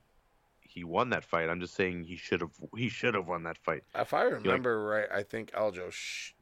[0.61, 1.49] he won that fight.
[1.49, 2.53] I'm just saying he should have.
[2.77, 3.85] He should have won that fight.
[3.95, 6.33] If I remember right, I think Aljo sh-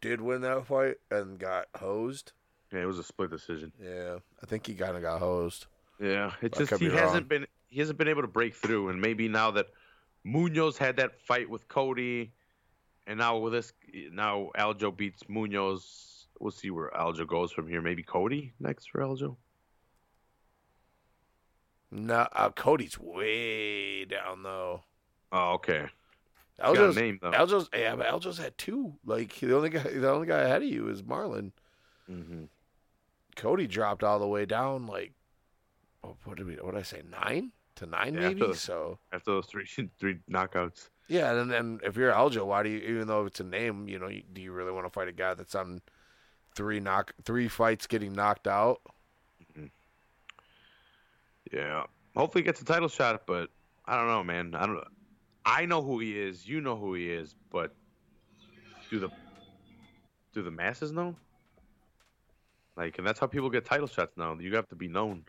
[0.00, 2.32] did win that fight and got hosed.
[2.72, 3.72] Yeah, it was a split decision.
[3.82, 5.66] Yeah, I think he kind of got hosed.
[6.00, 7.28] Yeah, it's I just he hasn't wrong.
[7.28, 9.66] been he hasn't been able to break through, and maybe now that
[10.26, 12.32] Munhoz had that fight with Cody,
[13.06, 13.72] and now with this,
[14.12, 16.24] now Aljo beats Munhoz.
[16.38, 17.80] We'll see where Aljo goes from here.
[17.80, 19.36] Maybe Cody next for Aljo.
[21.90, 24.82] No, uh, Cody's way down though.
[25.32, 25.86] Oh, okay.
[26.58, 27.30] He's got a Aljo's, name though.
[27.32, 28.94] Aljo's, yeah, but Aljo's had two.
[29.04, 31.52] Like the only guy, the only guy ahead of you is Marlon.
[32.06, 32.44] hmm
[33.36, 34.86] Cody dropped all the way down.
[34.86, 35.12] Like,
[36.02, 36.54] oh, what did we?
[36.54, 37.02] What did I say?
[37.10, 38.40] Nine to nine, Yeah, maybe.
[38.40, 39.66] after the- So After those three
[39.98, 40.88] three knockouts.
[41.08, 42.78] yeah, and then if you're Aljo, why do you?
[42.78, 45.12] Even though it's a name, you know, you, do you really want to fight a
[45.12, 45.82] guy that's on
[46.54, 48.80] three knock three fights getting knocked out?
[51.52, 51.84] Yeah.
[52.16, 53.50] Hopefully he gets a title shot, but
[53.84, 54.54] I don't know, man.
[54.54, 54.82] I don't.
[55.46, 56.46] I know who he is.
[56.46, 57.72] You know who he is, but
[58.90, 59.08] do the
[60.34, 61.14] do the masses know?
[62.76, 64.36] Like, and that's how people get title shots now.
[64.38, 65.24] You have to be known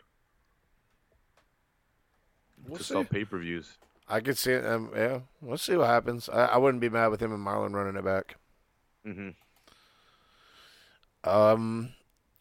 [2.68, 2.94] We'll to see.
[2.94, 3.78] sell pay per views.
[4.10, 4.66] I could see it.
[4.66, 6.30] Um, yeah, we'll see what happens.
[6.30, 8.36] I, I wouldn't be mad with him and Marlon running it back.
[9.06, 9.30] Mm-hmm.
[11.30, 11.94] Um,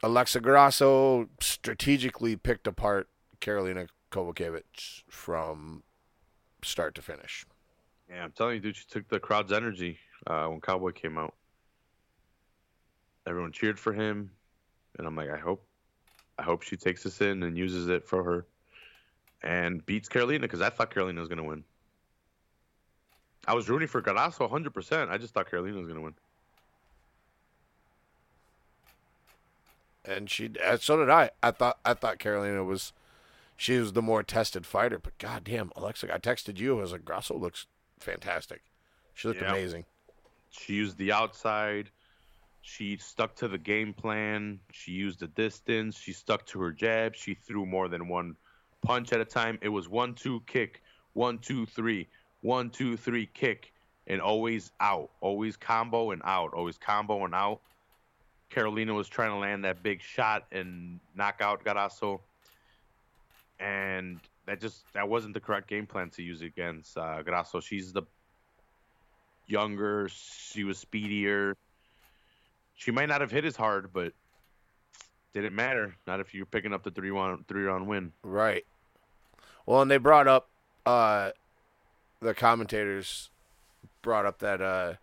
[0.03, 3.09] Alexa Grasso strategically picked apart
[3.41, 5.83] Karolina Kowalkiewicz from
[6.63, 7.45] start to finish.
[8.11, 11.35] Yeah, I'm telling you, dude, she took the crowd's energy uh, when Cowboy came out.
[13.27, 14.31] Everyone cheered for him,
[14.97, 15.67] and I'm like, I hope,
[16.39, 18.47] I hope she takes this in and uses it for her,
[19.43, 21.65] and beats Karolina because I thought Karolina was gonna win.
[23.49, 24.73] I was rooting for Grasso 100.
[24.73, 26.15] percent I just thought Karolina was gonna win.
[30.05, 31.31] And she, uh, so did I.
[31.43, 32.93] I thought, I thought Karolina was,
[33.57, 35.01] she was the more tested fighter.
[35.01, 36.79] But goddamn, Alexa, I texted you.
[36.79, 37.67] I was like, Grasso looks
[37.99, 38.63] fantastic.
[39.15, 39.85] She looked amazing.
[40.51, 41.91] She used the outside.
[42.63, 44.59] She stuck to the game plan.
[44.73, 45.99] She used the distance.
[45.99, 47.15] She stuck to her jab.
[47.15, 48.37] She threw more than one
[48.83, 49.59] punch at a time.
[49.63, 50.83] It was one, two, kick,
[51.13, 52.09] one, two, three,
[52.41, 53.73] one, two, three, kick,
[54.07, 55.11] and always out.
[55.21, 56.55] Always combo and out.
[56.55, 57.61] Always combo and out.
[58.51, 62.21] Karolina was trying to land that big shot and knock out Grasso.
[63.59, 67.61] And that just that wasn't the correct game plan to use against uh, Grasso.
[67.61, 68.03] She's the
[69.47, 70.09] younger.
[70.11, 71.57] She was speedier.
[72.75, 74.13] She might not have hit as hard, but
[75.33, 75.97] didn't matter.
[76.07, 78.13] Not if you're picking up the three round three round win.
[78.23, 78.65] Right.
[79.67, 80.49] Well, and they brought up
[80.85, 81.31] uh
[82.21, 83.31] the commentators
[84.03, 84.95] brought up that uh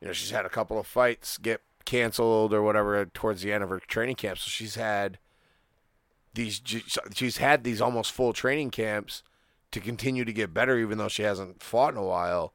[0.00, 3.64] you know she's had a couple of fights get canceled or whatever towards the end
[3.64, 4.38] of her training camp.
[4.38, 5.18] So she's had
[6.34, 6.60] these
[7.14, 9.22] she's had these almost full training camps
[9.70, 12.52] to continue to get better even though she hasn't fought in a while.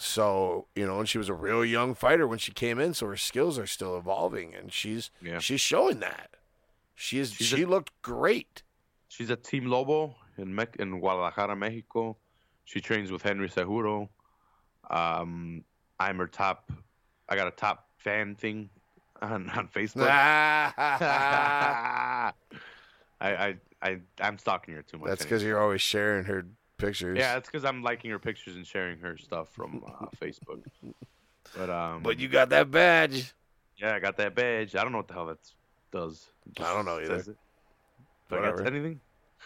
[0.00, 3.06] So, you know, and she was a real young fighter when she came in, so
[3.08, 5.40] her skills are still evolving and she's Yeah.
[5.40, 6.36] she's showing that.
[6.94, 8.62] She is She's she a- looked great.
[9.08, 12.16] She's at Team Lobo in Me- in Guadalajara, Mexico.
[12.64, 14.08] She trains with Henry Cejudo.
[14.90, 15.64] Um,
[15.98, 16.70] I'm her top.
[17.28, 18.70] I got a top fan thing
[19.22, 20.08] on on Facebook.
[20.08, 20.72] I,
[23.20, 25.08] I I I'm stalking her too much.
[25.08, 25.30] That's anyway.
[25.30, 26.46] because you're always sharing her
[26.78, 27.18] pictures.
[27.18, 30.62] Yeah, that's because I'm liking her pictures and sharing her stuff from uh, Facebook.
[31.56, 33.32] But um, But you got that badge.
[33.76, 34.76] yeah, I got that badge.
[34.76, 35.38] I don't know what the hell that
[35.92, 36.28] does.
[36.60, 37.22] I don't know either.
[37.22, 39.00] Do I got anything?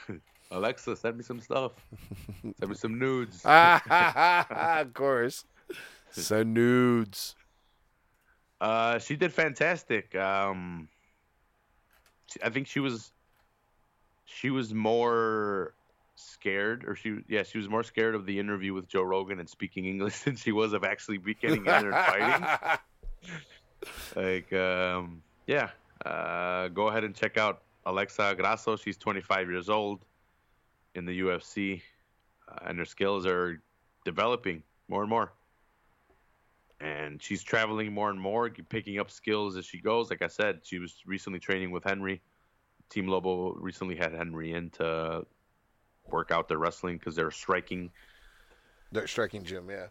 [0.51, 1.73] Alexa, send me some stuff.
[2.43, 3.43] send me some nudes.
[3.45, 5.45] of course.
[6.11, 7.37] Send nudes.
[8.63, 10.15] Uh, she did fantastic.
[10.15, 10.89] Um,
[12.45, 13.11] I think she was,
[14.25, 15.75] she was more
[16.15, 19.49] scared, or she, yeah, she was more scared of the interview with Joe Rogan and
[19.49, 22.79] speaking English than she was of actually be getting in there and fighting.
[24.15, 25.71] Like, um, yeah,
[26.07, 28.77] uh, go ahead and check out Alexa Grasso.
[28.77, 30.05] She's 25 years old
[30.95, 31.83] in the UFC,
[32.49, 33.61] uh, and her skills are
[34.05, 35.33] developing more and more.
[36.83, 40.11] And she's traveling more and more, picking up skills as she goes.
[40.11, 42.21] Like I said, she was recently training with Henry.
[42.91, 45.25] Team Lobo recently had Henry in to
[46.11, 47.91] work out their wrestling because they're striking
[48.91, 49.87] They're striking gym, yeah.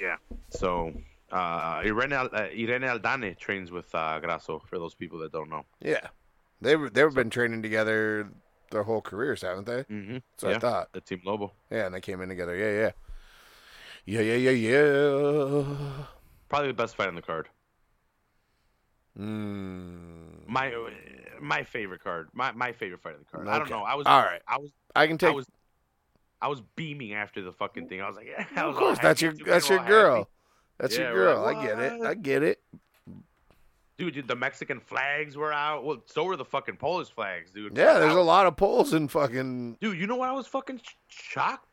[0.00, 0.16] Yeah.
[0.48, 0.92] So
[1.30, 4.62] uh, Irene, uh, Irene Aldana trains with uh, Grasso.
[4.66, 5.64] For those people that don't know.
[5.80, 6.08] Yeah.
[6.62, 8.28] They've they've been training together
[8.70, 9.82] their whole careers, haven't they?
[9.84, 10.18] Mm-hmm.
[10.38, 10.92] So yeah, I thought.
[10.92, 11.52] the Team Lobo.
[11.70, 12.56] Yeah, and they came in together.
[12.56, 12.92] Yeah, yeah.
[14.06, 16.04] Yeah, yeah, yeah, yeah.
[16.50, 17.48] Probably the best fight on the card.
[19.18, 20.46] Mm.
[20.46, 20.72] My
[21.40, 22.28] my favorite card.
[22.32, 23.48] My my favorite fight on the card.
[23.48, 23.82] I don't know.
[23.82, 24.42] I was All right.
[24.46, 25.46] I was I can I take was
[26.42, 28.00] I was beaming after the fucking thing.
[28.02, 30.16] I was like, yeah, I Of was all course, that's your that's your girl.
[30.16, 30.28] happy.
[30.78, 31.42] That's Yeah, your girl.
[31.42, 32.02] like, I get it.
[32.02, 32.60] I get it.
[33.98, 35.84] Dude, dude, the Mexican flags were out.
[35.84, 37.76] Well, so were the fucking Polish flags, dude.
[37.76, 40.30] Yeah, there's a lot of Poles in fucking Dude, you know what?
[40.30, 41.69] I was fucking shocked.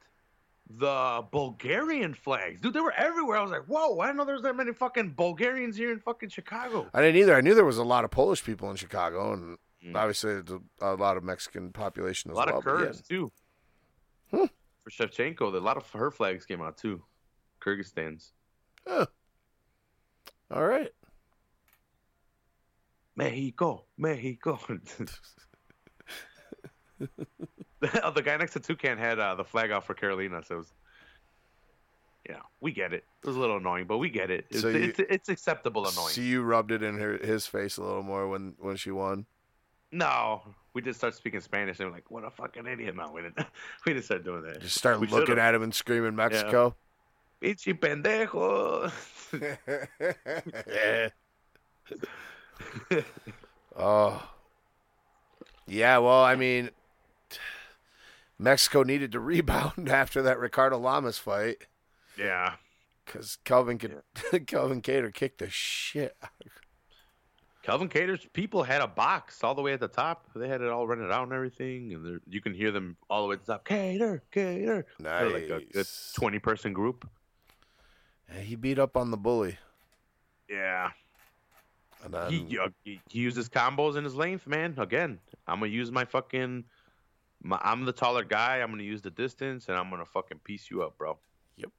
[0.69, 3.37] The Bulgarian flags, dude, they were everywhere.
[3.37, 5.99] I was like, whoa, I didn't know there was that many fucking Bulgarians here in
[5.99, 6.87] fucking Chicago.
[6.93, 7.35] I didn't either.
[7.35, 9.95] I knew there was a lot of Polish people in Chicago, and Mm.
[9.95, 10.41] Obviously,
[10.81, 12.45] a, lot of Mexican population as well.
[12.45, 13.17] A lot well, of Kurds yeah.
[13.17, 13.31] too.
[14.31, 14.45] Hmm.
[14.83, 17.03] For Shevchenko, a lot of her flags came out too.
[17.61, 18.33] Kyrgyzstan's.
[18.87, 19.05] Huh.
[20.51, 20.89] All right.
[23.15, 24.59] Mexico, Mexico.
[28.15, 30.73] the guy next to Toucan had uh, the flag out for Karolina, so it was,
[32.27, 33.03] yeah, we get it.
[33.23, 34.45] It was a little annoying, but we get it.
[34.49, 36.09] It's, so you, it's, it's, acceptable annoying.
[36.09, 39.25] So you rubbed it in her his face a little more when when she won.
[39.91, 40.41] No,
[40.73, 43.37] we just start speaking Spanish and we're like, "What a fucking idiot!" No, we didn't.
[43.85, 44.61] We didn't start doing that.
[44.61, 46.75] Just start we looking at him and screaming Mexico.
[47.41, 47.53] Yeah.
[47.53, 48.91] Pichi pendejo.
[53.77, 54.29] oh.
[55.67, 56.69] Yeah, well, I mean,
[58.39, 61.67] Mexico needed to rebound after that Ricardo Lamas fight.
[62.17, 62.53] Yeah.
[63.05, 64.39] Because Calvin yeah.
[64.47, 66.51] Calvin Kattar kicked the shit out of
[67.67, 67.89] Calvin
[68.31, 70.25] people had a box all the way at the top.
[70.33, 73.27] They had it all rented out and everything, and you can hear them all the
[73.27, 73.67] way at the top.
[73.67, 74.85] Kattar, Kattar.
[75.01, 75.19] Nice.
[75.19, 75.83] They're like a, a
[76.15, 77.09] twenty-person group.
[78.33, 79.57] Yeah, he beat up on the bully.
[80.49, 80.91] Yeah.
[82.05, 82.31] And then...
[82.31, 84.75] he, he, he uses combos in his length, man.
[84.77, 86.63] Again, I'm gonna use my fucking.
[87.41, 88.57] My, I'm the taller guy.
[88.57, 91.17] I'm gonna use the distance, and I'm gonna fucking piece you up, bro.
[91.57, 91.69] Yep.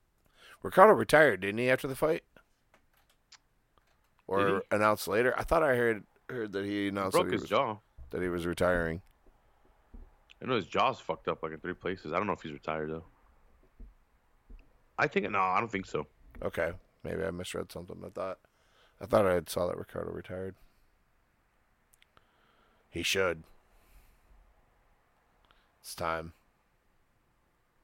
[0.63, 2.23] Ricardo retired, didn't he, after the fight?
[4.29, 5.35] or announced later.
[5.37, 7.79] I thought I heard heard that he announced he broke that his was, jaw.
[8.11, 9.03] That he was retiring.
[10.41, 12.13] I know his jaw's fucked up like in three places.
[12.13, 13.05] I don't know if he's retired though.
[14.99, 16.07] I think no, I don't think so.
[16.43, 16.73] Okay,
[17.03, 17.97] maybe I misread something.
[18.05, 18.39] I thought
[19.01, 20.55] I thought I had saw that Ricardo retired.
[22.91, 23.43] He should.
[25.81, 26.33] It's time.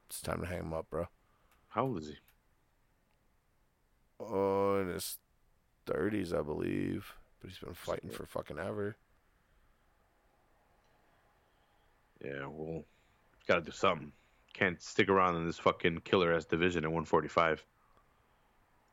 [0.08, 1.08] It's time to hang him up, bro.
[1.68, 2.16] How old is he?
[4.20, 5.18] Oh, in his
[5.86, 7.12] 30s, I believe.
[7.40, 8.96] But he's been fighting for fucking ever.
[12.24, 12.84] Yeah, well,
[13.46, 14.12] got to do something.
[14.52, 17.64] Can't stick around in this fucking killer ass division at 145.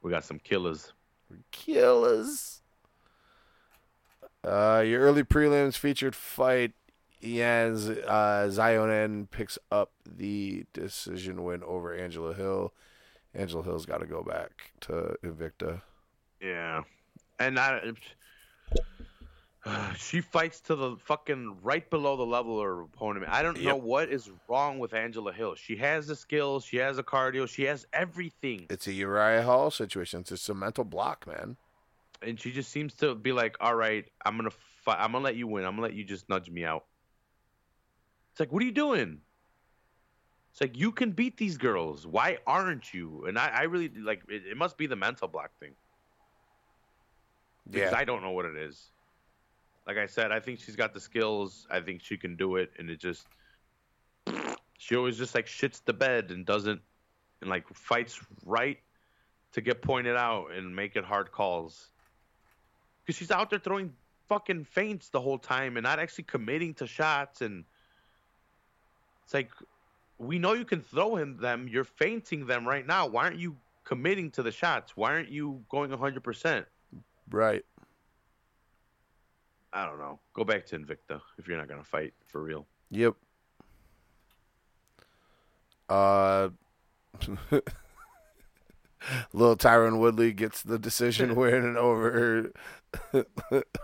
[0.02, 0.91] We got some killers.
[1.52, 2.61] Killers.
[4.44, 6.73] Uh, your early prelims featured fight.
[7.22, 12.73] Yes, uh, Xiaonan picks up the decision win over Angela Hill.
[13.34, 15.81] Angela Hill's got to go back to Invicta.
[16.41, 16.81] Yeah,
[17.39, 17.93] and I,
[19.98, 23.27] she fights to the fucking right below the level of her opponent.
[23.30, 23.65] I don't yep.
[23.65, 25.56] know what is wrong with Angela Hill.
[25.56, 28.65] She has the skills, she has the cardio, she has everything.
[28.69, 30.22] It's a Uriah Hall situation.
[30.22, 31.57] It's just a mental block, man.
[32.23, 34.98] And she just seems to be like, "All right, I'm gonna fight.
[34.99, 35.65] I'm gonna let you win.
[35.65, 36.85] I'm gonna let you just nudge me out."
[38.32, 39.20] It's like, what are you doing?
[40.52, 42.06] It's like you can beat these girls.
[42.06, 43.26] Why aren't you?
[43.28, 44.24] And I, I really like.
[44.28, 45.72] It, it must be the mental block thing
[47.70, 47.98] because yeah.
[47.98, 48.91] I don't know what it is.
[49.88, 51.68] Like I said, I think she's got the skills.
[51.72, 53.28] I think she can do it, and it just
[54.78, 56.82] she always just like shits the bed and doesn't
[57.41, 58.80] and like fights right
[59.53, 61.90] to get pointed out and make it hard calls.
[63.02, 63.94] Because she's out there throwing
[64.28, 67.64] fucking feints the whole time and not actually committing to shots and
[69.23, 69.52] it's like
[70.18, 71.68] we know you can throw him them.
[71.68, 73.07] You're fainting them right now.
[73.07, 74.95] Why aren't you committing to the shots?
[74.95, 76.65] Why aren't you going 100%?
[77.30, 77.65] Right.
[79.73, 80.19] I don't know.
[80.34, 82.65] Go back to Invicta if you're not going to fight for real.
[82.91, 83.15] Yep.
[85.89, 86.49] Uh,
[89.34, 92.52] little Tyron Woodley gets the decision win over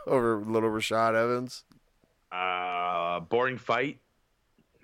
[0.08, 1.64] over little Rashad Evans.
[2.32, 4.00] Uh, boring fight.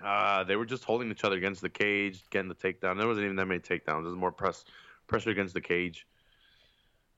[0.04, 2.98] Uh, they were just holding each other against the cage, getting the takedown.
[2.98, 4.02] There wasn't even that many takedowns.
[4.02, 4.64] There was more press
[5.06, 6.06] pressure against the cage.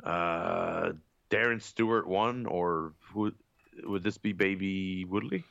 [0.04, 0.92] Uh,
[1.28, 3.32] Darren Stewart won, or who
[3.82, 4.32] would this be?
[4.32, 5.42] Baby Woodley?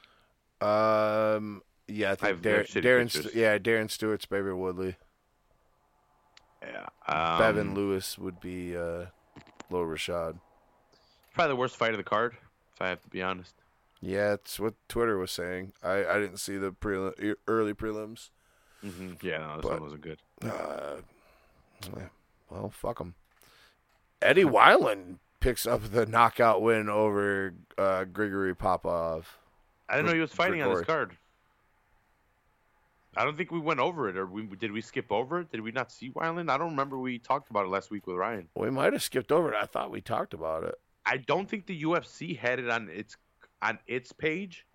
[0.61, 3.11] Um, yeah, I think I Dar- Darren.
[3.11, 4.95] St- yeah, Darren Stewart's Baby Woodley.
[6.63, 9.07] Yeah, um, Bevon Lewis would be uh,
[9.69, 10.39] Low Rashad.
[11.33, 12.37] Probably the worst fight of the card,
[12.75, 13.53] if I have to be honest.
[14.01, 15.73] Yeah, it's what Twitter was saying.
[15.84, 18.30] I, I didn't see the prelim- early prelims.
[18.84, 19.13] Mm-hmm.
[19.26, 20.19] Yeah, no, this but, one wasn't good.
[20.43, 20.95] Uh,
[22.49, 23.15] well, fuck them.
[24.22, 29.38] Eddie Wineland picks up the knockout win over uh, Grigory Popov.
[29.89, 30.72] I didn't know he was fighting Grigori.
[30.72, 31.17] on this card.
[33.17, 35.51] I don't think we went over it, or we, did we skip over it?
[35.51, 36.49] Did we not see Wineland?
[36.49, 38.49] I don't remember we talked about it last week with Ryan.
[38.55, 39.55] We might have skipped over it.
[39.55, 40.76] I thought we talked about it.
[41.05, 43.15] I don't think the UFC had it on its
[43.61, 44.65] on its page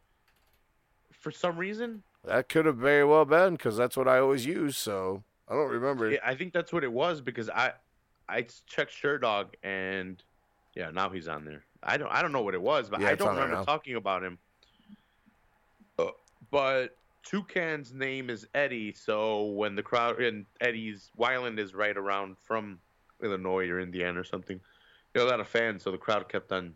[1.13, 2.03] for some reason.
[2.25, 4.77] That could have very well been because that's what I always use.
[4.77, 6.17] So I don't remember.
[6.25, 7.73] I think that's what it was because I
[8.29, 10.23] I checked Sherdog and
[10.75, 11.65] yeah, now he's on there.
[11.83, 14.23] I don't I don't know what it was, but yeah, I don't remember talking about
[14.23, 14.39] him.
[15.99, 16.07] Uh,
[16.51, 22.37] but Toucan's name is Eddie, so when the crowd and Eddie's Wineland is right around
[22.43, 22.79] from
[23.23, 24.61] Illinois or Indiana or something,
[25.15, 26.75] you know, a lot of fans, so the crowd kept on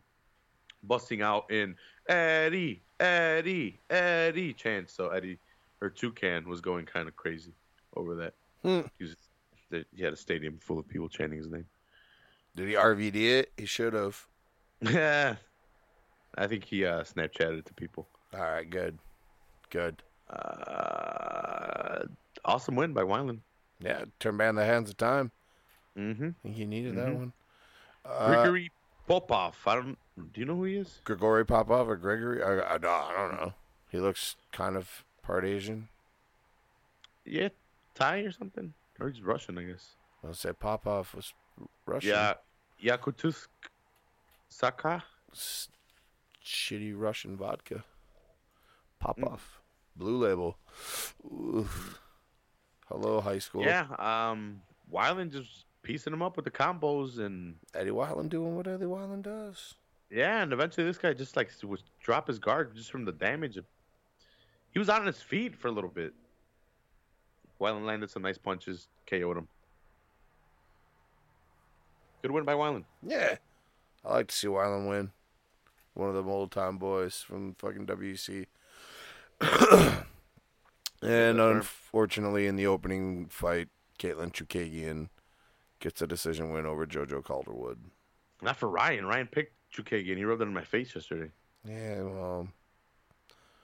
[0.83, 1.77] busting out in
[2.09, 4.93] Eddie, Eddie, Eddie chants.
[4.95, 5.39] So Eddie
[5.81, 7.53] or Toucan was going kind of crazy
[7.97, 8.35] over that.
[8.63, 8.81] Hmm.
[8.99, 9.17] He, was,
[9.95, 11.67] he had a stadium full of people chanting his name.
[12.57, 13.53] Did he RVD it?
[13.57, 14.27] He should have.
[14.81, 15.37] Yeah,
[16.37, 18.07] I think he uh, Snapchatted it to people.
[18.33, 18.99] All right, good,
[19.71, 20.03] good.
[20.29, 22.05] Uh,
[22.45, 23.41] awesome win by Wineland.
[23.81, 25.31] Yeah, turn back in the hands of time.
[25.99, 26.29] Mm-hmm.
[26.29, 27.15] I think he needed that Mhm.
[27.17, 27.33] one.
[28.05, 28.71] Uh, Grigory
[29.07, 29.57] Popov.
[29.67, 29.99] I don't.
[30.16, 31.01] Do you know who he is?
[31.05, 32.43] Grigory Popov or Gregory?
[32.43, 33.53] I, I, don't- I don't know.
[33.91, 35.89] He looks kind of part Asian.
[37.24, 37.49] Yeah,
[37.95, 39.91] Thai or something, or he's Russian, I guess.
[40.24, 41.32] I'll say Popov was
[41.86, 42.11] Russian.
[42.11, 42.35] Yeah,
[42.82, 43.47] Yakutusk
[44.49, 45.03] Saka.
[45.32, 45.69] S-
[46.45, 47.85] shitty Russian vodka.
[49.01, 49.61] Popov.
[49.97, 50.57] Blue label.
[51.32, 52.01] Oof.
[52.89, 53.62] Hello, high school.
[53.62, 54.61] Yeah, um,
[54.93, 59.23] Wineland just piecing him up with the combos, and Eddie Wineland doing what Eddie Wineland
[59.23, 59.74] does.
[60.11, 63.59] Yeah, and eventually this guy just like was drop his guard just from the damage.
[64.71, 66.13] He was on his feet for a little bit.
[67.61, 69.49] Wineland landed some nice punches, KO'd him.
[72.23, 72.85] Good win by Wineland.
[73.07, 73.37] Yeah.
[74.05, 75.13] I like to see Wineland win.
[75.95, 78.47] One of them old time boys from fucking WC.
[81.03, 83.69] and unfortunately, in the opening fight,
[83.99, 85.09] Katlyn Chookagian
[85.79, 87.79] gets a decision win over JoJo Calderwood.
[88.43, 89.07] Not for Ryan.
[89.07, 90.17] Ryan picked Chookagian.
[90.17, 91.31] He rubbed it in my face yesterday.
[91.67, 92.49] Yeah, well,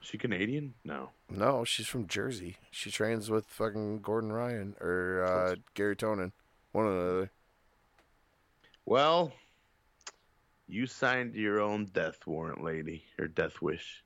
[0.03, 0.75] Is she Canadian?
[0.85, 1.11] No.
[1.29, 2.57] no, she's from Jersey.
[2.71, 6.33] She trains with fucking Gordon Ryan or uh, Gary Tonon.
[6.73, 7.31] One or the other.
[8.87, 9.33] Well,
[10.67, 14.03] you signed your own death warrant, lady, or death wish.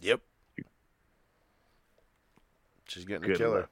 [0.00, 0.20] Yep.
[2.88, 3.60] She's getting a killer.
[3.62, 3.70] luck.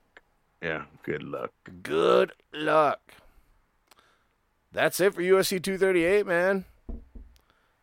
[0.63, 1.53] Yeah, good luck.
[1.83, 3.01] Good luck.
[4.73, 6.65] That's it for UFC 238, man.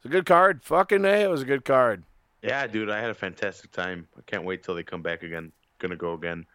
[0.02, 0.64] It's a good card.
[0.64, 2.04] Fucking A, it was a good card.
[2.42, 4.08] Yeah, dude, I had a fantastic time.
[4.18, 5.52] I can't wait till they come back again.
[5.78, 6.48] Gonna go again.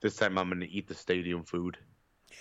[0.00, 1.76] This time I'm gonna eat the stadium food.
[2.30, 2.36] Yeah.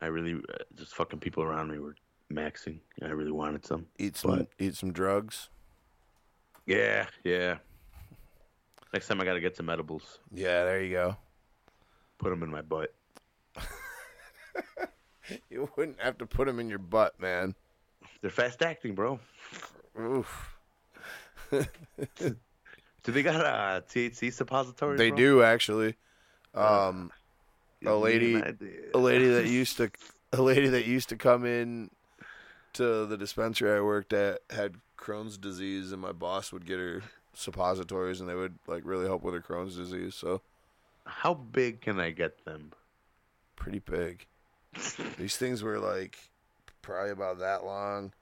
[0.00, 1.96] I really, uh, just fucking people around me were
[2.32, 2.78] maxing.
[3.02, 3.86] I really wanted some.
[3.98, 5.50] Eat some But- eat some drugs.
[6.64, 7.58] Yeah, yeah.
[8.94, 10.18] Next time I gotta get some edibles.
[10.32, 11.16] Yeah, there you go.
[12.16, 12.94] Put them in my butt.
[15.50, 17.56] You wouldn't have to put them in your butt, man.
[18.26, 19.20] They're fast acting, bro.
[20.00, 20.56] Oof.
[21.52, 21.62] Do
[23.04, 24.98] they got a THC suppositories?
[24.98, 25.16] They bro?
[25.16, 25.94] do actually.
[26.52, 27.12] Um,
[27.84, 28.42] a lady-
[28.92, 29.92] a lady that used to
[30.32, 31.92] a lady that used to come in
[32.72, 37.02] to the dispensary I worked at had Crohn's disease, and my boss would get her
[37.32, 40.16] suppositories, and they would like really help with her Crohn's disease.
[40.16, 40.40] So
[41.04, 42.72] How big can I get them?
[43.54, 44.26] pretty big.
[45.16, 46.18] These things were like
[46.86, 48.12] probably about that long.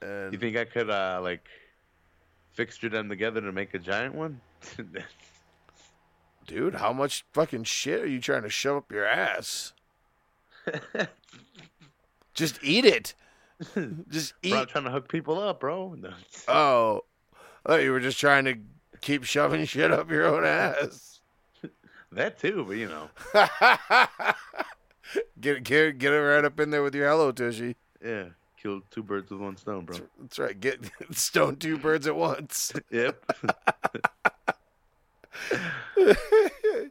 [0.00, 1.46] And You think I could uh like
[2.52, 4.40] fixture them together to make a giant one?
[6.46, 9.72] dude, how much fucking shit are you trying to shove up your ass?
[12.34, 13.14] Just eat it.
[14.08, 14.50] Just eat.
[14.50, 15.94] bro, I'm trying to hook people up, bro.
[15.94, 16.12] No.
[16.48, 17.02] Oh,
[17.64, 18.56] I thought you were just trying to
[19.00, 21.20] keep shoving shit up your own ass.
[22.12, 23.08] That too, but you know,
[25.40, 27.76] get get get it right up in there with your hello tushy.
[28.04, 28.26] yeah,
[28.60, 29.98] kill two birds with one stone, bro.
[30.20, 30.58] That's right.
[30.58, 30.80] Get
[31.12, 32.72] stone two birds at once.
[32.90, 33.24] Yep.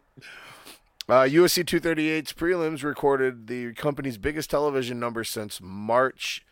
[1.10, 6.46] Uh, UFC 238's prelims recorded the company's biggest television number since March,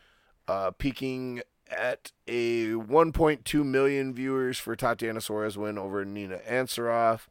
[0.49, 7.27] uh, peaking at a 1.2 million viewers for Tatiana Suarez win over Nina Ansaroff,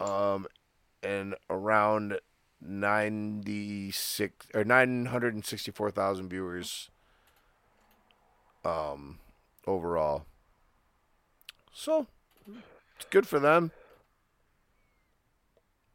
[0.00, 0.46] um,
[1.02, 2.18] and around
[2.60, 6.90] 96 or 964,000 viewers,
[8.64, 9.18] um,
[9.66, 10.26] overall.
[11.72, 12.06] So
[12.96, 13.72] it's good for them.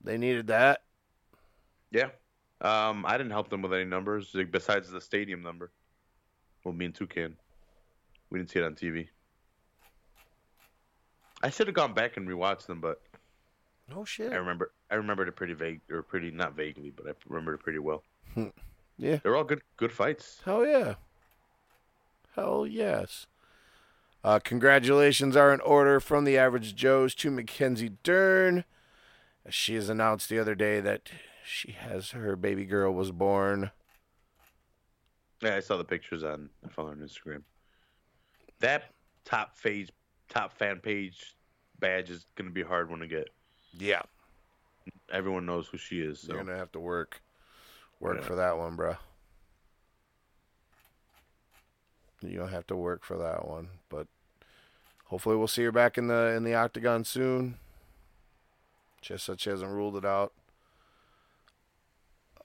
[0.03, 0.81] They needed that.
[1.91, 2.09] yeah.
[2.61, 5.71] Um, I didn't help them with any numbers like, besides the stadium number.
[6.63, 7.35] Well, me and Toucan.
[8.29, 9.09] We didn't see it on TV.
[11.43, 13.01] I should have gone back and rewatched them, but
[13.89, 14.31] No shit.
[14.31, 17.63] I remember I remembered it pretty vague or pretty not vaguely, but I remembered it
[17.63, 18.03] pretty well.
[18.97, 19.17] Yeah.
[19.23, 20.41] They're all good good fights.
[20.45, 20.95] Hell yeah.
[22.35, 23.27] Hell yes.
[24.23, 28.63] Uh, congratulations are in order from the Average Joes to Mackenzie Dern.
[29.49, 31.09] She has announced the other day that
[31.45, 33.71] she has her baby girl was born.
[35.41, 37.43] Yeah, I saw the pictures on I follow on Instagram.
[38.59, 38.91] That
[39.25, 39.91] top page
[40.29, 41.35] top fan page
[41.79, 43.29] badge is gonna be a hard one to get.
[43.77, 44.01] Yeah,
[45.11, 46.19] Everyone knows who she is.
[46.21, 47.21] So you're gonna have to work,
[47.99, 48.25] work Yeah.
[48.25, 48.95] for that one, bro.
[52.21, 54.07] You'll have to work for that one, but
[55.05, 57.59] hopefully we'll see her back in the in the octagon soon.
[59.01, 60.33] Just that she hasn't ruled it out.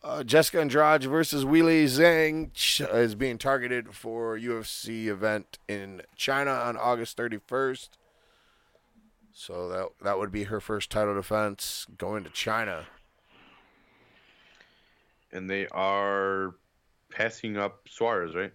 [0.02, 2.50] Uh, Jessica Andrade versus Weili Zhang
[2.94, 7.90] is being targeted for UFC event in China on August 31st.
[9.32, 12.86] So that that would be her first title defense going to China.
[15.32, 16.55] and they are
[17.11, 18.52] passing up Suarez, right?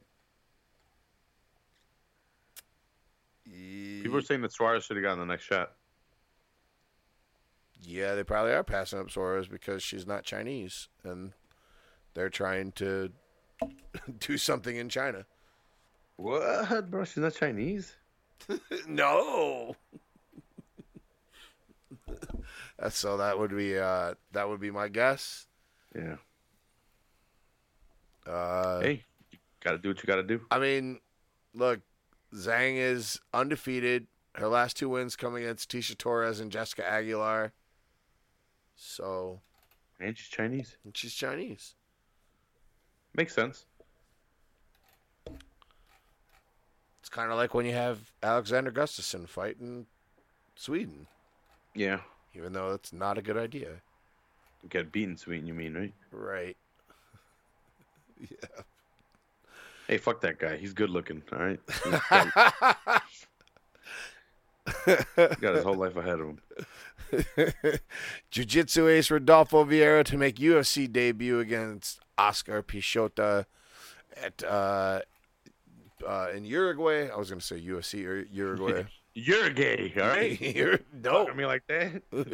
[4.01, 5.73] People are saying that Suarez should have gotten the next shot.
[7.81, 11.33] Yeah, they probably are passing up Suarez because she's not Chinese, and
[12.13, 13.11] they're trying to
[14.19, 15.25] do something in China.
[16.17, 17.05] What, bro?
[17.05, 17.95] She's not Chinese.
[18.87, 19.75] no.
[22.89, 25.47] So that would be uh that would be my guess.
[25.95, 26.17] Yeah.
[28.27, 30.41] Uh hey, you gotta do what you gotta do.
[30.51, 30.99] I mean,
[31.53, 31.79] look,
[32.33, 34.07] Zhang is undefeated.
[34.35, 37.53] Her last two wins come against Tecia Torres and Jessica Aguilar.
[38.75, 39.39] So,
[39.99, 40.75] And she's Chinese.
[40.83, 41.75] and she's Chinese.
[43.15, 43.65] Makes sense.
[46.99, 49.85] It's kind of like when you have Alexander Gustafsson fighting
[50.55, 51.07] Sweden,
[51.75, 51.99] Yeah.
[52.33, 53.81] even though it's not a good idea.
[54.69, 55.45] Get beaten, Sweden.
[55.45, 55.93] You mean, right?
[56.11, 56.57] Right.
[58.19, 58.61] yeah.
[59.87, 60.57] Hey, fuck that guy.
[60.57, 61.21] He's good looking.
[61.31, 61.59] All right.
[65.41, 66.39] Got his whole life ahead of him.
[68.31, 73.45] Jiu-Jitsu ace Rodolfo Vieira to make UFC debut against Oscar Piechota
[74.23, 75.01] at uh,
[76.05, 77.09] uh, in Uruguay.
[77.09, 78.85] I was going to say UFC or Uruguay.
[79.17, 80.39] You're gay, all right?
[80.55, 81.11] You're- no.
[81.11, 82.01] Talk to me like that.
[82.11, 82.27] Not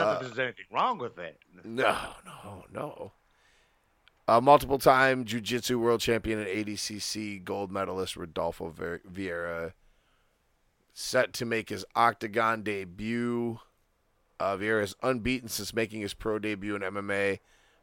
[0.00, 1.36] Uh, that there's anything wrong with that.
[1.64, 3.12] No, no, no.
[4.28, 9.72] Uh, multiple time Jiu Jitsu world champion and ADCC gold medalist Rodolfo Ver- Vieira
[10.94, 13.58] set to make his octagon debut.
[14.40, 17.40] Uh, Vieira is unbeaten since making his pro debut in MMA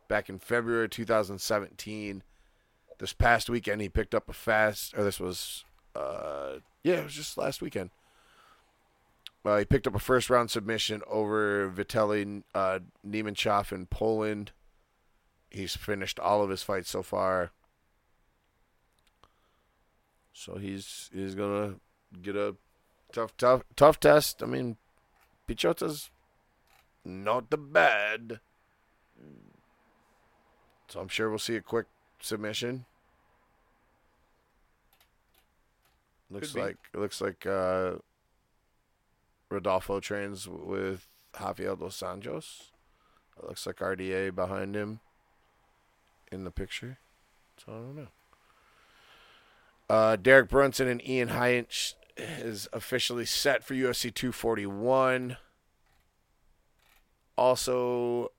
[0.07, 2.23] back in February 2017.
[3.00, 5.64] This past weekend, he picked up a fast, or this was,
[5.96, 7.92] uh, yeah, it was just last weekend.
[9.46, 14.52] Uh, he picked up a first round submission over Vitelli uh, Nemechov in Poland.
[15.50, 17.52] He's finished all of his fights so far.
[20.34, 21.76] So he's he's gonna
[22.22, 22.56] get a
[23.12, 24.44] tough tough tough test.
[24.44, 24.78] I mean,
[25.48, 26.12] Piechota's
[27.04, 28.40] not the bad.
[30.90, 31.88] So I'm sure we'll see a quick
[32.22, 32.86] submission.
[36.31, 37.93] Looks Could like it looks like uh,
[39.49, 42.72] Rodolfo trains with Javier dos Anjos.
[43.38, 44.99] It looks like RDA behind him
[46.31, 46.99] in the picture.
[47.57, 48.07] So I don't know.
[49.89, 55.38] Uh, Derek Brunson and Ian Heinisch is officially set for UFC 241.
[57.38, 58.31] Also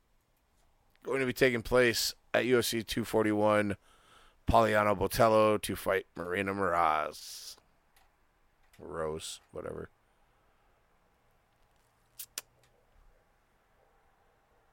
[1.02, 3.76] going to be taking place at UFC 241.
[4.48, 7.56] Poliana Botelho to fight Marina Moroz.
[8.80, 9.90] Rose, whatever.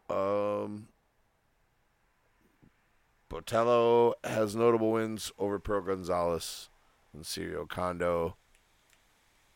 [0.10, 0.88] Um,
[3.30, 6.70] Botelho has notable wins over Pearl Gonzalez
[7.14, 8.36] and Syuri Kondo.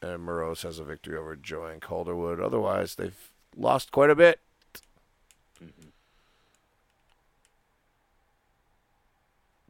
[0.02, 2.40] And Moroz has a victory over Joanne Calderwood.
[2.40, 4.40] Otherwise, they've lost quite a bit.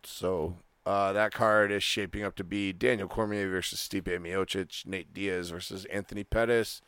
[0.03, 0.55] So
[0.85, 5.49] uh, that card is shaping up to be Daniel Cormier versus Stipe Miocic, Nate Diaz
[5.51, 6.81] versus Anthony Pettis,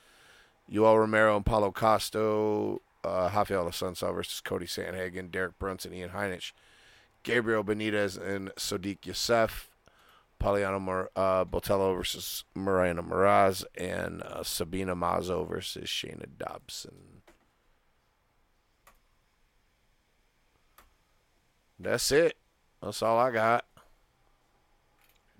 [0.71, 2.19] Yoel Romero and Paulo Costa,
[3.03, 6.53] uh, Rafael Assunção versus Cody Sandhagen, Derek Brunson, Ian Heinisch,
[7.21, 9.67] Gabriel Benitez and Sodiq Yusuff,
[10.39, 17.21] Poliana Mor- uh, Botelho versus Mariana Moroz, and uh, Sabina Mazo versus Shana Dobson.
[21.79, 22.37] That's it.
[22.81, 23.65] That's all I got.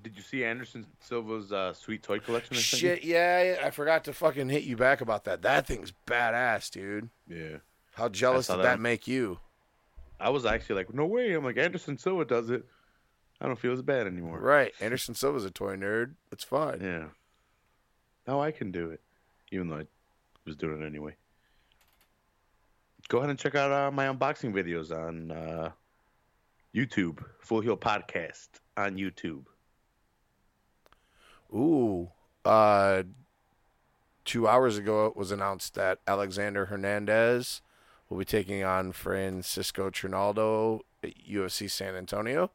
[0.04, 2.58] Did you see Anderson Silva's uh, sweet toy collection?
[2.58, 5.42] I Shit, yeah, I forgot to fucking hit you back about that.
[5.44, 7.10] That thing's badass, dude.
[7.28, 7.58] Yeah.
[7.94, 9.40] How jealous did that that make you?
[10.20, 11.34] I was actually like, no way.
[11.34, 12.66] I'm like, Anderson Silva does it.
[13.40, 14.40] I don't feel as bad anymore.
[14.40, 14.74] Right.
[14.82, 16.14] Anderson Silva's a toy nerd.
[16.32, 16.82] It's fine.
[16.82, 17.06] Yeah.
[18.28, 19.02] Now I can do it,
[19.52, 19.86] even though I
[20.46, 21.16] was doing it anyway.
[23.10, 25.72] Go ahead and check out uh, my unboxing videos on uh,
[26.74, 28.48] YouTube, Full Heel Podcast
[28.78, 29.44] on YouTube.
[31.54, 32.10] Ooh.
[32.46, 33.04] uh,
[34.26, 37.62] two hours ago, it was announced that Alexander Hernandez
[38.10, 42.52] will be taking on Francisco Trinaldo at UFC San Antonio.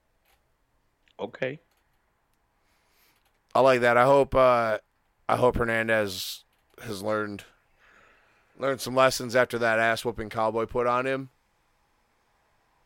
[1.21, 1.61] Okay.
[3.55, 3.97] I like that.
[3.97, 4.35] I hope.
[4.35, 4.79] Uh,
[5.29, 6.45] I hope Hernandez
[6.83, 7.45] has learned
[8.59, 11.31] learned some lessons after that ass whooping Cowboy put on him.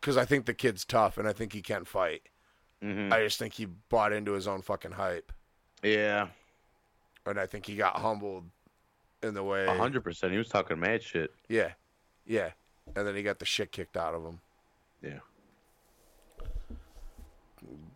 [0.01, 2.23] Because I think the kid's tough, and I think he can fight.
[2.83, 5.33] hmm I just think he bought into his own fucking hype,
[5.83, 6.29] Yeah.
[7.27, 8.45] and I think he got humbled
[9.23, 9.67] in the way.
[9.67, 10.33] A hundred percent.
[10.33, 11.33] He was talking mad shit.
[11.49, 11.73] Yeah,
[12.27, 12.51] yeah,
[12.97, 14.41] and then he got the shit kicked out of him,
[15.03, 15.19] Yeah.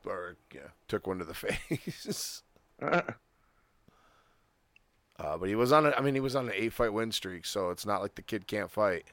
[0.04, 2.42] or yeah, took one to the face.
[2.80, 3.02] Uh,
[5.18, 5.86] Uh, but he was on.
[5.86, 8.16] A, I mean, he was on an eight fight win streak, so it's not like
[8.16, 9.06] the kid can't fight.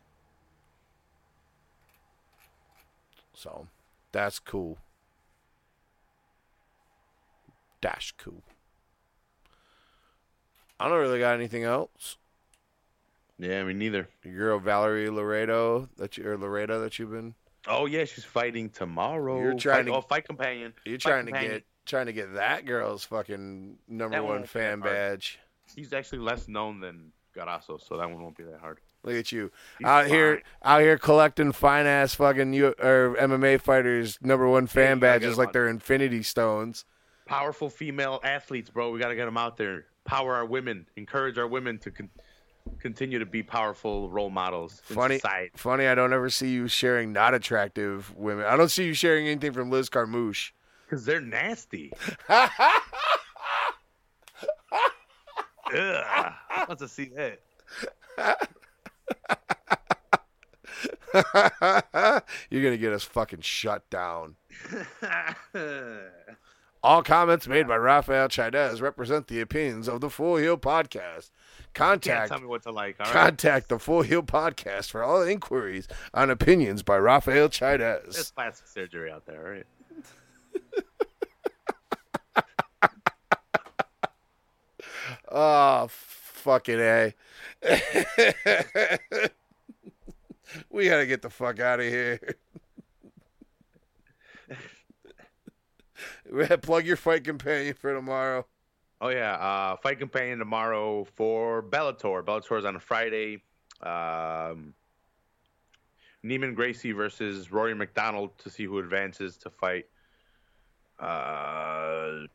[3.33, 3.67] So,
[4.11, 4.79] that's cool.
[7.79, 8.41] Dash cool.
[10.83, 12.17] I don't really got anything else.
[13.39, 14.09] yeah, me neither.
[14.23, 17.35] Your girl Valerie Laredo that you or Laredo that you've been
[17.67, 19.39] Oh yeah, she's fighting tomorrow.
[19.39, 20.73] You're trying fight, to- oh, fight companion.
[20.85, 24.81] you're Fight trying to get trying to get that girl's fucking number That one fan
[24.81, 25.39] badge.
[25.73, 28.79] He's actually less known than Grasso, so that one won't be that hard.
[29.03, 33.59] Look at you He's out here, out here collecting fine ass fucking U- or MMA
[33.59, 36.85] fighters number one fan you badges like they're Infinity Stones.
[37.25, 38.91] Powerful female athletes, bro.
[38.91, 39.85] We gotta get them out there.
[40.05, 40.85] Power our women.
[40.95, 42.09] Encourage our women to con-
[42.79, 45.51] continue to be powerful role models in Funny, society.
[45.55, 45.87] funny.
[45.87, 48.45] I don't ever see you sharing not attractive women.
[48.45, 50.51] I don't see you sharing anything from Liz Carmouche.
[50.85, 51.91] Because they're nasty.
[52.29, 52.49] Ugh.
[55.75, 57.39] I want to see that.
[62.49, 64.35] You're gonna get us fucking shut down.
[66.83, 71.29] All comments made by Rafael Chaidez represent the opinions of the Full Heel Podcast.
[71.73, 72.97] Contact tell me what to like.
[72.99, 73.13] All right.
[73.13, 79.09] contact the Full Heel Podcast for all inquiries on opinions by Rafael There's plastic surgery
[79.09, 79.65] out there, right?
[85.31, 87.13] Oh, fucking a.
[90.69, 92.19] we gotta get the fuck out of here.
[96.61, 98.45] Plug your fight companion for tomorrow.
[99.01, 102.23] Oh yeah, uh, fight companion tomorrow for Bellator.
[102.23, 103.41] Bellator is on a Friday.
[103.81, 104.73] Um,
[106.25, 109.87] Neiman Gracie versus Rory MacDonald to see who advances to fight.
[110.99, 112.27] Uh,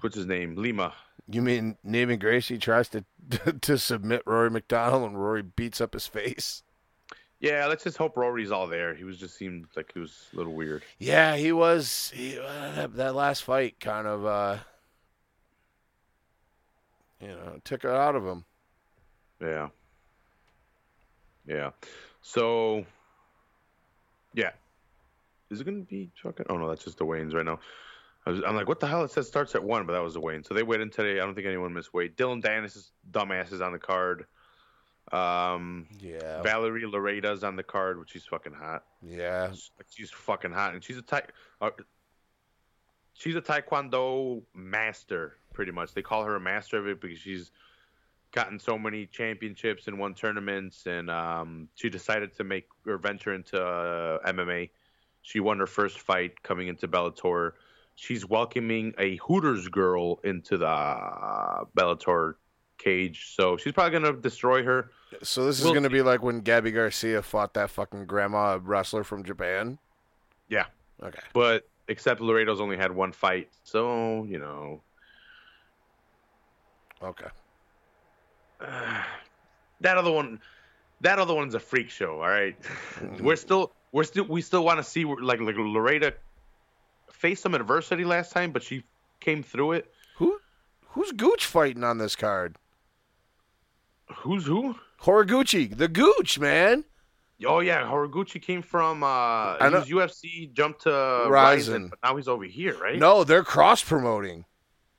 [0.00, 0.56] what's his name?
[0.56, 0.94] Lima.
[1.28, 3.04] You mean Neiman Gracie tries to
[3.60, 6.62] to submit Rory MacDonald and Rory beats up his face?
[7.42, 8.94] Yeah, let's just hope Rory's all there.
[8.94, 10.84] He was just seemed like he was a little weird.
[11.00, 12.12] Yeah, he was.
[12.14, 14.58] He, uh, that, last fight kind of, uh,
[17.20, 18.44] you know, took it out of him.
[19.40, 19.70] Yeah.
[21.44, 21.70] Yeah.
[22.20, 22.86] So,
[24.34, 24.50] yeah.
[25.50, 26.46] Is it going to be fucking?
[26.48, 27.58] Oh, no, that's just the Waynes right now.
[28.24, 29.02] I was, I'm like, what the hell?
[29.02, 30.44] It says starts at 1, but that was the Wayne.
[30.44, 31.18] So they in today.
[31.18, 32.16] I don't think anyone missed weight.
[32.16, 34.26] Dylan Dennis' dumbass is on the card.
[35.12, 38.84] Um, Yeah, Valerie Lareda's on the card, which she's fucking hot.
[39.02, 39.52] yeah.
[39.90, 40.74] She's fucking hot.
[40.74, 41.26] And she's a tai-
[41.60, 41.70] uh,
[43.14, 45.92] she's a taekwondo master, pretty much.
[45.94, 47.50] They call her a master of it because she's
[48.32, 53.34] gotten so many championships and won tournaments, and um, she decided to make or venture
[53.34, 54.70] into uh, MMA.
[55.20, 57.52] She won her first fight coming into Bellator.
[57.94, 62.36] She's welcoming a Hooters girl into the uh, Bellator
[62.82, 64.90] cage, so she's probably gonna destroy her.
[65.22, 69.04] So this is We'll gonna be like when Gabby Garcia fought that fucking grandma wrestler
[69.04, 69.78] from Japan.
[70.48, 70.66] Yeah.
[71.02, 71.20] Okay.
[71.32, 74.80] But except Laredo's only had one fight, so you know
[77.02, 77.26] Okay.
[79.80, 80.40] that other one
[81.00, 82.56] that other one's a freak show all right?
[83.20, 86.14] we're still we're still we still want to see like like Loretta
[87.10, 88.84] faced some adversity last time but she
[89.20, 90.38] came through it Who,
[90.88, 92.56] who's Gooch fighting on this card?
[94.18, 96.84] Who's who Horiguchi, the Gooch man.
[97.46, 101.72] oh yeah Horiguchi came from uh I he know- was UFC jumped to Rizin.
[101.74, 104.44] Rizin, but now he's over here right No, they're cross promoting.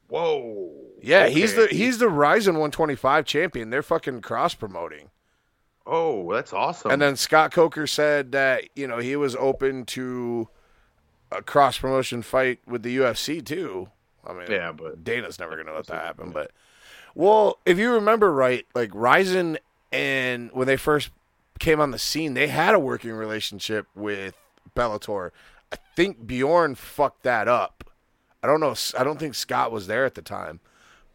[0.09, 0.71] whoa
[1.01, 1.75] Yeah, he's the Okay.
[1.77, 3.69] he's the Rizin 125 champion.
[3.69, 5.09] They're fucking cross promoting.
[5.85, 10.47] oh that's awesome And then Scott Coker said that you know he was open to
[11.31, 13.89] a cross promotion fight with the UFC too.
[14.25, 16.29] I mean, yeah but Dana's never going to let that happen.
[16.31, 16.51] But
[17.15, 19.57] well, if you remember right, like Rizin
[19.91, 21.09] and when they first
[21.59, 24.35] came on the scene, they had a working relationship with
[24.75, 25.31] Bellator.
[25.71, 27.83] I think Bjorn fucked that up.
[28.41, 28.75] I don't know.
[28.97, 30.59] I don't think Scott was there at the time,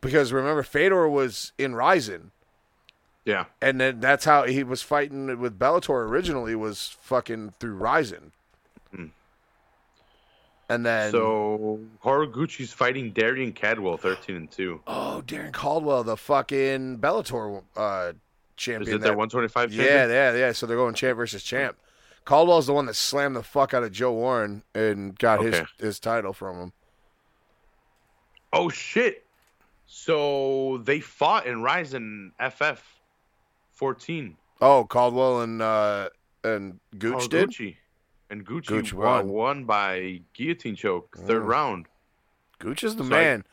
[0.00, 2.30] because remember Fedor was in Rizin,
[3.24, 3.46] Yeah.
[3.60, 8.32] and then that's how he was fighting with Bellator originally was fucking through Rizin.
[10.70, 14.80] And then So Horiguchi's fighting Darrion Caldwell, thirteen and two.
[14.86, 18.14] oh Darrion Caldwell, the fucking Bellator uh, Is
[18.56, 18.96] champion.
[18.96, 19.72] it that- one twenty five?
[19.72, 20.52] yeah, yeah, yeah.
[20.52, 21.76] So they're going champ versus champ.
[22.26, 25.64] Caldwell's the one that slammed the fuck out of Joe Warren and got his Okay.
[25.78, 26.72] his title from him.
[28.52, 29.24] Oh shit!
[29.86, 32.82] So they fought in Rizin FF
[33.72, 34.36] fourteen.
[34.60, 36.10] Oh, Caldwell and uh,
[36.44, 37.54] and Gooch oh, did.
[38.28, 38.32] Gucci.
[38.32, 39.28] And Gucci Gooch uh, won.
[39.28, 41.46] won by guillotine choke, third Mm.
[41.48, 41.86] round.
[42.58, 43.44] Gooch is the So man.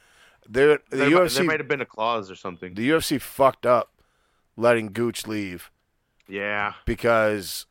[0.47, 2.73] They're, the There, UFC there might have been a clause or something.
[2.75, 3.91] the UFC fucked up
[4.55, 5.71] letting Gooch leave
[6.27, 6.73] yeah.
[6.85, 7.65] because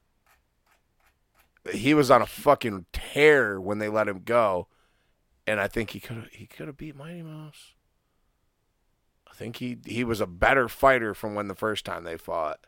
[1.73, 4.67] he was on a fucking tear when they let him go,
[5.47, 7.73] and I think he could he could have beat Mighty Mouse.
[9.31, 12.61] I think he he was a better fighter from when the first time they fought.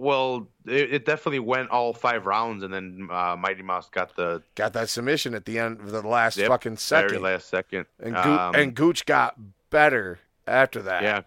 [0.00, 4.40] Well, it, it definitely went all five rounds, and then uh, Mighty Mouse got the
[4.54, 7.86] Got that submission at the end of the last Yep, fucking second, very last second.
[7.98, 9.34] and Go- Um, and Gooch got
[9.70, 11.02] better after that.
[11.02, 11.22] yeah,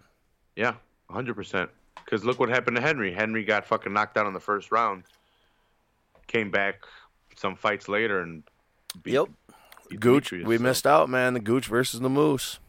[0.56, 0.76] yeah,
[1.10, 1.69] hundred percent.
[1.95, 3.11] Because look what happened to Henry.
[3.14, 5.03] Henry got fucking knocked out in the first round.
[6.27, 6.76] Came back
[7.35, 8.41] some fights later and
[9.03, 9.27] beat, Yep.
[9.89, 11.34] beat Gooch, Demetrious, we so, missed out, man.
[11.34, 12.60] The Gooch versus the Moose.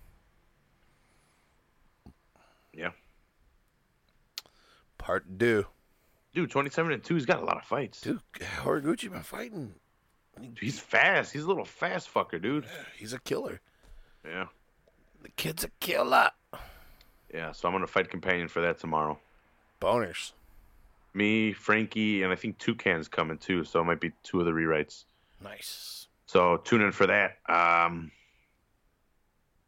[2.75, 2.91] Yeah,
[4.99, 5.67] Part two.
[6.35, 7.15] Dude, twenty-seven and two.
[7.15, 8.01] He's got a lot of fights.
[8.01, 8.21] Dude,
[8.59, 9.75] Horiguchi been fighting.
[10.59, 11.33] He's fast.
[11.33, 12.65] He's a little fast fucker, dude.
[12.97, 13.61] He's a killer.
[14.25, 14.47] Yeah,
[15.23, 16.31] The kid's a killer.
[17.35, 17.53] yeah.
[17.53, 19.19] So I'm gonna fight companion for that tomorrow.
[19.81, 20.33] Boners.
[21.15, 23.65] Me, Frankie, and I think Toucan's coming too.
[23.65, 25.05] So it might be two of the rewrites.
[25.43, 26.07] Nice.
[26.27, 27.33] So tune in for that.
[27.49, 28.11] Um,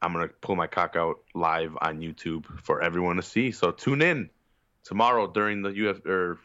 [0.00, 3.50] I'm gonna pull my cock out live on YouTube for everyone to see.
[3.50, 4.30] So tune in
[4.84, 6.38] tomorrow during the UF or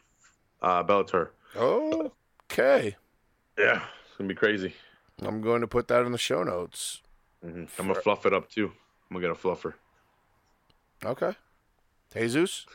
[0.62, 1.28] uh, Bellator.
[1.56, 2.12] Oh,
[2.50, 2.96] okay.
[3.58, 4.74] Yeah, it's gonna be crazy.
[5.22, 7.02] I'm going to put that in the show notes.
[7.42, 8.66] hmm I'm gonna fluff it up too.
[8.66, 9.74] I'm gonna get a fluffer.
[11.04, 11.32] Okay.
[12.14, 12.66] Jesus?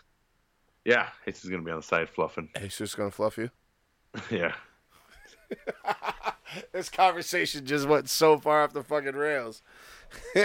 [0.83, 2.49] Yeah, it's just gonna be on the side fluffing.
[2.59, 3.49] Jesus going to fluff you?
[4.29, 4.53] yeah.
[6.71, 9.61] This conversation just went so far off the fucking rails.
[10.35, 10.43] All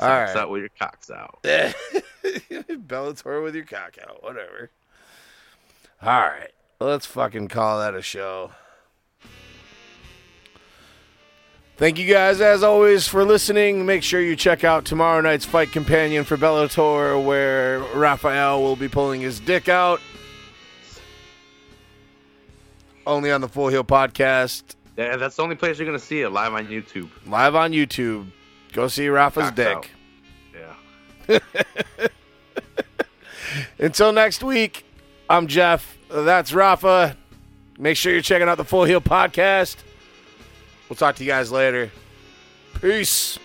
[0.00, 0.36] right.
[0.36, 1.38] out with your cocks out.
[2.50, 4.70] Bellator with your cock out, whatever.
[6.02, 6.50] All right,
[6.80, 8.50] let's fucking call that a show.
[11.78, 13.84] Thank you guys, as always, for listening.
[13.86, 18.88] Make sure you check out tomorrow night's Fight Companion for Bellator, where Rafael will be
[18.88, 20.00] pulling his dick out.
[23.06, 26.28] Only on the Full Heel Podcast, Yeah, that's the only place you're gonna see it
[26.30, 27.08] live on YouTube.
[27.26, 28.26] live on YouTube.
[28.72, 29.76] Go see Rafa's Cocks dick.
[29.76, 29.88] out.
[31.28, 31.38] Yeah.
[33.78, 34.84] Until next week,
[35.28, 35.96] I'm Jeff.
[36.10, 37.16] That's Rafa.
[37.78, 39.76] Make sure you're checking out the Full Heel Podcast.
[40.88, 41.90] We'll talk to you guys later.
[42.80, 43.38] Peace.